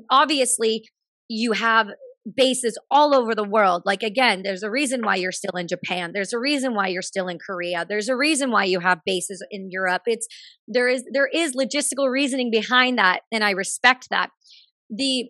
obviously, 0.10 0.90
you 1.28 1.54
have 1.54 1.88
bases 2.36 2.78
all 2.90 3.14
over 3.14 3.36
the 3.36 3.44
world. 3.44 3.84
Like 3.86 4.02
again, 4.02 4.42
there's 4.44 4.64
a 4.64 4.70
reason 4.70 5.02
why 5.04 5.16
you're 5.16 5.32
still 5.32 5.58
in 5.58 5.68
Japan. 5.68 6.12
There's 6.14 6.34
a 6.34 6.40
reason 6.40 6.74
why 6.74 6.88
you're 6.88 7.04
still 7.04 7.28
in 7.28 7.38
Korea. 7.38 7.86
There's 7.88 8.10
a 8.10 8.16
reason 8.16 8.52
why 8.52 8.64
you 8.64 8.80
have 8.80 9.00
bases 9.06 9.46
in 9.52 9.70
Europe. 9.70 10.04
It's 10.08 10.28
there 10.68 10.88
is 10.88 11.04
there 11.12 11.28
is 11.28 11.56
logistical 11.56 12.10
reasoning 12.10 12.50
behind 12.50 12.98
that 12.98 13.22
and 13.32 13.44
I 13.44 13.52
respect 13.52 14.08
that. 14.10 14.32
The 14.90 15.30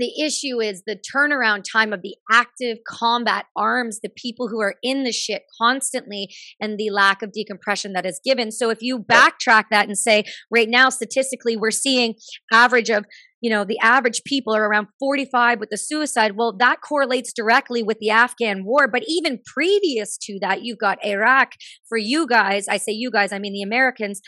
the 0.00 0.20
issue 0.20 0.60
is 0.60 0.82
the 0.86 0.96
turnaround 0.96 1.62
time 1.70 1.92
of 1.92 2.02
the 2.02 2.16
active 2.30 2.78
combat 2.86 3.46
arms, 3.56 4.00
the 4.00 4.08
people 4.08 4.48
who 4.48 4.60
are 4.60 4.76
in 4.82 5.04
the 5.04 5.12
shit 5.12 5.42
constantly, 5.60 6.34
and 6.60 6.78
the 6.78 6.90
lack 6.90 7.22
of 7.22 7.32
decompression 7.32 7.92
that 7.92 8.06
is 8.06 8.20
given. 8.24 8.50
So 8.50 8.70
if 8.70 8.78
you 8.80 8.98
backtrack 8.98 9.64
that 9.70 9.86
and 9.86 9.98
say, 9.98 10.24
right 10.50 10.68
now, 10.68 10.88
statistically, 10.88 11.56
we're 11.56 11.70
seeing 11.70 12.14
average 12.52 12.90
of 12.90 13.04
you 13.40 13.50
know 13.50 13.64
the 13.64 13.78
average 13.78 14.22
people 14.24 14.54
are 14.54 14.68
around 14.68 14.88
45 14.98 15.60
with 15.60 15.70
the 15.70 15.78
suicide 15.78 16.36
well 16.36 16.54
that 16.58 16.82
correlates 16.86 17.32
directly 17.32 17.82
with 17.82 17.98
the 17.98 18.10
afghan 18.10 18.64
war. 18.64 18.86
But 18.86 19.04
even 19.06 19.40
previous 19.46 20.18
to 20.22 20.38
that 20.40 20.62
you've 20.62 20.78
got 20.78 21.04
iraq. 21.04 21.52
For 21.88 21.96
you 21.96 22.26
guys 22.26 22.68
i 22.68 22.76
say 22.76 22.92
you 22.92 23.10
guys 23.10 23.32
i 23.32 23.38
mean 23.38 23.54
the 23.54 23.62
americans 23.62 24.20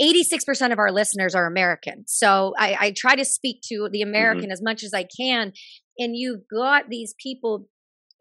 86% 0.00 0.72
of 0.72 0.78
our 0.78 0.92
listeners 0.92 1.34
are 1.34 1.46
American. 1.46 2.04
So 2.06 2.54
I, 2.56 2.76
I 2.78 2.94
try 2.96 3.16
to 3.16 3.24
speak 3.24 3.62
to 3.68 3.88
the. 3.90 4.02
American 4.02 4.44
mm-hmm. 4.44 4.52
as 4.52 4.62
much 4.62 4.82
as 4.82 4.92
I 4.94 5.04
can. 5.04 5.52
And 5.98 6.16
you've 6.16 6.42
got 6.48 6.88
these 6.88 7.14
people 7.22 7.68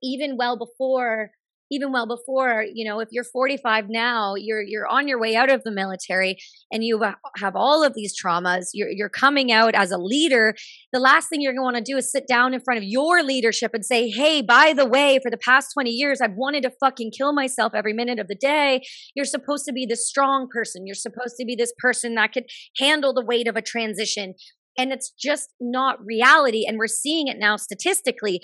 even 0.02 0.38
well 0.38 0.58
before 0.58 1.32
even 1.72 1.92
well 1.92 2.06
before 2.06 2.66
you 2.72 2.86
know 2.86 3.00
if 3.00 3.08
you're 3.12 3.24
45 3.24 3.86
now 3.90 4.36
you're 4.36 4.62
you're 4.62 4.88
on 4.88 5.08
your 5.08 5.20
way 5.20 5.36
out 5.36 5.50
of 5.50 5.64
the 5.64 5.72
military 5.72 6.38
and 6.72 6.84
you 6.84 7.02
have 7.38 7.56
all 7.56 7.84
of 7.84 7.94
these 7.96 8.14
traumas 8.16 8.68
you're 8.74 8.90
you're 8.90 9.10
coming 9.10 9.52
out 9.52 9.74
as 9.74 9.92
a 9.92 9.98
leader 9.98 10.54
the 10.92 11.00
last 11.00 11.30
thing 11.30 11.42
you're 11.42 11.54
going 11.54 11.62
to 11.62 11.74
want 11.74 11.86
to 11.86 11.92
do 11.92 11.98
is 11.98 12.12
sit 12.12 12.28
down 12.28 12.54
in 12.54 12.60
front 12.60 12.78
of 12.78 12.84
your 12.84 13.24
leadership 13.24 13.72
and 13.74 13.86
say 13.86 14.10
hey 14.10 14.42
by 14.42 14.74
the 14.74 14.86
way 14.86 15.20
for 15.24 15.32
the 15.32 15.38
past 15.38 15.70
20 15.74 15.90
years 15.90 16.22
I've 16.22 16.36
wanted 16.36 16.64
to 16.64 16.72
fucking 16.80 17.12
kill 17.18 17.34
myself 17.34 17.74
every 17.74 17.94
minute 17.94 18.20
of 18.20 18.28
the 18.28 18.36
day 18.36 18.82
you're 19.16 19.26
supposed 19.26 19.66
to 19.66 19.74
be 19.74 19.86
this 19.86 20.08
strong 20.08 20.48
person 20.52 20.86
you're 20.86 20.96
supposed 20.96 21.36
to 21.40 21.46
be 21.46 21.56
this 21.56 21.74
person 21.80 22.16
that 22.16 22.34
could 22.34 22.46
handle 22.78 23.14
the 23.14 23.26
weight 23.26 23.48
of 23.48 23.56
a 23.56 23.62
transition 23.62 24.36
and 24.78 24.92
it's 24.92 25.12
just 25.12 25.50
not 25.60 26.04
reality. 26.04 26.66
And 26.68 26.78
we're 26.78 26.88
seeing 26.88 27.28
it 27.28 27.38
now 27.38 27.58
statistically. 27.58 28.42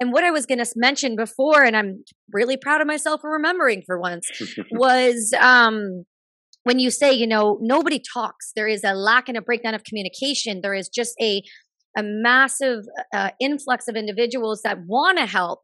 And 0.00 0.12
what 0.12 0.24
I 0.24 0.30
was 0.30 0.46
going 0.46 0.58
to 0.58 0.72
mention 0.76 1.14
before, 1.14 1.62
and 1.62 1.76
I'm 1.76 2.04
really 2.32 2.56
proud 2.56 2.80
of 2.80 2.86
myself 2.86 3.20
for 3.20 3.30
remembering 3.30 3.82
for 3.86 4.00
once, 4.00 4.26
was 4.72 5.32
um, 5.38 6.04
when 6.64 6.78
you 6.78 6.90
say, 6.90 7.12
you 7.12 7.26
know, 7.26 7.58
nobody 7.60 8.02
talks. 8.12 8.52
There 8.56 8.66
is 8.66 8.82
a 8.82 8.94
lack 8.94 9.28
and 9.28 9.36
a 9.36 9.42
breakdown 9.42 9.74
of 9.74 9.84
communication. 9.84 10.60
There 10.62 10.74
is 10.74 10.88
just 10.88 11.14
a 11.20 11.42
a 11.96 12.02
massive 12.04 12.84
uh, 13.12 13.30
influx 13.40 13.88
of 13.88 13.96
individuals 13.96 14.62
that 14.62 14.78
want 14.86 15.18
to 15.18 15.26
help. 15.26 15.60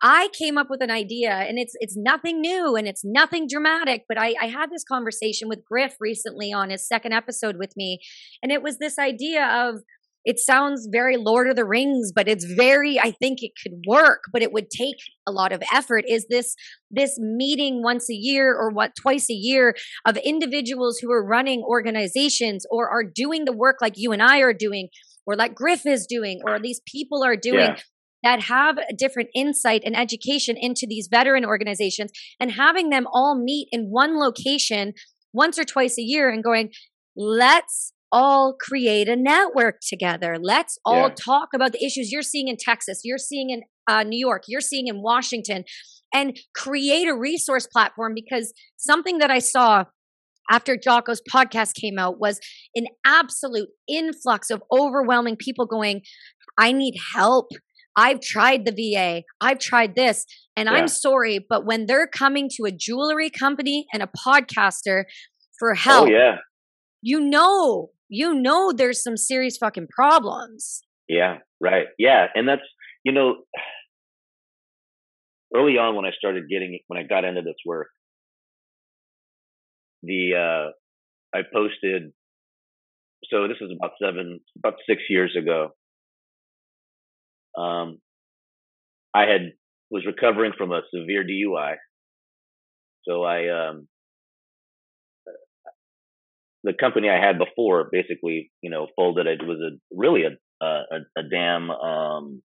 I 0.00 0.28
came 0.32 0.56
up 0.58 0.68
with 0.70 0.82
an 0.82 0.90
idea, 0.90 1.30
and 1.32 1.58
it's 1.58 1.74
it's 1.80 1.96
nothing 1.96 2.40
new 2.40 2.76
and 2.76 2.86
it's 2.86 3.02
nothing 3.04 3.46
dramatic. 3.48 4.04
But 4.08 4.18
I, 4.18 4.34
I 4.40 4.46
had 4.46 4.70
this 4.70 4.84
conversation 4.84 5.48
with 5.48 5.64
Griff 5.64 5.96
recently 6.00 6.52
on 6.52 6.70
his 6.70 6.86
second 6.86 7.12
episode 7.12 7.56
with 7.58 7.76
me, 7.76 8.00
and 8.42 8.52
it 8.52 8.62
was 8.62 8.78
this 8.78 8.98
idea 8.98 9.46
of 9.46 9.80
it 10.24 10.38
sounds 10.38 10.88
very 10.90 11.16
Lord 11.16 11.48
of 11.48 11.56
the 11.56 11.64
Rings, 11.64 12.12
but 12.14 12.28
it's 12.28 12.44
very, 12.44 12.98
I 12.98 13.10
think 13.10 13.42
it 13.42 13.52
could 13.62 13.82
work, 13.86 14.24
but 14.32 14.42
it 14.42 14.52
would 14.52 14.70
take 14.70 14.96
a 15.26 15.32
lot 15.32 15.52
of 15.52 15.62
effort. 15.72 16.04
Is 16.08 16.26
this 16.28 16.54
this 16.90 17.18
meeting 17.18 17.82
once 17.82 18.08
a 18.08 18.14
year 18.14 18.54
or 18.54 18.70
what 18.70 18.96
twice 18.96 19.28
a 19.30 19.34
year 19.34 19.74
of 20.06 20.16
individuals 20.18 20.98
who 20.98 21.10
are 21.12 21.24
running 21.24 21.62
organizations 21.62 22.64
or 22.70 22.88
are 22.88 23.04
doing 23.04 23.44
the 23.44 23.52
work 23.52 23.76
like 23.80 23.94
you 23.96 24.12
and 24.12 24.22
I 24.22 24.38
are 24.38 24.54
doing, 24.54 24.88
or 25.26 25.36
like 25.36 25.54
Griff 25.54 25.86
is 25.86 26.06
doing, 26.06 26.40
or 26.46 26.58
these 26.58 26.80
people 26.86 27.22
are 27.24 27.36
doing. 27.36 27.58
Yeah. 27.58 27.76
That 28.22 28.40
have 28.44 28.78
a 28.78 28.94
different 28.96 29.28
insight 29.34 29.82
and 29.84 29.94
education 29.94 30.56
into 30.58 30.86
these 30.88 31.08
veteran 31.10 31.44
organizations 31.44 32.10
and 32.40 32.52
having 32.52 32.88
them 32.88 33.06
all 33.12 33.38
meet 33.38 33.68
in 33.70 33.90
one 33.90 34.18
location 34.18 34.94
once 35.34 35.58
or 35.58 35.64
twice 35.64 35.98
a 35.98 36.02
year 36.02 36.30
and 36.30 36.42
going, 36.42 36.70
let's 37.14 37.92
all 38.14 38.54
create 38.60 39.08
a 39.08 39.16
network 39.16 39.80
together. 39.80 40.36
Let's 40.40 40.78
all 40.84 41.08
yeah. 41.08 41.14
talk 41.14 41.48
about 41.52 41.72
the 41.72 41.84
issues 41.84 42.12
you're 42.12 42.22
seeing 42.22 42.46
in 42.46 42.56
Texas, 42.56 43.00
you're 43.02 43.18
seeing 43.18 43.50
in 43.50 43.62
uh, 43.88 44.04
New 44.04 44.18
York, 44.18 44.44
you're 44.46 44.60
seeing 44.60 44.86
in 44.86 45.02
Washington, 45.02 45.64
and 46.14 46.38
create 46.54 47.08
a 47.08 47.14
resource 47.14 47.66
platform 47.66 48.12
because 48.14 48.54
something 48.76 49.18
that 49.18 49.32
I 49.32 49.40
saw 49.40 49.86
after 50.48 50.76
Jocko's 50.76 51.22
podcast 51.28 51.74
came 51.74 51.98
out 51.98 52.20
was 52.20 52.38
an 52.76 52.86
absolute 53.04 53.70
influx 53.88 54.48
of 54.48 54.62
overwhelming 54.70 55.36
people 55.36 55.66
going, 55.66 56.02
I 56.56 56.70
need 56.70 56.94
help. 57.16 57.48
I've 57.96 58.20
tried 58.20 58.64
the 58.64 58.70
VA. 58.72 59.22
I've 59.40 59.58
tried 59.58 59.96
this. 59.96 60.24
And 60.56 60.68
yeah. 60.68 60.76
I'm 60.76 60.86
sorry, 60.86 61.44
but 61.48 61.66
when 61.66 61.86
they're 61.86 62.06
coming 62.06 62.48
to 62.56 62.64
a 62.64 62.70
jewelry 62.70 63.30
company 63.30 63.86
and 63.92 64.04
a 64.04 64.08
podcaster 64.24 65.04
for 65.58 65.72
oh, 65.72 65.76
help, 65.76 66.08
oh, 66.08 66.12
yeah. 66.12 66.36
you 67.02 67.18
know 67.18 67.90
you 68.08 68.34
know 68.34 68.72
there's 68.72 69.02
some 69.02 69.16
serious 69.16 69.56
fucking 69.56 69.88
problems. 69.90 70.82
Yeah, 71.08 71.38
right. 71.60 71.86
Yeah, 71.98 72.26
and 72.34 72.48
that's 72.48 72.62
you 73.04 73.12
know 73.12 73.36
early 75.54 75.78
on 75.78 75.94
when 75.94 76.04
I 76.04 76.10
started 76.16 76.48
getting 76.50 76.78
when 76.88 76.98
I 77.02 77.06
got 77.06 77.24
into 77.24 77.42
this 77.42 77.54
work, 77.66 77.88
the 80.02 80.32
uh 80.34 81.36
I 81.36 81.42
posted 81.52 82.12
so 83.30 83.48
this 83.48 83.56
is 83.60 83.70
about 83.76 83.92
seven 84.02 84.40
about 84.58 84.74
six 84.88 85.02
years 85.08 85.36
ago. 85.40 85.70
Um 87.56 87.98
I 89.14 89.22
had 89.22 89.52
was 89.90 90.04
recovering 90.06 90.52
from 90.56 90.72
a 90.72 90.82
severe 90.92 91.24
DUI. 91.24 91.76
So 93.06 93.22
I 93.22 93.68
um 93.68 93.86
the 96.64 96.72
company 96.72 97.08
I 97.08 97.24
had 97.24 97.38
before 97.38 97.88
basically, 97.92 98.50
you 98.62 98.70
know, 98.70 98.88
folded. 98.96 99.26
It 99.26 99.46
was 99.46 99.60
a 99.60 99.76
really 99.94 100.22
a 100.24 100.64
a, 100.64 100.98
a 101.18 101.22
damn 101.30 101.70
um, 101.70 102.42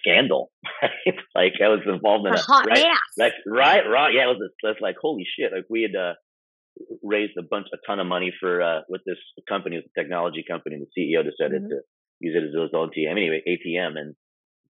scandal. 0.00 0.50
like 1.34 1.52
I 1.62 1.68
was 1.68 1.80
involved 1.86 2.26
in 2.26 2.32
a, 2.32 2.36
a 2.36 2.40
hot 2.40 2.66
right, 2.66 2.78
mess. 2.78 2.98
Like, 3.18 3.32
right, 3.46 3.82
right. 3.88 4.14
Yeah, 4.14 4.30
it 4.30 4.38
was. 4.38 4.76
Like 4.80 4.96
holy 5.00 5.26
shit. 5.38 5.52
Like 5.52 5.66
we 5.68 5.82
had 5.82 5.98
uh, 5.98 6.14
raised 7.02 7.36
a 7.38 7.42
bunch, 7.42 7.66
a 7.72 7.78
ton 7.86 8.00
of 8.00 8.06
money 8.06 8.32
for 8.40 8.62
uh, 8.62 8.80
with 8.88 9.02
this 9.06 9.18
company, 9.48 9.76
a 9.76 10.00
technology 10.00 10.44
company. 10.48 10.76
And 10.76 10.86
the 10.86 11.00
CEO 11.00 11.22
decided 11.22 11.62
mm-hmm. 11.62 11.70
to 11.70 11.80
use 12.20 12.34
it 12.34 12.44
as 12.44 12.54
his 12.54 12.70
own 12.74 12.88
ATM. 12.88 13.10
Anyway, 13.10 13.42
ATM, 13.46 13.98
and 13.98 14.14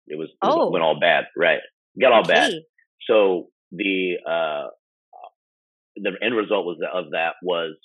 it 0.07 0.17
was, 0.17 0.29
it 0.29 0.37
oh. 0.41 0.71
went 0.71 0.83
all 0.83 0.99
bad. 0.99 1.25
Right, 1.37 1.59
got 1.99 2.11
all 2.11 2.21
okay. 2.21 2.33
bad. 2.33 2.53
So 3.07 3.47
the 3.71 4.15
uh, 4.27 4.67
the 5.95 6.11
end 6.21 6.35
result 6.35 6.65
was 6.65 6.77
of 6.93 7.11
that 7.11 7.35
was 7.41 7.75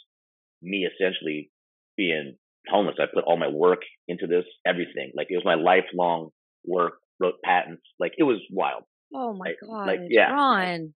me 0.64 0.86
essentially 0.86 1.50
being 1.96 2.36
homeless. 2.68 2.96
I 2.98 3.04
put 3.12 3.24
all 3.24 3.36
my 3.36 3.48
work 3.48 3.80
into 4.08 4.26
this, 4.26 4.44
everything. 4.66 5.12
Like 5.14 5.28
it 5.30 5.36
was 5.36 5.44
my 5.44 5.54
lifelong 5.54 6.30
work, 6.64 6.94
wrote 7.20 7.34
patents. 7.44 7.82
Like 8.00 8.12
it 8.18 8.24
was 8.24 8.40
wild. 8.50 8.84
Oh 9.14 9.32
my 9.32 9.46
like, 9.46 9.56
god! 9.64 9.86
Like 9.86 10.00
yeah. 10.08 10.32
Ron. 10.32 10.94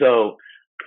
So 0.00 0.36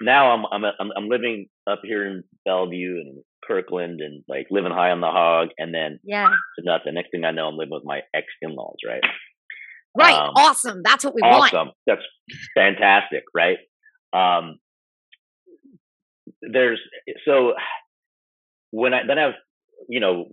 now 0.02 0.32
I'm 0.32 0.46
I'm 0.52 0.66
I'm 0.80 0.92
I'm 0.96 1.10
living 1.10 1.48
up 1.70 1.80
here 1.84 2.06
in 2.06 2.24
Bellevue 2.46 2.98
and 2.98 3.24
Kirkland 3.48 4.02
and 4.02 4.24
like 4.28 4.48
living 4.50 4.72
high 4.72 4.92
on 4.92 5.02
the 5.02 5.08
hog, 5.08 5.50
and 5.58 5.74
then 5.74 6.00
yeah, 6.04 6.30
to 6.30 6.66
nothing. 6.66 6.96
Next 6.96 7.12
thing 7.12 7.24
I 7.24 7.32
know, 7.32 7.48
I'm 7.48 7.58
living 7.58 7.74
with 7.74 7.86
my 7.86 8.02
ex 8.14 8.26
in 8.42 8.56
laws. 8.56 8.78
Right. 8.86 9.04
Right. 9.98 10.14
Um, 10.14 10.34
awesome. 10.36 10.82
That's 10.84 11.06
what 11.06 11.16
we 11.16 11.22
awesome. 11.22 11.40
want. 11.40 11.54
Awesome. 11.54 11.72
That's 11.88 12.02
fantastic. 12.56 13.24
Right. 13.34 13.58
Um. 14.14 14.58
There's 16.42 16.80
so 17.26 17.54
when 18.76 18.94
I 18.94 19.00
then 19.08 19.18
I've 19.18 19.40
you 19.88 20.00
know 20.00 20.26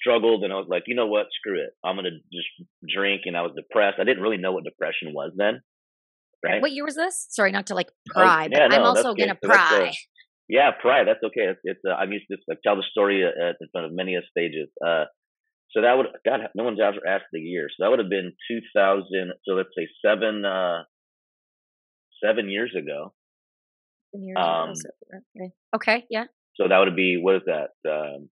struggled 0.00 0.44
and 0.44 0.52
I 0.52 0.56
was 0.56 0.68
like, 0.68 0.84
you 0.86 0.94
know 0.94 1.06
what, 1.06 1.26
screw 1.32 1.60
it, 1.60 1.70
I'm 1.84 1.96
gonna 1.96 2.10
just 2.32 2.48
drink. 2.86 3.22
And 3.24 3.36
I 3.36 3.42
was 3.42 3.52
depressed. 3.56 3.98
I 4.00 4.04
didn't 4.04 4.22
really 4.22 4.36
know 4.36 4.52
what 4.52 4.64
depression 4.64 5.12
was 5.12 5.32
then. 5.36 5.60
Right. 6.44 6.62
What 6.62 6.72
year 6.72 6.84
was 6.84 6.94
this? 6.94 7.26
Sorry, 7.30 7.52
not 7.52 7.66
to 7.66 7.74
like 7.74 7.88
pry, 8.06 8.46
oh, 8.46 8.48
yeah, 8.50 8.68
but 8.68 8.70
no, 8.70 8.76
I'm 8.76 8.86
also 8.86 9.14
gonna 9.14 9.36
so 9.42 9.48
pry. 9.48 9.92
yeah, 10.48 10.70
pry. 10.80 11.04
That's 11.04 11.22
okay. 11.24 11.52
It's, 11.52 11.60
it's 11.64 11.80
uh, 11.86 11.94
I'm 11.94 12.12
used 12.12 12.26
to 12.30 12.38
like, 12.48 12.58
tell 12.64 12.76
the 12.76 12.84
story 12.90 13.24
uh, 13.24 13.52
in 13.60 13.68
front 13.72 13.86
of 13.86 13.92
many 13.92 14.16
stages. 14.30 14.68
Uh, 14.84 15.04
so 15.72 15.82
that 15.82 15.96
would 15.96 16.06
God, 16.24 16.40
no 16.54 16.64
one's 16.64 16.80
ever 16.80 17.04
asked 17.06 17.30
the 17.32 17.40
year. 17.40 17.68
So 17.68 17.84
that 17.84 17.90
would 17.90 17.98
have 17.98 18.08
been 18.08 18.32
2000. 18.48 19.04
So 19.44 19.54
let's 19.54 19.68
say 19.76 19.88
seven, 20.04 20.44
uh, 20.44 20.84
seven 22.24 22.48
years 22.48 22.74
ago. 22.76 23.12
Years 24.12 24.36
um, 24.38 24.70
ago. 24.70 25.50
Okay. 25.76 26.06
Yeah. 26.10 26.24
So 26.60 26.68
that 26.68 26.78
would 26.78 26.96
be 26.96 27.18
what 27.20 27.36
is 27.36 27.42
that? 27.46 27.70
Um, 27.88 28.28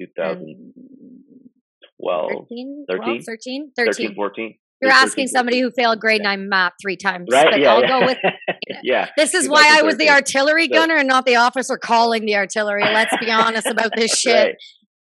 2012, 0.00 2.30
13, 2.48 2.84
13, 2.88 3.22
13, 3.22 3.72
13, 3.76 4.14
14. 4.14 4.54
You're 4.82 4.92
asking 4.92 5.28
somebody 5.28 5.60
who 5.60 5.70
failed 5.70 6.00
grade 6.00 6.22
nine 6.22 6.48
math 6.48 6.72
three 6.80 6.96
times. 6.96 7.28
Right. 7.32 7.60
Yeah, 7.60 7.74
I'll 7.74 7.80
yeah. 7.80 8.00
go 8.00 8.06
with. 8.06 8.18
yeah. 8.82 9.08
This 9.16 9.34
is 9.34 9.48
why 9.48 9.68
I 9.70 9.82
was 9.82 9.96
the 9.96 10.10
artillery 10.10 10.66
gunner 10.68 10.96
and 10.96 11.08
not 11.08 11.26
the 11.26 11.36
officer 11.36 11.78
calling 11.78 12.26
the 12.26 12.36
artillery. 12.36 12.82
Let's 12.82 13.16
be 13.18 13.30
honest 13.30 13.66
about 13.66 13.92
this 13.96 14.12
shit. 14.18 14.34
Right. 14.34 14.56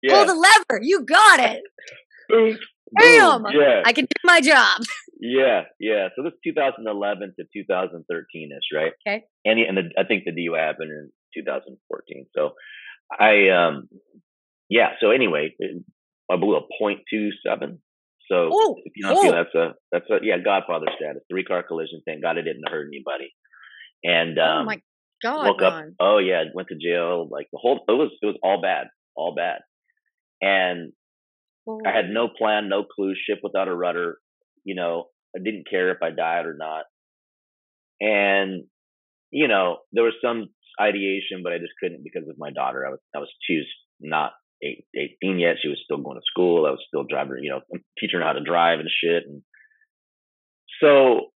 Yeah. 0.03 0.15
Pull 0.15 0.27
the 0.27 0.35
lever. 0.35 0.81
You 0.83 1.05
got 1.05 1.41
it. 1.41 1.63
Boom. 2.29 2.59
Bam. 2.93 3.47
Yeah. 3.53 3.83
I 3.85 3.93
can 3.93 4.07
do 4.07 4.21
my 4.25 4.41
job. 4.41 4.83
Yeah, 5.19 5.63
yeah. 5.81 6.09
So 6.15 6.23
this 6.23 6.35
2011 6.45 7.35
to 7.39 7.47
2013 7.53 8.51
ish, 8.53 8.77
right? 8.77 8.93
Okay. 9.07 9.25
And, 9.45 9.59
and 9.59 9.77
the, 9.77 9.91
I 9.99 10.05
think 10.05 10.25
the 10.25 10.33
DUI 10.33 10.59
happened 10.59 10.91
in 10.91 11.11
2014. 11.37 12.27
So 12.37 12.51
I, 13.13 13.49
um, 13.51 13.89
yeah. 14.69 14.91
So 15.01 15.11
anyway, 15.11 15.55
I 16.31 16.37
blew 16.37 16.57
a 16.57 16.63
point 16.81 17.01
two 17.11 17.31
seven. 17.47 17.81
So 18.31 18.49
Ooh, 18.53 18.75
if 18.85 18.93
you 18.97 19.07
don't 19.07 19.23
feel 19.23 19.33
that's 19.33 19.55
a 19.55 19.75
that's 19.93 20.11
a 20.11 20.25
yeah 20.25 20.39
Godfather 20.45 20.87
status, 20.97 21.23
three 21.31 21.45
car 21.45 21.63
collision. 21.63 22.03
Thank 22.05 22.23
God 22.23 22.39
it 22.39 22.43
didn't 22.43 22.69
hurt 22.69 22.89
anybody. 22.93 23.31
And 24.03 24.39
oh 24.39 24.43
um, 24.43 24.63
oh 24.63 24.65
my 24.65 24.81
God, 25.23 25.47
woke 25.47 25.63
up. 25.63 25.85
Oh 26.01 26.19
yeah, 26.19 26.45
went 26.53 26.69
to 26.69 26.77
jail. 26.77 27.29
Like 27.31 27.47
the 27.53 27.59
whole 27.61 27.85
it 27.89 27.93
was 27.93 28.11
it 28.21 28.27
was 28.27 28.37
all 28.43 28.61
bad, 28.61 28.89
all 29.17 29.35
bad. 29.35 29.61
And 30.41 30.93
oh. 31.69 31.81
I 31.87 31.95
had 31.95 32.11
no 32.11 32.29
plan, 32.29 32.69
no 32.69 32.85
clue. 32.85 33.15
Ship 33.15 33.39
without 33.43 33.69
a 33.69 33.75
rudder. 33.75 34.19
You 34.65 34.75
know, 34.75 35.07
I 35.35 35.39
didn't 35.43 35.71
care 35.71 35.91
if 35.91 35.99
I 36.03 36.11
died 36.11 36.47
or 36.47 36.57
not. 36.59 36.85
And 38.01 38.65
you 39.31 39.47
know, 39.47 39.79
there 39.93 40.05
was 40.05 40.15
some 40.23 40.49
ideation, 40.81 41.43
but 41.43 41.53
I 41.53 41.59
just 41.59 41.73
couldn't 41.81 42.05
because 42.05 42.29
of 42.29 42.37
my 42.39 42.51
daughter. 42.51 42.87
I 42.87 42.91
was, 42.91 43.01
I 43.15 43.19
was, 43.19 43.29
she 43.43 43.57
was 43.57 43.67
not 44.01 44.33
eight, 44.63 44.85
18 45.23 45.39
yet. 45.39 45.57
She 45.61 45.69
was 45.69 45.81
still 45.85 45.99
going 45.99 46.17
to 46.17 46.31
school. 46.31 46.67
I 46.67 46.71
was 46.71 46.85
still 46.87 47.05
driving, 47.09 47.39
you 47.43 47.51
know, 47.51 47.61
teaching 47.99 48.21
her 48.21 48.27
how 48.27 48.33
to 48.33 48.45
drive 48.45 48.81
and 48.81 48.89
shit. 48.91 49.25
And 49.27 49.43
so 50.81 51.33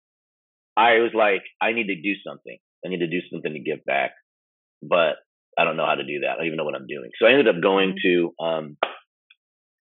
I 0.78 1.00
was 1.00 1.12
like, 1.14 1.44
I 1.62 1.74
need 1.74 1.88
to 1.88 2.02
do 2.02 2.14
something. 2.26 2.58
I 2.86 2.90
need 2.90 3.00
to 3.00 3.08
do 3.08 3.20
something 3.32 3.54
to 3.54 3.60
give 3.60 3.84
back, 3.86 4.12
but 4.82 5.16
I 5.58 5.66
don't 5.66 5.76
know 5.76 5.86
how 5.86 5.96
to 5.96 6.06
do 6.06 6.22
that. 6.22 6.32
I 6.32 6.36
don't 6.38 6.46
even 6.48 6.58
know 6.58 6.64
what 6.64 6.76
I'm 6.76 6.88
doing. 6.88 7.10
So 7.20 7.28
I 7.28 7.32
ended 7.32 7.50
up 7.50 7.62
going 7.62 7.96
mm-hmm. 7.96 8.32
to, 8.40 8.46
um, 8.46 8.78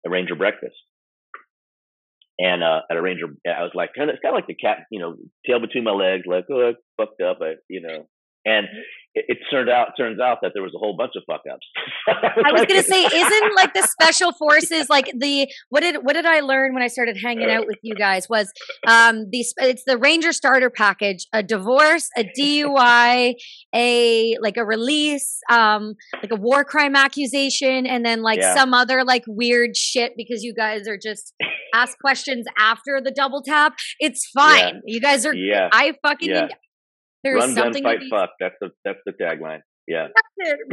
a 0.06 0.10
ranger 0.10 0.34
breakfast. 0.34 0.76
And 2.38 2.62
uh, 2.62 2.82
at 2.88 2.96
a 2.96 3.02
ranger, 3.02 3.26
I 3.44 3.62
was 3.62 3.72
like, 3.74 3.90
kind 3.96 4.08
of, 4.08 4.14
it's 4.14 4.22
kind 4.22 4.32
of 4.32 4.38
like 4.38 4.46
the 4.46 4.54
cat, 4.54 4.86
you 4.92 5.00
know, 5.00 5.16
tail 5.44 5.60
between 5.60 5.82
my 5.82 5.90
legs, 5.90 6.22
like, 6.24 6.44
oh, 6.50 6.70
I 6.70 6.74
fucked 6.96 7.20
up. 7.20 7.38
I, 7.42 7.54
you 7.68 7.80
know, 7.80 8.06
And 8.44 8.66
it, 9.14 9.24
it, 9.28 9.38
turned 9.50 9.68
out 9.68 9.88
turns 9.96 10.20
out 10.20 10.38
that 10.42 10.52
there 10.54 10.62
was 10.62 10.72
a 10.74 10.78
whole 10.78 10.96
bunch 10.96 11.12
of 11.16 11.22
fuck 11.26 11.42
ups. 11.50 11.66
I 12.46 12.52
was 12.52 12.66
gonna 12.66 12.82
say, 12.82 13.04
isn't 13.12 13.54
like 13.54 13.74
the 13.74 13.82
special 13.82 14.32
forces 14.32 14.88
like 14.88 15.10
the 15.18 15.48
what 15.70 15.80
did 15.80 15.96
what 16.02 16.12
did 16.12 16.26
I 16.26 16.40
learn 16.40 16.74
when 16.74 16.82
I 16.82 16.88
started 16.88 17.16
hanging 17.22 17.50
out 17.50 17.66
with 17.66 17.78
you 17.82 17.94
guys 17.94 18.28
was 18.28 18.52
um 18.86 19.26
these 19.30 19.52
it's 19.56 19.82
the 19.86 19.98
Ranger 19.98 20.32
starter 20.32 20.70
package, 20.70 21.26
a 21.32 21.42
divorce, 21.42 22.08
a 22.16 22.24
DUI, 22.38 23.34
a 23.74 24.36
like 24.40 24.56
a 24.56 24.64
release, 24.64 25.40
um 25.50 25.94
like 26.22 26.30
a 26.30 26.36
war 26.36 26.64
crime 26.64 26.94
accusation, 26.94 27.86
and 27.86 28.04
then 28.04 28.22
like 28.22 28.40
yeah. 28.40 28.54
some 28.54 28.74
other 28.74 29.04
like 29.04 29.24
weird 29.26 29.76
shit 29.76 30.12
because 30.16 30.42
you 30.42 30.54
guys 30.54 30.86
are 30.86 30.98
just 31.02 31.34
ask 31.74 31.98
questions 31.98 32.46
after 32.58 33.00
the 33.02 33.10
double 33.10 33.42
tap. 33.42 33.74
It's 33.98 34.28
fine. 34.30 34.74
Yeah. 34.74 34.80
You 34.86 35.00
guys 35.00 35.26
are 35.26 35.34
yeah. 35.34 35.68
I 35.72 35.94
fucking 36.02 36.30
yeah. 36.30 36.48
There's 37.24 37.40
Run, 37.40 37.54
something 37.54 37.82
gun, 37.82 37.98
fight, 37.98 38.08
fuck. 38.10 38.30
That's 38.40 38.54
the 38.60 38.70
that's 38.84 38.98
the 39.04 39.12
tagline. 39.12 39.60
Yeah. 39.86 40.08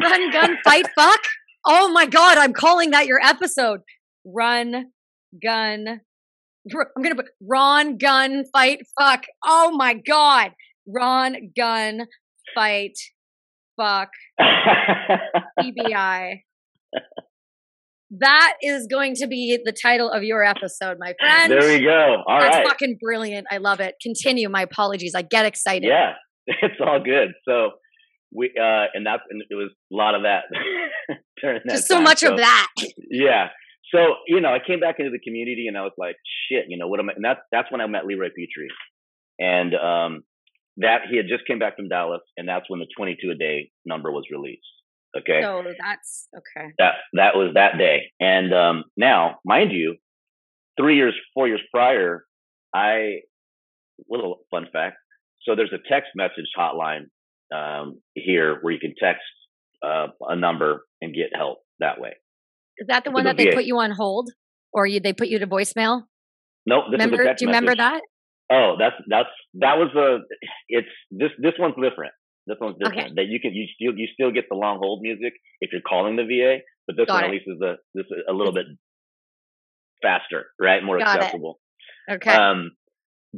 Run, 0.02 0.32
gun, 0.32 0.58
fight, 0.64 0.86
fuck. 0.98 1.22
Oh 1.66 1.92
my 1.92 2.06
god, 2.06 2.38
I'm 2.38 2.54
calling 2.54 2.92
that 2.92 3.08
your 3.08 3.20
episode. 3.24 3.82
Run, 4.26 4.92
gun. 5.42 6.02
I'm 6.72 7.04
gonna 7.04 7.16
put 7.16 7.28
Ron, 7.42 7.98
gun, 7.98 8.44
fight, 8.54 8.80
fuck. 9.00 9.24
Oh 9.44 9.72
my 9.76 9.94
god, 9.94 10.52
Ron, 10.88 11.52
gun, 11.56 12.02
fight, 12.54 12.98
fuck. 13.80 14.10
EBI. 15.60 16.42
That 18.20 18.54
is 18.62 18.88
going 18.88 19.16
to 19.16 19.28
be 19.28 19.60
the 19.64 19.74
title 19.74 20.10
of 20.10 20.24
your 20.24 20.44
episode, 20.44 20.98
my 21.00 21.16
friend. 21.20 21.52
There 21.52 21.68
we 21.68 21.84
go. 21.84 22.24
All 22.28 22.40
That's 22.40 22.58
right. 22.58 22.68
fucking 22.68 22.98
brilliant. 23.02 23.48
I 23.52 23.58
love 23.58 23.80
it. 23.80 23.96
Continue. 24.02 24.48
My 24.48 24.62
apologies. 24.62 25.16
I 25.16 25.24
get 25.24 25.46
excited. 25.46 25.88
Yeah. 25.88 26.14
it's 26.62 26.80
all 26.80 27.00
good. 27.00 27.34
So 27.48 27.72
we 28.34 28.52
uh 28.60 28.86
and 28.94 29.06
that 29.06 29.22
and 29.30 29.44
it 29.50 29.56
was 29.56 29.72
a 29.92 29.96
lot 29.96 30.16
of 30.16 30.24
that 30.24 30.44
that 31.42 31.62
just 31.70 31.88
so 31.88 31.96
time. 31.96 32.04
much 32.04 32.20
so, 32.20 32.32
of 32.32 32.38
that. 32.38 32.68
Yeah. 33.10 33.50
So 33.94 34.16
you 34.28 34.42
know 34.42 34.50
i 34.50 34.58
came 34.66 34.80
back 34.80 34.96
into 34.98 35.12
the 35.12 35.20
community 35.20 35.68
and 35.68 35.78
i 35.78 35.82
was 35.82 35.94
like 35.96 36.16
shit 36.50 36.66
you 36.68 36.78
know 36.78 36.88
what 36.88 37.00
am 37.00 37.10
i 37.10 37.14
and 37.16 37.24
that's 37.24 37.40
that's 37.52 37.72
when 37.72 37.82
i 37.82 37.88
met 37.88 38.06
leroy 38.06 38.30
Petrie, 38.30 38.68
and 39.40 39.76
um 39.76 40.24
that 40.78 41.02
he 41.10 41.18
had 41.18 41.28
just 41.30 41.46
came 41.46 41.60
back 41.60 41.76
from 41.76 41.88
dallas 41.88 42.22
and 42.36 42.50
that's 42.50 42.68
when 42.68 42.80
the 42.80 42.88
22 42.98 43.30
a 43.30 43.36
day 43.36 43.70
number 43.86 44.12
was 44.12 44.26
released 44.32 44.66
okay? 45.18 45.42
So 45.42 45.64
that's 45.80 46.28
okay. 46.38 46.74
That 46.78 46.94
that 47.14 47.36
was 47.36 47.54
that 47.56 47.78
day. 47.78 48.12
And 48.20 48.54
um 48.54 48.84
now 48.98 49.40
mind 49.46 49.72
you 49.72 49.96
three 50.78 50.98
years 50.98 51.14
four 51.34 51.48
years 51.48 51.62
prior 51.74 52.26
i 52.74 53.20
little 54.10 54.40
fun 54.52 54.68
fact 54.74 54.98
so 55.46 55.56
there's 55.56 55.74
a 55.74 55.90
text 55.90 56.10
message 56.16 56.50
hotline 56.58 57.06
um, 57.56 58.02
here 58.14 58.58
where 58.62 58.74
you 58.74 58.80
can 58.80 58.94
text 59.02 59.22
uh, 59.84 60.08
a 60.22 60.36
number 60.36 60.86
and 61.02 61.14
get 61.14 61.28
help 61.36 61.60
that 61.80 62.00
way. 62.00 62.14
Is 62.78 62.88
that 62.88 63.04
the 63.04 63.12
one 63.12 63.26
that 63.26 63.38
they 63.38 63.54
put 63.54 63.66
you 63.66 63.78
on 63.80 63.92
hold, 63.92 64.30
or 64.74 64.86
you, 64.86 65.00
they 65.00 65.14
put 65.14 65.28
you 65.28 65.40
to 65.40 65.48
voicemail? 65.48 66.04
No, 66.66 66.82
nope, 66.82 66.86
remember, 66.92 67.18
Do 67.18 67.34
you 67.40 67.48
remember 67.48 67.76
that? 67.76 68.02
Oh, 68.52 68.76
that's 68.78 68.96
that's 69.08 69.30
that 69.56 69.78
was 69.78 69.90
a. 69.96 70.20
It's 70.68 70.88
this 71.12 71.30
this 71.40 71.54
one's 71.58 71.76
different. 71.82 72.14
This 72.48 72.58
one's 72.60 72.76
different. 72.78 73.00
Okay. 73.00 73.14
That 73.16 73.26
you 73.28 73.40
can 73.40 73.54
you 73.54 73.66
still 73.76 73.98
you 73.98 74.08
still 74.14 74.32
get 74.32 74.46
the 74.50 74.56
long 74.56 74.78
hold 74.80 75.02
music 75.02 75.34
if 75.62 75.72
you're 75.72 75.82
calling 75.88 76.16
the 76.16 76.24
VA, 76.24 76.58
but 76.86 76.96
this 76.98 77.08
Got 77.08 77.14
one 77.14 77.24
it. 77.24 77.28
at 77.28 77.32
least 77.32 77.46
is 77.48 77.62
a 77.62 77.76
this 77.94 78.06
is 78.06 78.24
a 78.30 78.34
little 78.34 78.54
bit 78.54 78.66
faster, 80.02 80.46
right? 80.60 80.84
More 80.84 81.00
Got 81.00 81.18
accessible. 81.18 81.60
It. 82.08 82.14
Okay. 82.16 82.32
Um, 82.32 82.72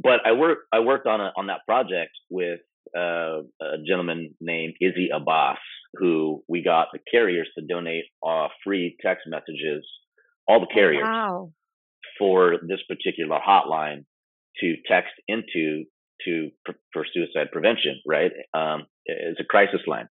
but 0.02 0.20
I 0.26 0.32
worked 0.32 0.62
I 0.72 0.80
worked 0.80 1.06
on 1.06 1.20
a, 1.20 1.32
on 1.36 1.46
that 1.46 1.60
project 1.66 2.12
with 2.30 2.60
uh, 2.96 3.42
a 3.60 3.78
gentleman 3.86 4.34
named 4.40 4.74
Izzy 4.80 5.10
Abbas, 5.14 5.58
who 5.94 6.42
we 6.48 6.62
got 6.62 6.88
the 6.92 7.00
carriers 7.10 7.48
to 7.58 7.64
donate 7.64 8.04
uh, 8.26 8.48
free 8.64 8.96
text 9.04 9.24
messages, 9.26 9.86
all 10.46 10.60
the 10.60 10.66
oh, 10.70 10.74
carriers, 10.74 11.04
wow. 11.04 11.52
for 12.18 12.56
this 12.66 12.80
particular 12.88 13.38
hotline 13.46 14.04
to 14.60 14.74
text 14.90 15.12
into 15.26 15.84
to 16.24 16.50
for 16.92 17.04
suicide 17.12 17.48
prevention. 17.52 18.00
Right, 18.06 18.32
um, 18.54 18.86
it's 19.04 19.40
a 19.40 19.44
crisis 19.44 19.80
line. 19.86 20.08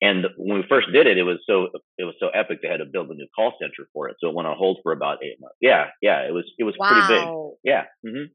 And 0.00 0.26
when 0.36 0.58
we 0.58 0.64
first 0.68 0.86
did 0.92 1.08
it, 1.08 1.18
it 1.18 1.24
was 1.24 1.38
so 1.48 1.68
it 1.98 2.04
was 2.04 2.14
so 2.20 2.28
epic. 2.28 2.58
They 2.62 2.68
had 2.68 2.78
to 2.78 2.84
build 2.84 3.10
a 3.10 3.14
new 3.14 3.26
call 3.34 3.54
center 3.60 3.88
for 3.92 4.08
it, 4.08 4.16
so 4.20 4.28
it 4.28 4.34
went 4.34 4.46
on 4.46 4.56
hold 4.56 4.78
for 4.82 4.92
about 4.92 5.18
eight 5.24 5.38
months. 5.40 5.56
Yeah, 5.60 5.86
yeah, 6.00 6.20
it 6.20 6.32
was 6.32 6.44
it 6.58 6.64
was 6.64 6.74
wow. 6.78 6.88
pretty 6.88 7.08
big. 7.08 7.28
Yeah, 7.64 7.82
mm-hmm. 8.06 8.30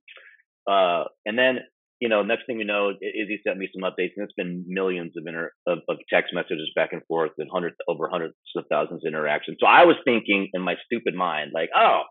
Uh, 0.67 1.05
and 1.25 1.37
then 1.37 1.59
you 2.03 2.09
know, 2.09 2.21
next 2.21 2.45
thing 2.45 2.57
we 2.57 2.65
know, 2.65 2.91
Izzy 3.01 3.39
sent 3.47 3.57
me 3.57 3.69
some 3.73 3.89
updates, 3.89 4.11
and 4.17 4.25
it's 4.25 4.33
been 4.33 4.65
millions 4.67 5.13
of 5.15 5.23
inter 5.25 5.51
of, 5.65 5.79
of 5.87 5.95
text 6.11 6.33
messages 6.33 6.69
back 6.75 6.89
and 6.91 7.01
forth, 7.07 7.31
and 7.37 7.49
hundreds 7.49 7.77
over 7.87 8.09
hundreds 8.11 8.33
of 8.57 8.65
thousands 8.69 9.05
of 9.05 9.07
interactions. 9.07 9.55
So 9.61 9.67
I 9.67 9.85
was 9.85 9.95
thinking 10.03 10.49
in 10.53 10.61
my 10.61 10.75
stupid 10.85 11.15
mind, 11.15 11.51
like, 11.53 11.69
oh, 11.73 12.01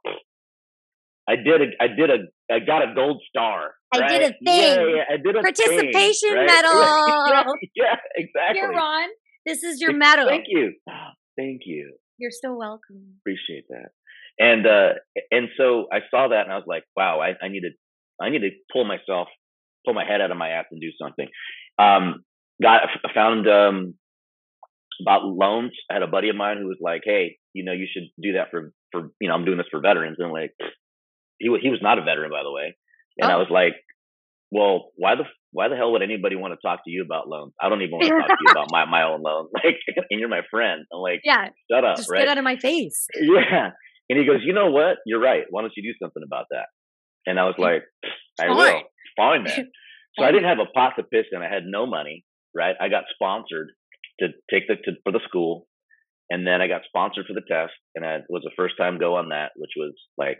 I 1.29 1.37
did 1.37 1.61
a, 1.61 1.67
I 1.79 1.89
did 1.89 2.09
a, 2.09 2.55
I 2.55 2.61
got 2.61 2.91
a 2.91 2.95
gold 2.95 3.21
star. 3.29 3.75
Right? 3.95 4.03
I 4.05 4.09
did 4.09 4.23
a 4.23 4.33
thing. 4.33 4.41
Yeah, 4.47 4.97
yeah, 4.97 5.05
I 5.13 5.17
did 5.23 5.37
a 5.37 5.43
participation 5.43 6.31
thing, 6.31 6.39
right? 6.39 6.47
medal. 6.47 6.73
yeah, 7.77 7.85
yeah, 7.85 7.97
exactly. 8.17 8.61
Here, 8.61 8.73
Ron, 8.73 9.11
this 9.45 9.63
is 9.63 9.83
your 9.83 9.93
medal. 9.93 10.27
Thank 10.27 10.47
you, 10.49 10.73
thank 11.37 11.63
you. 11.67 11.93
You're 12.17 12.31
so 12.31 12.55
welcome. 12.55 13.17
Appreciate 13.21 13.67
that. 13.69 13.91
And 14.39 14.67
uh, 14.67 14.95
and 15.31 15.49
so 15.59 15.87
I 15.93 15.99
saw 16.11 16.29
that, 16.29 16.45
and 16.45 16.53
I 16.53 16.57
was 16.57 16.65
like, 16.67 16.85
wow, 16.97 17.21
I, 17.21 17.45
I 17.45 17.49
need 17.49 17.61
to, 17.61 17.71
I 18.23 18.31
need 18.31 18.41
to 18.41 18.51
pull 18.73 18.85
myself 18.85 19.29
pull 19.85 19.95
my 19.95 20.05
head 20.05 20.21
out 20.21 20.31
of 20.31 20.37
my 20.37 20.51
ass 20.51 20.67
and 20.71 20.81
do 20.81 20.91
something. 21.01 21.27
Um, 21.79 22.23
got 22.63 22.83
found 23.15 23.49
um, 23.49 23.95
about 25.01 25.25
loans. 25.25 25.73
I 25.91 25.95
had 25.95 26.03
a 26.03 26.07
buddy 26.07 26.29
of 26.29 26.37
mine 26.37 26.59
who 26.59 26.67
was 26.67 26.79
like, 26.81 27.03
"Hey, 27.05 27.39
you 27.53 27.65
know, 27.65 27.73
you 27.73 27.87
should 27.93 28.09
do 28.21 28.35
that 28.35 28.51
for 28.51 28.73
for 28.93 29.11
you 29.21 29.29
know, 29.29 29.35
I'm 29.35 29.45
doing 29.45 29.59
this 29.59 29.67
for 29.71 29.81
veterans." 29.81 30.17
And 30.19 30.33
like, 30.33 30.53
he 31.39 31.49
was 31.49 31.61
he 31.63 31.71
was 31.71 31.81
not 31.83 31.99
a 31.99 32.03
veteran, 32.03 32.31
by 32.31 32.43
the 32.43 32.53
way. 32.53 32.77
And 33.19 33.31
oh. 33.31 33.35
I 33.35 33.37
was 33.37 33.49
like, 33.51 33.75
"Well, 34.51 34.91
why 34.97 35.17
the 35.17 35.25
why 35.53 35.69
the 35.69 35.77
hell 35.77 35.93
would 35.93 36.03
anybody 36.03 36.37
want 36.37 36.55
to 36.55 36.67
talk 36.67 36.85
to 36.85 36.91
you 36.91 37.03
about 37.05 37.29
loans? 37.29 37.53
I 37.61 37.69
don't 37.69 37.83
even 37.83 37.93
want 37.93 38.05
to 38.05 38.11
talk 38.21 38.29
to 38.29 38.45
you 38.45 38.53
about 38.53 38.69
my 38.71 38.85
my 38.85 39.05
own 39.05 39.23
loans. 39.23 39.51
Like, 39.63 39.79
and 40.11 40.21
you're 40.21 40.29
my 40.29 40.43
friend. 40.51 40.85
I'm 40.93 41.01
like, 41.01 41.21
yeah, 41.25 41.49
shut 41.71 41.85
up, 41.85 41.97
just 41.97 42.11
right? 42.11 42.21
get 42.21 42.29
out 42.29 42.39
of 42.39 42.45
my 42.45 42.57
face. 42.57 43.07
Yeah. 43.21 43.71
And 44.11 44.19
he 44.19 44.27
goes, 44.27 44.41
you 44.45 44.53
know 44.53 44.71
what? 44.71 44.99
You're 45.07 45.21
right. 45.21 45.45
Why 45.49 45.63
don't 45.63 45.73
you 45.75 45.83
do 45.83 45.97
something 46.03 46.23
about 46.27 46.47
that? 46.51 46.67
And 47.27 47.39
I 47.39 47.45
was 47.45 47.55
like, 47.59 47.83
I 48.41 48.49
will 48.49 48.83
fine 49.17 49.45
man. 49.45 49.71
So 50.19 50.27
I 50.27 50.31
didn't 50.31 50.49
have 50.49 50.59
a 50.59 50.71
pot 50.71 50.93
to 50.97 51.05
piss 51.05 51.25
in. 51.33 51.41
I 51.41 51.49
had 51.49 51.65
no 51.65 51.87
money, 51.87 52.23
right? 52.55 52.77
I 52.79 52.91
got 52.91 53.05
sponsored 53.15 53.71
to 54.21 54.29
take 54.51 54.69
the 54.69 54.77
to, 54.77 54.93
for 55.05 55.11
the 55.11 55.21
school, 55.27 55.67
and 56.29 56.47
then 56.47 56.61
I 56.61 56.69
got 56.69 56.83
sponsored 56.87 57.25
for 57.27 57.33
the 57.33 57.41
test, 57.49 57.73
and 57.95 58.05
I 58.05 58.19
was 58.29 58.43
the 58.45 58.53
first 58.55 58.75
time 58.79 58.99
go 58.99 59.17
on 59.17 59.31
that, 59.31 59.53
which 59.57 59.71
was 59.75 59.95
like, 60.19 60.37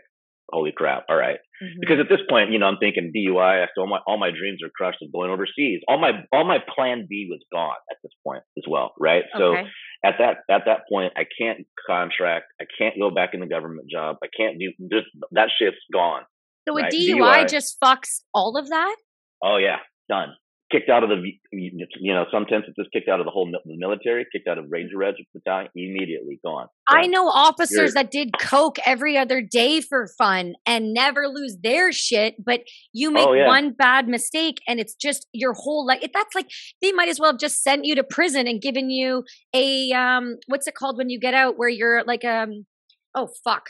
holy 0.51 0.71
crap! 0.75 1.05
All 1.09 1.15
right. 1.15 1.39
mm-hmm. 1.61 1.79
because 1.79 1.97
at 1.99 2.07
this 2.07 2.21
point, 2.29 2.51
you 2.51 2.59
know, 2.59 2.67
I'm 2.67 2.77
thinking 2.77 3.11
DUI. 3.15 3.65
So 3.73 3.81
all 3.81 3.87
my 3.87 3.99
all 4.05 4.19
my 4.19 4.29
dreams 4.29 4.59
are 4.63 4.69
crushed 4.75 5.01
of 5.01 5.11
going 5.11 5.31
overseas. 5.31 5.81
All 5.87 5.97
my 5.97 6.23
all 6.31 6.45
my 6.45 6.59
plan 6.75 7.07
B 7.09 7.27
was 7.29 7.43
gone 7.51 7.81
at 7.89 7.97
this 8.03 8.13
point 8.23 8.43
as 8.57 8.63
well, 8.69 8.93
right? 8.99 9.23
So 9.35 9.57
okay. 9.57 9.67
at 10.05 10.15
that 10.19 10.37
at 10.51 10.63
that 10.65 10.81
point, 10.87 11.13
I 11.17 11.23
can't 11.39 11.65
contract. 11.87 12.45
I 12.61 12.65
can't 12.77 12.95
go 12.99 13.09
back 13.09 13.33
in 13.33 13.39
the 13.39 13.47
government 13.47 13.89
job. 13.89 14.17
I 14.23 14.27
can't 14.35 14.59
do 14.59 14.71
just 14.91 15.07
that 15.31 15.49
shit's 15.57 15.77
gone. 15.91 16.23
So 16.67 16.77
a 16.77 16.83
right? 16.83 16.91
DUI, 16.91 17.17
DUI 17.17 17.49
just 17.49 17.77
fucks 17.83 18.21
all 18.33 18.57
of 18.57 18.69
that. 18.69 18.95
Oh 19.43 19.57
yeah, 19.57 19.77
done. 20.09 20.29
Kicked 20.71 20.89
out 20.89 21.03
of 21.03 21.09
the, 21.09 21.21
you 21.51 22.13
know, 22.15 22.25
sometimes 22.31 22.63
some 22.65 22.73
just 22.75 22.91
kicked 22.91 23.07
out 23.07 23.19
of 23.19 23.27
the 23.27 23.31
whole 23.31 23.47
military, 23.63 24.25
kicked 24.31 24.47
out 24.47 24.57
of 24.57 24.65
Ranger 24.71 24.97
Regiment 24.97 25.27
battalion, 25.31 25.69
immediately 25.75 26.39
gone. 26.43 26.65
So 26.89 26.97
I 26.97 27.05
know 27.05 27.27
officers 27.27 27.93
that 27.93 28.09
did 28.09 28.31
coke 28.39 28.77
every 28.83 29.15
other 29.15 29.39
day 29.39 29.81
for 29.81 30.07
fun 30.17 30.55
and 30.65 30.91
never 30.91 31.27
lose 31.27 31.57
their 31.61 31.91
shit, 31.91 32.43
but 32.43 32.61
you 32.91 33.11
make 33.11 33.27
oh, 33.27 33.33
yeah. 33.33 33.45
one 33.45 33.73
bad 33.73 34.07
mistake 34.07 34.57
and 34.67 34.79
it's 34.79 34.95
just 34.95 35.27
your 35.31 35.53
whole 35.53 35.85
life. 35.85 35.99
That's 36.11 36.33
like 36.33 36.49
they 36.81 36.91
might 36.91 37.09
as 37.09 37.19
well 37.19 37.33
have 37.33 37.39
just 37.39 37.61
sent 37.61 37.85
you 37.85 37.93
to 37.93 38.03
prison 38.03 38.47
and 38.47 38.59
given 38.59 38.89
you 38.89 39.25
a 39.53 39.91
um, 39.91 40.37
what's 40.47 40.65
it 40.65 40.73
called 40.73 40.97
when 40.97 41.09
you 41.09 41.19
get 41.19 41.35
out 41.35 41.55
where 41.55 41.69
you're 41.69 42.03
like 42.05 42.25
um, 42.25 42.65
oh 43.13 43.29
fuck, 43.43 43.67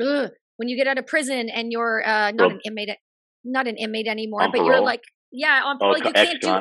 Ugh 0.00 0.30
when 0.62 0.68
you 0.68 0.76
get 0.76 0.86
out 0.86 0.96
of 0.96 1.08
prison 1.08 1.48
and 1.48 1.72
you're 1.72 2.06
uh, 2.06 2.30
not 2.30 2.38
well, 2.38 2.50
an 2.50 2.60
inmate, 2.64 2.90
not 3.42 3.66
an 3.66 3.76
inmate 3.76 4.06
anymore, 4.06 4.48
but 4.52 4.64
you're 4.64 4.80
like, 4.80 5.02
yeah, 5.32 5.60
on 5.64 5.76
parole, 5.76 5.96
oh, 6.00 6.06
you 6.06 6.12
can't 6.12 6.40
do. 6.40 6.60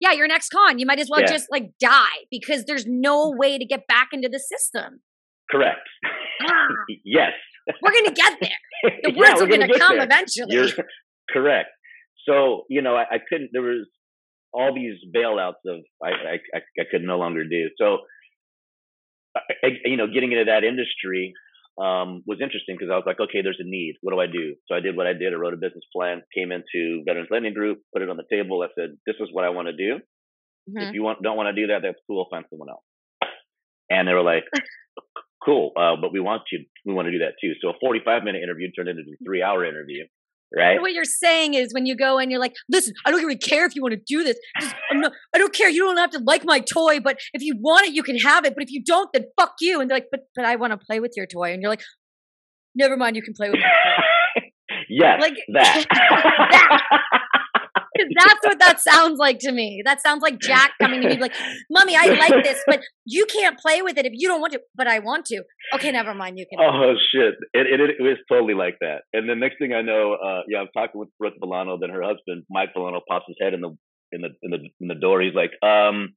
Yeah, 0.00 0.10
you're 0.10 0.24
an 0.24 0.32
ex-con. 0.32 0.80
You 0.80 0.86
might 0.86 0.98
as 0.98 1.08
well 1.08 1.20
yeah. 1.20 1.28
just 1.28 1.46
like 1.48 1.70
die 1.78 2.26
because 2.32 2.64
there's 2.64 2.84
no 2.84 3.32
way 3.36 3.56
to 3.56 3.64
get 3.64 3.86
back 3.86 4.08
into 4.12 4.28
the 4.28 4.40
system. 4.40 5.02
Correct. 5.52 5.86
Ah, 6.50 6.66
yes. 7.04 7.30
We're 7.80 7.92
gonna 7.92 8.10
get 8.10 8.38
there. 8.40 8.50
The 9.04 9.10
words 9.10 9.30
yeah, 9.36 9.44
are 9.44 9.46
gonna, 9.46 9.68
gonna 9.68 9.78
come 9.78 9.96
there. 9.98 10.04
eventually. 10.06 10.54
You're 10.54 10.68
correct. 11.30 11.68
So 12.28 12.64
you 12.68 12.82
know, 12.82 12.96
I, 12.96 13.02
I, 13.02 13.18
couldn't. 13.28 13.50
There 13.52 13.62
was 13.62 13.86
all 14.52 14.74
these 14.74 14.94
bailouts 15.14 15.62
of 15.66 15.78
I 16.02 16.08
I, 16.08 16.58
I 16.58 16.84
could 16.90 17.02
no 17.02 17.18
longer 17.18 17.44
do. 17.44 17.68
So 17.80 17.98
I, 19.36 19.68
you 19.84 19.96
know, 19.96 20.06
getting 20.12 20.32
into 20.32 20.46
that 20.46 20.64
industry, 20.64 21.34
um, 21.78 22.22
was 22.26 22.42
interesting 22.42 22.74
because 22.74 22.90
I 22.90 22.96
was 22.96 23.06
like, 23.06 23.20
okay, 23.20 23.40
there's 23.42 23.60
a 23.60 23.66
need. 23.66 23.94
What 24.02 24.12
do 24.12 24.20
I 24.20 24.26
do? 24.26 24.54
So 24.66 24.74
I 24.74 24.80
did 24.80 24.96
what 24.96 25.06
I 25.06 25.12
did. 25.12 25.32
I 25.32 25.36
wrote 25.36 25.54
a 25.54 25.62
business 25.62 25.84
plan, 25.94 26.22
came 26.34 26.50
into 26.50 27.02
Veterans 27.06 27.28
Lending 27.30 27.54
Group, 27.54 27.78
put 27.92 28.02
it 28.02 28.10
on 28.10 28.16
the 28.16 28.26
table. 28.30 28.62
I 28.62 28.68
said, 28.74 28.98
this 29.06 29.16
is 29.20 29.28
what 29.32 29.44
I 29.44 29.50
want 29.50 29.68
to 29.68 29.76
do. 29.76 30.02
Mm-hmm. 30.68 30.78
If 30.78 30.94
you 30.94 31.02
want 31.02 31.22
don't 31.22 31.36
want 31.36 31.54
to 31.54 31.60
do 31.60 31.68
that, 31.68 31.80
that's 31.82 31.98
cool. 32.06 32.26
Find 32.30 32.44
someone 32.50 32.68
else. 32.68 32.84
And 33.90 34.06
they 34.06 34.12
were 34.12 34.26
like, 34.26 34.44
cool, 35.44 35.72
uh, 35.76 35.96
but 36.00 36.12
we 36.12 36.20
want 36.20 36.42
you, 36.52 36.66
we 36.84 36.92
want 36.92 37.06
to 37.06 37.12
do 37.12 37.20
that 37.20 37.40
too. 37.40 37.54
So 37.62 37.70
a 37.70 37.78
45 37.80 38.22
minute 38.24 38.42
interview 38.42 38.70
turned 38.72 38.88
into 38.88 39.02
a 39.02 39.24
three 39.24 39.42
hour 39.42 39.64
interview. 39.64 40.04
Right. 40.56 40.80
What 40.80 40.92
you're 40.92 41.04
saying 41.04 41.54
is 41.54 41.74
when 41.74 41.84
you 41.84 41.94
go 41.94 42.18
and 42.18 42.30
you're 42.30 42.40
like, 42.40 42.54
listen, 42.70 42.94
I 43.04 43.10
don't 43.10 43.20
really 43.20 43.36
care 43.36 43.66
if 43.66 43.74
you 43.74 43.82
want 43.82 43.92
to 43.92 44.00
do 44.06 44.24
this. 44.24 44.38
Just, 44.60 44.74
not, 44.92 45.12
I 45.34 45.38
don't 45.38 45.52
care. 45.52 45.68
You 45.68 45.84
don't 45.84 45.98
have 45.98 46.10
to 46.12 46.20
like 46.20 46.42
my 46.44 46.60
toy, 46.60 47.00
but 47.00 47.18
if 47.34 47.42
you 47.42 47.54
want 47.60 47.86
it, 47.86 47.92
you 47.92 48.02
can 48.02 48.16
have 48.18 48.46
it. 48.46 48.54
But 48.54 48.62
if 48.62 48.70
you 48.70 48.82
don't, 48.82 49.10
then 49.12 49.24
fuck 49.38 49.54
you. 49.60 49.80
And 49.80 49.90
they're 49.90 49.96
like, 49.96 50.08
but 50.10 50.20
but 50.34 50.46
I 50.46 50.56
want 50.56 50.72
to 50.72 50.78
play 50.78 51.00
with 51.00 51.12
your 51.16 51.26
toy. 51.26 51.52
And 51.52 51.60
you're 51.60 51.70
like, 51.70 51.82
never 52.74 52.96
mind, 52.96 53.16
you 53.16 53.22
can 53.22 53.34
play 53.34 53.50
with 53.50 53.58
my 53.60 54.40
toy. 54.40 54.42
yes, 54.88 55.20
like 55.20 55.34
that. 55.52 55.86
that. 55.90 57.20
That's 58.16 58.44
what 58.44 58.58
that 58.58 58.80
sounds 58.80 59.18
like 59.18 59.38
to 59.40 59.52
me. 59.52 59.82
That 59.84 60.00
sounds 60.00 60.22
like 60.22 60.38
Jack 60.38 60.72
coming 60.80 61.02
to 61.02 61.08
me 61.08 61.16
like, 61.18 61.34
"Mommy, 61.70 61.96
I 61.96 62.06
like 62.06 62.44
this, 62.44 62.62
but 62.66 62.80
you 63.04 63.26
can't 63.26 63.58
play 63.58 63.82
with 63.82 63.98
it 63.98 64.06
if 64.06 64.12
you 64.14 64.28
don't 64.28 64.40
want 64.40 64.52
to." 64.54 64.60
But 64.74 64.86
I 64.86 64.98
want 64.98 65.26
to. 65.26 65.42
Okay, 65.74 65.92
never 65.92 66.14
mind. 66.14 66.38
You 66.38 66.46
can. 66.50 66.58
Oh 66.60 66.94
shit! 67.12 67.34
It, 67.52 67.80
it, 67.80 67.80
it 67.98 68.02
was 68.02 68.18
totally 68.30 68.54
like 68.54 68.76
that. 68.80 69.02
And 69.12 69.28
the 69.28 69.34
next 69.34 69.58
thing 69.58 69.72
I 69.72 69.82
know, 69.82 70.14
uh, 70.14 70.42
yeah, 70.48 70.58
I'm 70.58 70.68
talking 70.74 70.98
with 70.98 71.08
Brooke 71.18 71.34
Villano. 71.40 71.78
Then 71.80 71.90
her 71.90 72.02
husband, 72.02 72.44
Mike 72.50 72.70
Villano, 72.74 73.00
pops 73.08 73.26
his 73.28 73.36
head 73.40 73.54
in 73.54 73.60
the 73.60 73.76
in 74.12 74.22
the 74.22 74.28
in 74.42 74.50
the 74.50 74.58
in 74.80 74.88
the 74.88 74.94
door. 74.94 75.20
He's 75.20 75.34
like, 75.34 75.52
um, 75.62 76.14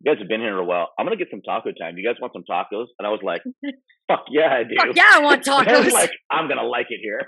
you 0.00 0.12
guys 0.12 0.20
have 0.20 0.28
been 0.28 0.40
here 0.40 0.56
a 0.56 0.64
while. 0.64 0.88
I'm 0.98 1.06
gonna 1.06 1.16
get 1.16 1.28
some 1.30 1.42
taco 1.42 1.70
time. 1.72 1.96
You 1.98 2.06
guys 2.06 2.20
want 2.20 2.32
some 2.32 2.44
tacos? 2.48 2.86
And 2.98 3.06
I 3.06 3.10
was 3.10 3.20
like, 3.22 3.42
fuck 4.08 4.24
yeah, 4.30 4.48
I 4.52 4.62
do. 4.62 4.76
Fuck 4.78 4.96
yeah, 4.96 5.10
I 5.12 5.20
want 5.20 5.44
tacos. 5.44 5.68
I 5.68 5.80
was 5.80 5.92
like, 5.92 6.10
I'm 6.30 6.48
gonna 6.48 6.66
like 6.66 6.86
it 6.90 7.00
here. 7.02 7.26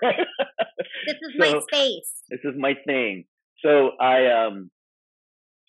this 1.07 1.17
is 1.21 1.33
so, 1.41 1.53
my 1.53 1.61
space. 1.61 2.13
This 2.29 2.41
is 2.45 2.55
my 2.57 2.75
thing. 2.87 3.25
So 3.65 3.91
I, 4.01 4.47
um, 4.47 4.71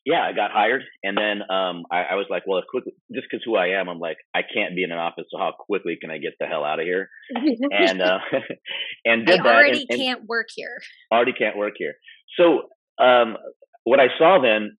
yeah, 0.05 0.23
I 0.23 0.33
got 0.33 0.51
hired, 0.51 0.81
and 1.03 1.15
then 1.15 1.41
um, 1.55 1.83
I, 1.91 2.03
I 2.11 2.15
was 2.15 2.25
like, 2.29 2.43
well, 2.47 2.61
quickly, 2.67 2.93
just 3.13 3.27
because 3.29 3.43
who 3.45 3.55
I 3.55 3.79
am, 3.79 3.87
I'm 3.87 3.99
like, 3.99 4.17
I 4.33 4.41
can't 4.41 4.75
be 4.75 4.83
in 4.83 4.91
an 4.91 4.97
office, 4.97 5.25
so 5.29 5.37
how 5.37 5.51
quickly 5.57 5.97
can 6.01 6.09
I 6.09 6.17
get 6.17 6.33
the 6.39 6.47
hell 6.47 6.63
out 6.63 6.79
of 6.79 6.85
here? 6.85 7.09
and 7.35 8.01
uh, 8.01 8.17
and 9.05 9.25
did 9.27 9.41
I 9.41 9.43
that. 9.43 9.55
already 9.55 9.85
and, 9.89 9.99
can't 9.99 10.25
work 10.25 10.47
here. 10.55 10.81
Already 11.13 11.33
can't 11.33 11.55
work 11.55 11.73
here. 11.77 11.93
So 12.39 12.63
um, 13.03 13.37
what 13.83 13.99
I 13.99 14.07
saw 14.17 14.41
then 14.41 14.75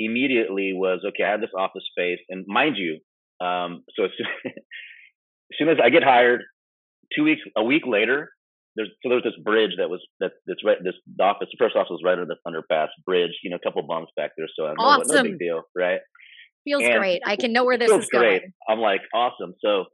immediately 0.00 0.72
was 0.74 1.00
okay. 1.08 1.24
I 1.24 1.30
have 1.30 1.40
this 1.40 1.50
office 1.56 1.84
space, 1.90 2.18
and 2.28 2.44
mind 2.48 2.76
you, 2.76 2.98
um, 3.44 3.84
so 3.96 4.04
as 4.04 4.10
soon, 4.16 4.26
as 4.46 4.52
soon 5.58 5.68
as 5.68 5.76
I 5.82 5.90
get 5.90 6.02
hired, 6.02 6.42
two 7.16 7.22
weeks, 7.22 7.42
a 7.56 7.62
week 7.62 7.82
later, 7.86 8.30
there's 8.76 8.90
so 9.02 9.08
there's 9.08 9.24
this 9.24 9.38
bridge 9.42 9.72
that 9.78 9.90
was 9.90 10.00
that 10.20 10.32
that's 10.46 10.64
right 10.64 10.78
this 10.82 10.94
office 11.20 11.48
the 11.50 11.56
first 11.58 11.76
office 11.76 11.90
was 11.90 12.02
right 12.04 12.18
under 12.18 12.26
the 12.26 12.36
underpass 12.46 12.88
bridge 13.04 13.32
you 13.42 13.50
know 13.50 13.56
a 13.56 13.60
couple 13.60 13.82
bumps 13.82 14.12
back 14.16 14.32
there 14.36 14.46
so 14.56 14.66
I'm 14.66 14.76
awesome. 14.78 15.08
no, 15.08 15.22
no 15.22 15.22
big 15.22 15.38
deal 15.38 15.62
right? 15.76 16.00
Feels 16.64 16.82
and 16.82 16.98
great. 16.98 17.22
I 17.24 17.36
can 17.36 17.52
know 17.52 17.64
where 17.64 17.78
this 17.78 17.90
is 17.90 18.08
great. 18.10 18.42
going. 18.42 18.52
I'm 18.68 18.80
like 18.80 19.00
awesome. 19.14 19.54
So 19.64 19.86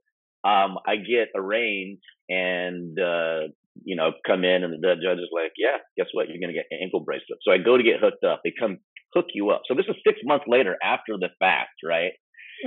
um 0.44 0.78
I 0.86 0.96
get 0.96 1.28
arraigned 1.34 1.98
and 2.28 2.98
uh 2.98 3.48
you 3.84 3.96
know 3.96 4.10
come 4.26 4.44
in 4.44 4.64
and 4.64 4.72
the 4.82 4.94
judge 5.02 5.18
is 5.18 5.30
like 5.32 5.52
yeah 5.56 5.78
guess 5.96 6.08
what? 6.12 6.28
You're 6.28 6.40
gonna 6.40 6.52
get 6.52 6.66
ankle 6.72 7.00
bracelet. 7.00 7.38
So 7.42 7.52
I 7.52 7.58
go 7.58 7.76
to 7.76 7.82
get 7.82 8.00
hooked 8.00 8.24
up. 8.24 8.40
They 8.44 8.52
come 8.58 8.78
hook 9.14 9.26
you 9.32 9.50
up. 9.50 9.62
So 9.66 9.74
this 9.74 9.86
is 9.88 9.96
six 10.06 10.18
months 10.24 10.44
later 10.48 10.76
after 10.82 11.14
the 11.18 11.28
fact 11.38 11.80
right? 11.84 12.12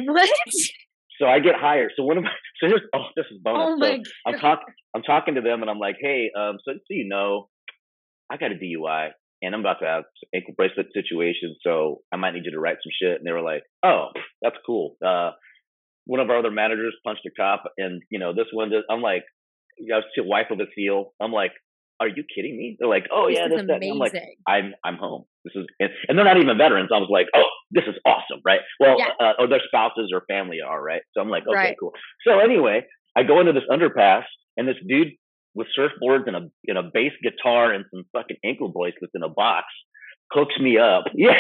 What 0.06 0.30
so 1.20 1.28
I 1.28 1.40
get 1.40 1.56
hired. 1.56 1.92
So 1.96 2.04
one 2.04 2.18
of 2.18 2.24
my 2.24 2.32
so 2.62 2.68
here's 2.68 2.82
oh 2.96 3.06
this 3.16 3.26
is 3.32 3.40
bonus. 3.44 3.78
Oh 3.82 3.84
so 3.84 4.04
I'm 4.26 4.40
talking 4.40 4.74
I'm 4.96 5.04
talking 5.04 5.36
to 5.36 5.42
them 5.42 5.62
and 5.62 5.70
I'm 5.70 5.80
like, 5.80 5.98
hey, 6.02 6.32
um, 6.38 6.58
so, 6.66 6.74
so 6.74 6.80
you 6.90 7.08
know, 7.08 7.50
I 8.32 8.38
got 8.38 8.52
a 8.52 8.56
DUI 8.56 9.10
and 9.42 9.54
I'm 9.54 9.62
about 9.62 9.80
to 9.80 9.86
have 9.86 10.04
ankle 10.34 10.54
bracelet 10.56 10.88
situation, 10.94 11.56
so 11.64 12.02
I 12.12 12.18
might 12.18 12.34
need 12.34 12.46
you 12.46 12.52
to 12.52 12.60
write 12.60 12.78
some 12.84 12.92
shit. 13.02 13.18
And 13.18 13.26
they 13.26 13.32
were 13.32 13.42
like, 13.42 13.64
oh, 13.84 14.08
that's 14.42 14.58
cool. 14.66 14.98
Uh, 15.06 15.32
one 16.06 16.20
of 16.20 16.30
our 16.30 16.40
other 16.40 16.52
managers 16.52 16.96
punched 17.06 17.26
a 17.26 17.32
cop, 17.32 17.64
and 17.78 18.02
you 18.10 18.20
know 18.20 18.34
this 18.34 18.48
one. 18.52 18.72
Does, 18.72 18.84
I'm 18.90 19.02
like, 19.02 19.24
I 19.80 19.98
was 19.98 20.04
wife 20.26 20.48
of 20.52 20.60
his 20.60 20.70
heel. 20.76 21.14
I'm 21.22 21.32
like, 21.32 21.52
are 22.00 22.08
you 22.08 22.24
kidding 22.36 22.58
me? 22.58 22.78
They're 22.80 22.90
like, 22.90 23.06
oh 23.14 23.28
yeah, 23.28 23.48
this, 23.48 23.62
that. 23.68 23.80
I'm 23.84 23.98
like, 23.98 24.14
I'm 24.48 24.74
I'm 24.84 24.96
home. 24.96 25.26
This 25.46 25.54
is 25.56 25.66
and, 25.80 25.90
and, 26.08 26.18
they're 26.18 26.26
not 26.26 26.38
even 26.38 26.58
veterans. 26.58 26.90
I 26.94 26.98
was 26.98 27.10
like, 27.12 27.28
oh, 27.36 27.50
this 27.72 27.84
is 27.88 27.96
awesome, 28.06 28.42
right? 28.46 28.62
Well, 28.80 28.98
yeah. 28.98 29.10
uh, 29.20 29.34
or 29.40 29.48
their 29.48 29.62
spouses 29.66 30.12
or 30.14 30.24
family 30.28 30.58
are, 30.66 30.82
right? 30.82 31.02
So 31.14 31.22
I'm 31.22 31.30
like, 31.30 31.44
okay, 31.48 31.56
right. 31.56 31.76
cool. 31.80 31.92
So 32.28 32.40
anyway, 32.40 32.86
I 33.16 33.24
go 33.24 33.40
into 33.40 33.54
this 33.54 33.64
underpass 33.70 34.24
and 34.58 34.68
this 34.68 34.78
dude 34.88 35.10
with 35.56 35.68
surfboards 35.78 36.28
and 36.28 36.36
a 36.36 36.50
and 36.68 36.78
a 36.78 36.84
bass 36.94 37.12
guitar 37.24 37.74
and 37.74 37.86
some 37.94 38.06
fucking 38.14 38.38
ankle 38.46 38.70
bracelets 38.70 39.14
in 39.14 39.24
a 39.24 39.30
box 39.30 39.66
hooks 40.32 40.56
me 40.60 40.78
up. 40.78 41.06
Yeah. 41.16 41.34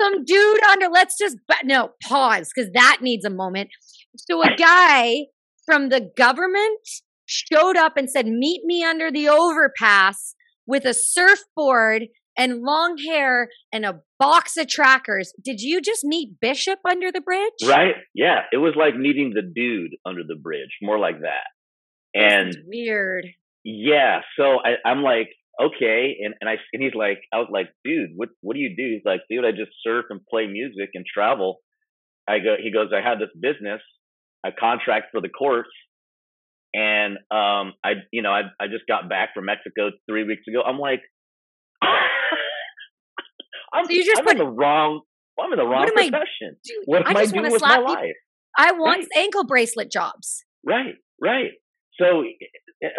Some 0.00 0.24
dude 0.24 0.62
under. 0.62 0.86
Let's 0.88 1.18
just 1.18 1.38
no 1.64 1.90
pause 2.04 2.50
because 2.54 2.70
that 2.72 2.98
needs 3.00 3.24
a 3.24 3.30
moment. 3.30 3.70
So 4.16 4.40
a 4.44 4.54
guy 4.54 5.24
from 5.66 5.88
the 5.88 6.08
government 6.16 6.78
showed 7.26 7.76
up 7.76 7.96
and 7.96 8.08
said, 8.08 8.26
Meet 8.26 8.62
me 8.64 8.84
under 8.84 9.10
the 9.10 9.28
overpass 9.28 10.36
with 10.68 10.84
a 10.84 10.94
surfboard 10.94 12.06
and 12.38 12.62
long 12.62 12.96
hair 12.98 13.48
and 13.72 13.84
a 13.84 14.00
box 14.18 14.56
of 14.56 14.68
trackers. 14.68 15.32
Did 15.42 15.60
you 15.60 15.80
just 15.80 16.04
meet 16.04 16.40
Bishop 16.40 16.78
under 16.88 17.12
the 17.12 17.20
bridge? 17.20 17.52
Right. 17.64 17.94
Yeah. 18.14 18.42
It 18.52 18.58
was 18.58 18.74
like 18.76 18.96
meeting 18.96 19.32
the 19.34 19.42
dude 19.42 19.96
under 20.06 20.22
the 20.26 20.36
bridge, 20.36 20.78
more 20.80 20.98
like 20.98 21.20
that. 21.20 21.48
And 22.14 22.56
weird. 22.66 23.26
Yeah. 23.64 24.20
So 24.38 24.58
I, 24.64 24.90
am 24.90 25.02
like, 25.02 25.28
okay. 25.60 26.16
And, 26.24 26.34
and 26.40 26.48
I, 26.48 26.54
and 26.72 26.82
he's 26.82 26.94
like, 26.94 27.20
I 27.32 27.38
was 27.38 27.48
like, 27.52 27.68
dude, 27.84 28.10
what, 28.16 28.30
what 28.40 28.54
do 28.54 28.60
you 28.60 28.74
do? 28.76 28.94
He's 28.94 29.04
like, 29.04 29.20
dude, 29.28 29.44
I 29.44 29.50
just 29.50 29.72
surf 29.84 30.06
and 30.08 30.20
play 30.30 30.46
music 30.46 30.90
and 30.94 31.04
travel. 31.04 31.58
I 32.26 32.38
go, 32.38 32.56
he 32.62 32.72
goes, 32.72 32.90
I 32.94 33.06
have 33.06 33.18
this 33.18 33.30
business, 33.38 33.82
a 34.46 34.50
contract 34.52 35.08
for 35.12 35.20
the 35.20 35.28
courts 35.28 35.70
and 36.74 37.16
um, 37.30 37.72
I, 37.82 37.92
you 38.12 38.22
know, 38.22 38.30
I, 38.30 38.42
I 38.60 38.66
just 38.66 38.86
got 38.86 39.08
back 39.08 39.30
from 39.34 39.46
Mexico 39.46 39.90
three 40.08 40.24
weeks 40.24 40.42
ago. 40.46 40.62
I'm 40.62 40.78
like, 40.78 41.00
I'm, 43.72 43.86
so 43.86 43.92
you 43.92 44.04
just 44.04 44.18
I'm 44.18 44.24
put, 44.24 44.32
in 44.32 44.38
the 44.38 44.46
wrong. 44.46 45.02
I'm 45.40 45.52
in 45.52 45.58
the 45.58 45.64
wrong 45.64 45.82
what 45.82 45.94
profession. 45.94 46.56
I, 46.66 46.82
what 46.86 47.06
am 47.08 47.16
I, 47.16 47.20
I 47.20 47.26
doing 47.26 47.52
with 47.52 47.62
my 47.62 47.78
life? 47.78 48.14
I 48.56 48.72
want 48.72 49.00
right. 49.00 49.08
ankle 49.24 49.44
bracelet 49.44 49.90
jobs. 49.90 50.44
Right, 50.66 50.94
right. 51.22 51.52
So, 52.00 52.24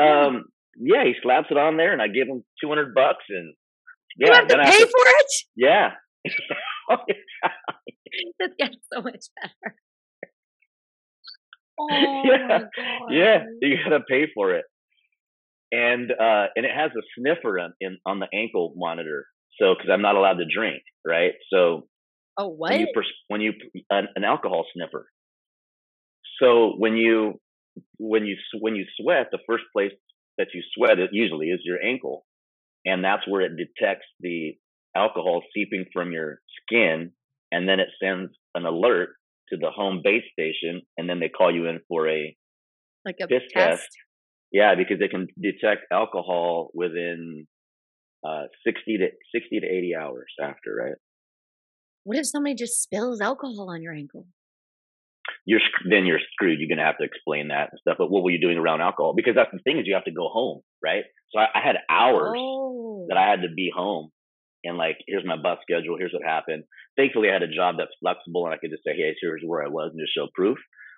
um, 0.02 0.46
yeah, 0.78 1.04
he 1.04 1.14
slaps 1.22 1.48
it 1.52 1.58
on 1.58 1.78
there, 1.78 1.92
and 1.92 2.02
I 2.02 2.08
give 2.08 2.28
him 2.28 2.44
two 2.62 2.70
hundred 2.70 2.94
bucks, 2.94 3.26
and 3.30 3.54
yeah, 4.18 4.28
you 4.28 4.34
have 4.34 4.48
to 4.48 4.58
pay 4.58 4.80
for 4.80 5.06
it. 5.06 5.32
Yeah. 5.56 5.90
this 8.40 8.50
gets 8.58 8.78
so 8.92 9.02
much 9.02 9.26
better. 9.42 9.76
Oh 11.82 12.24
yeah, 12.26 12.60
yeah, 13.10 13.38
you 13.62 13.78
gotta 13.82 14.02
pay 14.02 14.28
for 14.36 14.54
it, 14.54 14.66
and 15.72 16.12
uh, 16.12 16.48
and 16.54 16.66
it 16.66 16.72
has 16.76 16.92
a 16.92 17.02
sniffer 17.18 17.58
on, 17.58 17.74
in 17.80 17.98
on 18.06 18.20
the 18.20 18.28
ankle 18.34 18.74
monitor. 18.76 19.26
So 19.62 19.76
because 19.76 19.90
I'm 19.92 20.02
not 20.02 20.16
allowed 20.16 20.38
to 20.38 20.46
drink, 20.46 20.84
right? 21.06 21.34
So 21.52 21.88
oh 22.38 22.48
what 22.48 22.72
when 22.72 22.82
you, 22.82 22.88
pers- 22.94 23.24
when 23.28 23.42
you 23.42 23.54
an, 23.90 24.08
an 24.16 24.24
alcohol 24.24 24.66
sniffer. 24.74 25.10
So 26.42 26.74
when 26.78 26.96
you 26.96 27.40
when 27.98 28.26
you 28.26 28.38
when 28.60 28.76
you 28.76 28.86
sweat, 29.00 29.28
the 29.32 29.40
first 29.48 29.66
place 29.74 29.92
that 30.38 30.48
you 30.54 30.62
sweat 30.76 31.00
it 31.00 31.10
usually 31.12 31.48
is 31.48 31.60
your 31.64 31.84
ankle, 31.84 32.26
and 32.86 33.04
that's 33.04 33.28
where 33.28 33.42
it 33.42 33.52
detects 33.58 34.08
the 34.22 34.54
alcohol 34.96 35.44
seeping 35.54 35.86
from 35.94 36.12
your 36.12 36.40
skin, 36.64 37.12
and 37.52 37.68
then 37.68 37.80
it 37.80 37.90
sends 38.02 38.32
an 38.56 38.66
alert 38.66 39.10
to 39.50 39.58
the 39.58 39.70
home 39.70 40.02
base 40.04 40.24
station, 40.32 40.82
and 40.98 41.10
then 41.10 41.20
they 41.20 41.30
call 41.30 41.54
you 41.54 41.68
in 41.68 41.80
for 41.88 42.08
a 42.08 42.36
like 43.06 43.18
a 43.22 43.28
piss 43.28 43.44
test. 43.54 43.82
test. 43.82 43.90
Yeah, 44.52 44.76
because 44.76 45.00
they 45.00 45.08
can 45.08 45.28
detect 45.40 45.86
alcohol 45.92 46.72
within 46.74 47.48
uh, 48.26 48.44
sixty 48.66 48.98
to 48.98 49.08
sixty 49.34 49.60
to 49.60 49.66
eighty 49.66 49.94
hours 49.96 50.32
after, 50.42 50.76
right? 50.76 50.96
What 52.04 52.18
if 52.18 52.26
somebody 52.26 52.56
just 52.56 52.82
spills 52.82 53.22
alcohol 53.22 53.70
on 53.70 53.82
your 53.82 53.94
ankle? 53.94 54.28
You're 55.46 55.62
then 55.90 56.06
you're 56.06 56.20
screwed. 56.34 56.60
You're 56.60 56.70
gonna 56.70 56.86
have 56.86 56.98
to 56.98 57.06
explain 57.06 57.50
that 57.50 57.70
and 57.72 57.80
stuff. 57.80 57.98
But 57.98 58.10
what 58.10 58.24
were 58.24 58.32
you 58.32 58.42
doing 58.42 58.58
around 58.58 58.82
alcohol? 58.82 59.14
Because 59.16 59.36
that's 59.36 59.52
the 59.52 59.60
thing 59.60 59.78
is 59.80 59.86
you 59.86 59.96
have 59.96 60.06
to 60.06 60.12
go 60.12 60.28
home, 60.30 60.62
right? 60.84 61.04
So 61.32 61.40
I, 61.40 61.46
I 61.54 61.62
had 61.64 61.76
hours 61.90 62.34
oh. 62.36 63.06
that 63.10 63.18
I 63.18 63.30
had 63.30 63.42
to 63.44 63.54
be 63.56 63.72
home 63.74 64.12
and 64.64 64.78
like, 64.78 64.98
here's 65.08 65.26
my 65.26 65.38
bus 65.38 65.60
schedule, 65.62 65.98
here's 65.98 66.14
what 66.14 66.24
happened. 66.24 66.64
Thankfully, 66.98 67.30
I 67.30 67.34
had 67.34 67.44
a 67.44 67.56
job 67.56 67.76
that's 67.78 67.96
flexible, 68.00 68.46
and 68.46 68.54
I 68.54 68.58
could 68.58 68.72
just 68.72 68.84
say, 68.84 68.96
hey, 68.96 69.16
here's 69.22 69.42
where 69.46 69.64
I 69.64 69.70
was, 69.70 69.92
and 69.92 70.02
just 70.02 70.14
show 70.14 70.28
proof. 70.34 70.58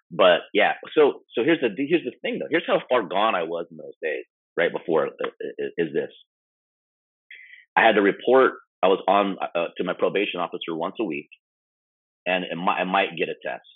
But 0.09 0.41
yeah, 0.53 0.73
so 0.97 1.21
so 1.33 1.43
here's 1.43 1.61
the 1.61 1.69
here's 1.77 2.03
the 2.03 2.11
thing 2.21 2.39
though. 2.39 2.49
Here's 2.49 2.67
how 2.67 2.81
far 2.89 3.03
gone 3.03 3.35
I 3.35 3.43
was 3.43 3.67
in 3.71 3.77
those 3.77 3.95
days. 4.01 4.25
Right 4.57 4.71
before 4.71 5.07
uh, 5.07 5.29
is 5.77 5.93
this, 5.93 6.11
I 7.75 7.85
had 7.85 7.95
to 7.95 8.01
report. 8.01 8.53
I 8.83 8.87
was 8.87 9.01
on 9.07 9.37
uh, 9.41 9.67
to 9.77 9.83
my 9.83 9.93
probation 9.93 10.39
officer 10.39 10.75
once 10.75 10.95
a 10.99 11.03
week, 11.03 11.29
and 12.25 12.43
it 12.43 12.55
might, 12.55 12.81
I 12.81 12.83
might 12.83 13.17
get 13.17 13.29
a 13.29 13.35
test. 13.45 13.67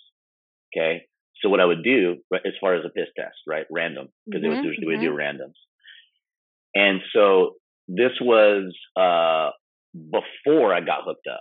Okay, 0.74 1.02
so 1.42 1.48
what 1.48 1.60
I 1.60 1.64
would 1.64 1.84
do 1.84 2.16
as 2.34 2.52
far 2.60 2.74
as 2.74 2.84
a 2.84 2.90
piss 2.90 3.08
test, 3.16 3.36
right, 3.46 3.66
random 3.70 4.08
because 4.26 4.42
mm-hmm, 4.42 4.62
they 4.62 4.68
would 4.68 4.76
do, 4.80 4.86
mm-hmm. 4.86 5.00
do 5.00 5.10
randoms, 5.12 5.56
and 6.74 7.00
so 7.12 7.54
this 7.88 8.12
was 8.20 8.74
uh 8.96 9.50
before 9.94 10.74
I 10.74 10.80
got 10.80 11.04
hooked 11.06 11.26
up. 11.30 11.40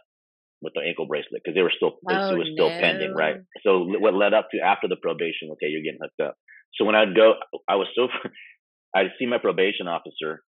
with 0.62 0.74
the 0.74 0.82
ankle 0.82 1.06
bracelet 1.06 1.42
because 1.44 1.56
they 1.56 1.62
were 1.62 1.74
still 1.76 1.98
Oh, 2.10 2.34
it 2.34 2.38
was 2.38 2.50
still 2.54 2.70
pending, 2.70 3.14
right? 3.14 3.38
So 3.64 3.86
what 3.86 4.14
led 4.14 4.34
up 4.34 4.48
to 4.52 4.60
after 4.62 4.88
the 4.88 4.96
probation? 4.96 5.50
Okay, 5.54 5.68
you're 5.68 5.84
getting 5.84 6.00
hooked 6.02 6.22
up. 6.22 6.36
So 6.76 6.86
when 6.86 6.96
I'd 6.96 7.16
go, 7.16 7.34
I 7.68 7.76
was 7.76 7.88
so 7.96 8.08
I'd 8.96 9.12
see 9.20 9.26
my 9.26 9.38
probation 9.38 9.88
officer, 9.88 10.42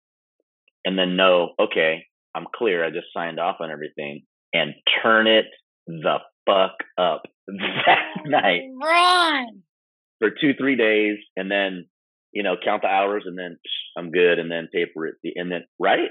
and 0.86 0.96
then 0.96 1.16
know, 1.16 1.50
okay, 1.60 2.04
I'm 2.34 2.46
clear. 2.54 2.84
I 2.84 2.90
just 2.90 3.08
signed 3.12 3.40
off 3.40 3.56
on 3.60 3.70
everything, 3.70 4.22
and 4.54 4.72
turn 5.02 5.26
it 5.26 5.46
the 5.86 6.18
fuck 6.46 6.76
up 6.96 7.22
that 7.46 8.24
night 8.24 8.62
Run. 8.80 9.62
for 10.20 10.30
two 10.30 10.54
three 10.58 10.76
days, 10.76 11.18
and 11.36 11.50
then 11.50 11.86
you 12.32 12.44
know 12.44 12.54
count 12.64 12.82
the 12.82 12.88
hours, 12.88 13.24
and 13.26 13.36
then 13.36 13.56
psh, 13.56 14.00
I'm 14.00 14.12
good, 14.12 14.38
and 14.38 14.50
then 14.50 14.68
taper 14.72 15.08
it, 15.08 15.16
and 15.34 15.50
then 15.50 15.64
right. 15.78 16.10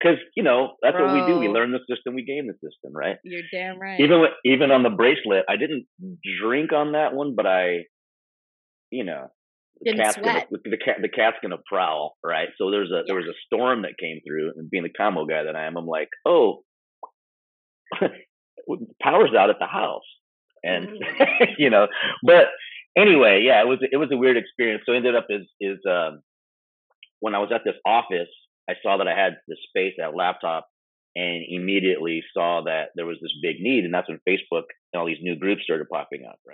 Because 0.00 0.18
you 0.36 0.42
know 0.42 0.72
that's 0.82 0.96
what 0.98 1.14
we 1.14 1.32
do. 1.32 1.38
We 1.38 1.48
learn 1.48 1.70
the 1.70 1.78
system, 1.88 2.14
we 2.14 2.24
game 2.24 2.48
the 2.48 2.54
system, 2.54 2.92
right? 2.92 3.18
You're 3.22 3.42
damn 3.52 3.78
right. 3.78 4.00
even 4.00 4.20
with, 4.20 4.32
even 4.44 4.72
on 4.72 4.82
the 4.82 4.90
bracelet, 4.90 5.44
I 5.48 5.54
didn't 5.56 5.86
drink 6.42 6.72
on 6.72 6.92
that 6.92 7.14
one, 7.14 7.36
but 7.36 7.46
I, 7.46 7.84
you 8.90 9.04
know, 9.04 9.28
the 9.84 9.94
cat's 9.94 10.16
gonna, 10.16 10.44
sweat. 10.48 10.62
the 10.64 10.76
cat 10.76 10.96
the 11.00 11.08
cat's 11.08 11.36
gonna 11.42 11.58
prowl, 11.66 12.16
right? 12.24 12.48
So 12.58 12.70
there's 12.70 12.90
a 12.90 13.02
there 13.06 13.16
was 13.16 13.26
a 13.26 13.38
storm 13.46 13.82
that 13.82 13.98
came 13.98 14.20
through, 14.26 14.52
and 14.56 14.70
being 14.70 14.82
the 14.82 14.90
combo 14.90 15.26
guy 15.26 15.44
that 15.44 15.56
I 15.56 15.66
am, 15.66 15.76
I'm 15.76 15.86
like, 15.86 16.08
oh, 16.26 16.62
power's 19.02 19.34
out 19.38 19.50
at 19.50 19.58
the 19.58 19.66
house, 19.66 20.02
and 20.62 20.88
you 21.58 21.70
know, 21.70 21.88
but 22.22 22.46
anyway, 22.96 23.42
yeah, 23.44 23.60
it 23.60 23.66
was 23.66 23.78
it 23.80 23.96
was 23.96 24.10
a 24.12 24.16
weird 24.16 24.36
experience. 24.36 24.82
So 24.86 24.92
it 24.92 24.98
ended 24.98 25.16
up 25.16 25.26
is 25.30 25.46
is 25.60 25.78
um, 25.88 26.22
when 27.20 27.34
I 27.34 27.38
was 27.38 27.50
at 27.54 27.62
this 27.64 27.76
office, 27.86 28.28
I 28.68 28.74
saw 28.82 28.98
that 28.98 29.08
I 29.08 29.18
had 29.18 29.36
the 29.48 29.56
space, 29.68 29.94
that 29.98 30.14
laptop, 30.14 30.66
and 31.14 31.44
immediately 31.48 32.22
saw 32.34 32.62
that 32.64 32.90
there 32.94 33.06
was 33.06 33.18
this 33.20 33.32
big 33.42 33.56
need, 33.60 33.84
and 33.84 33.92
that's 33.92 34.08
when 34.08 34.20
Facebook 34.28 34.64
and 34.92 35.00
all 35.00 35.06
these 35.06 35.22
new 35.22 35.36
groups 35.36 35.62
started 35.64 35.88
popping 35.90 36.24
up, 36.28 36.38
right? 36.46 36.50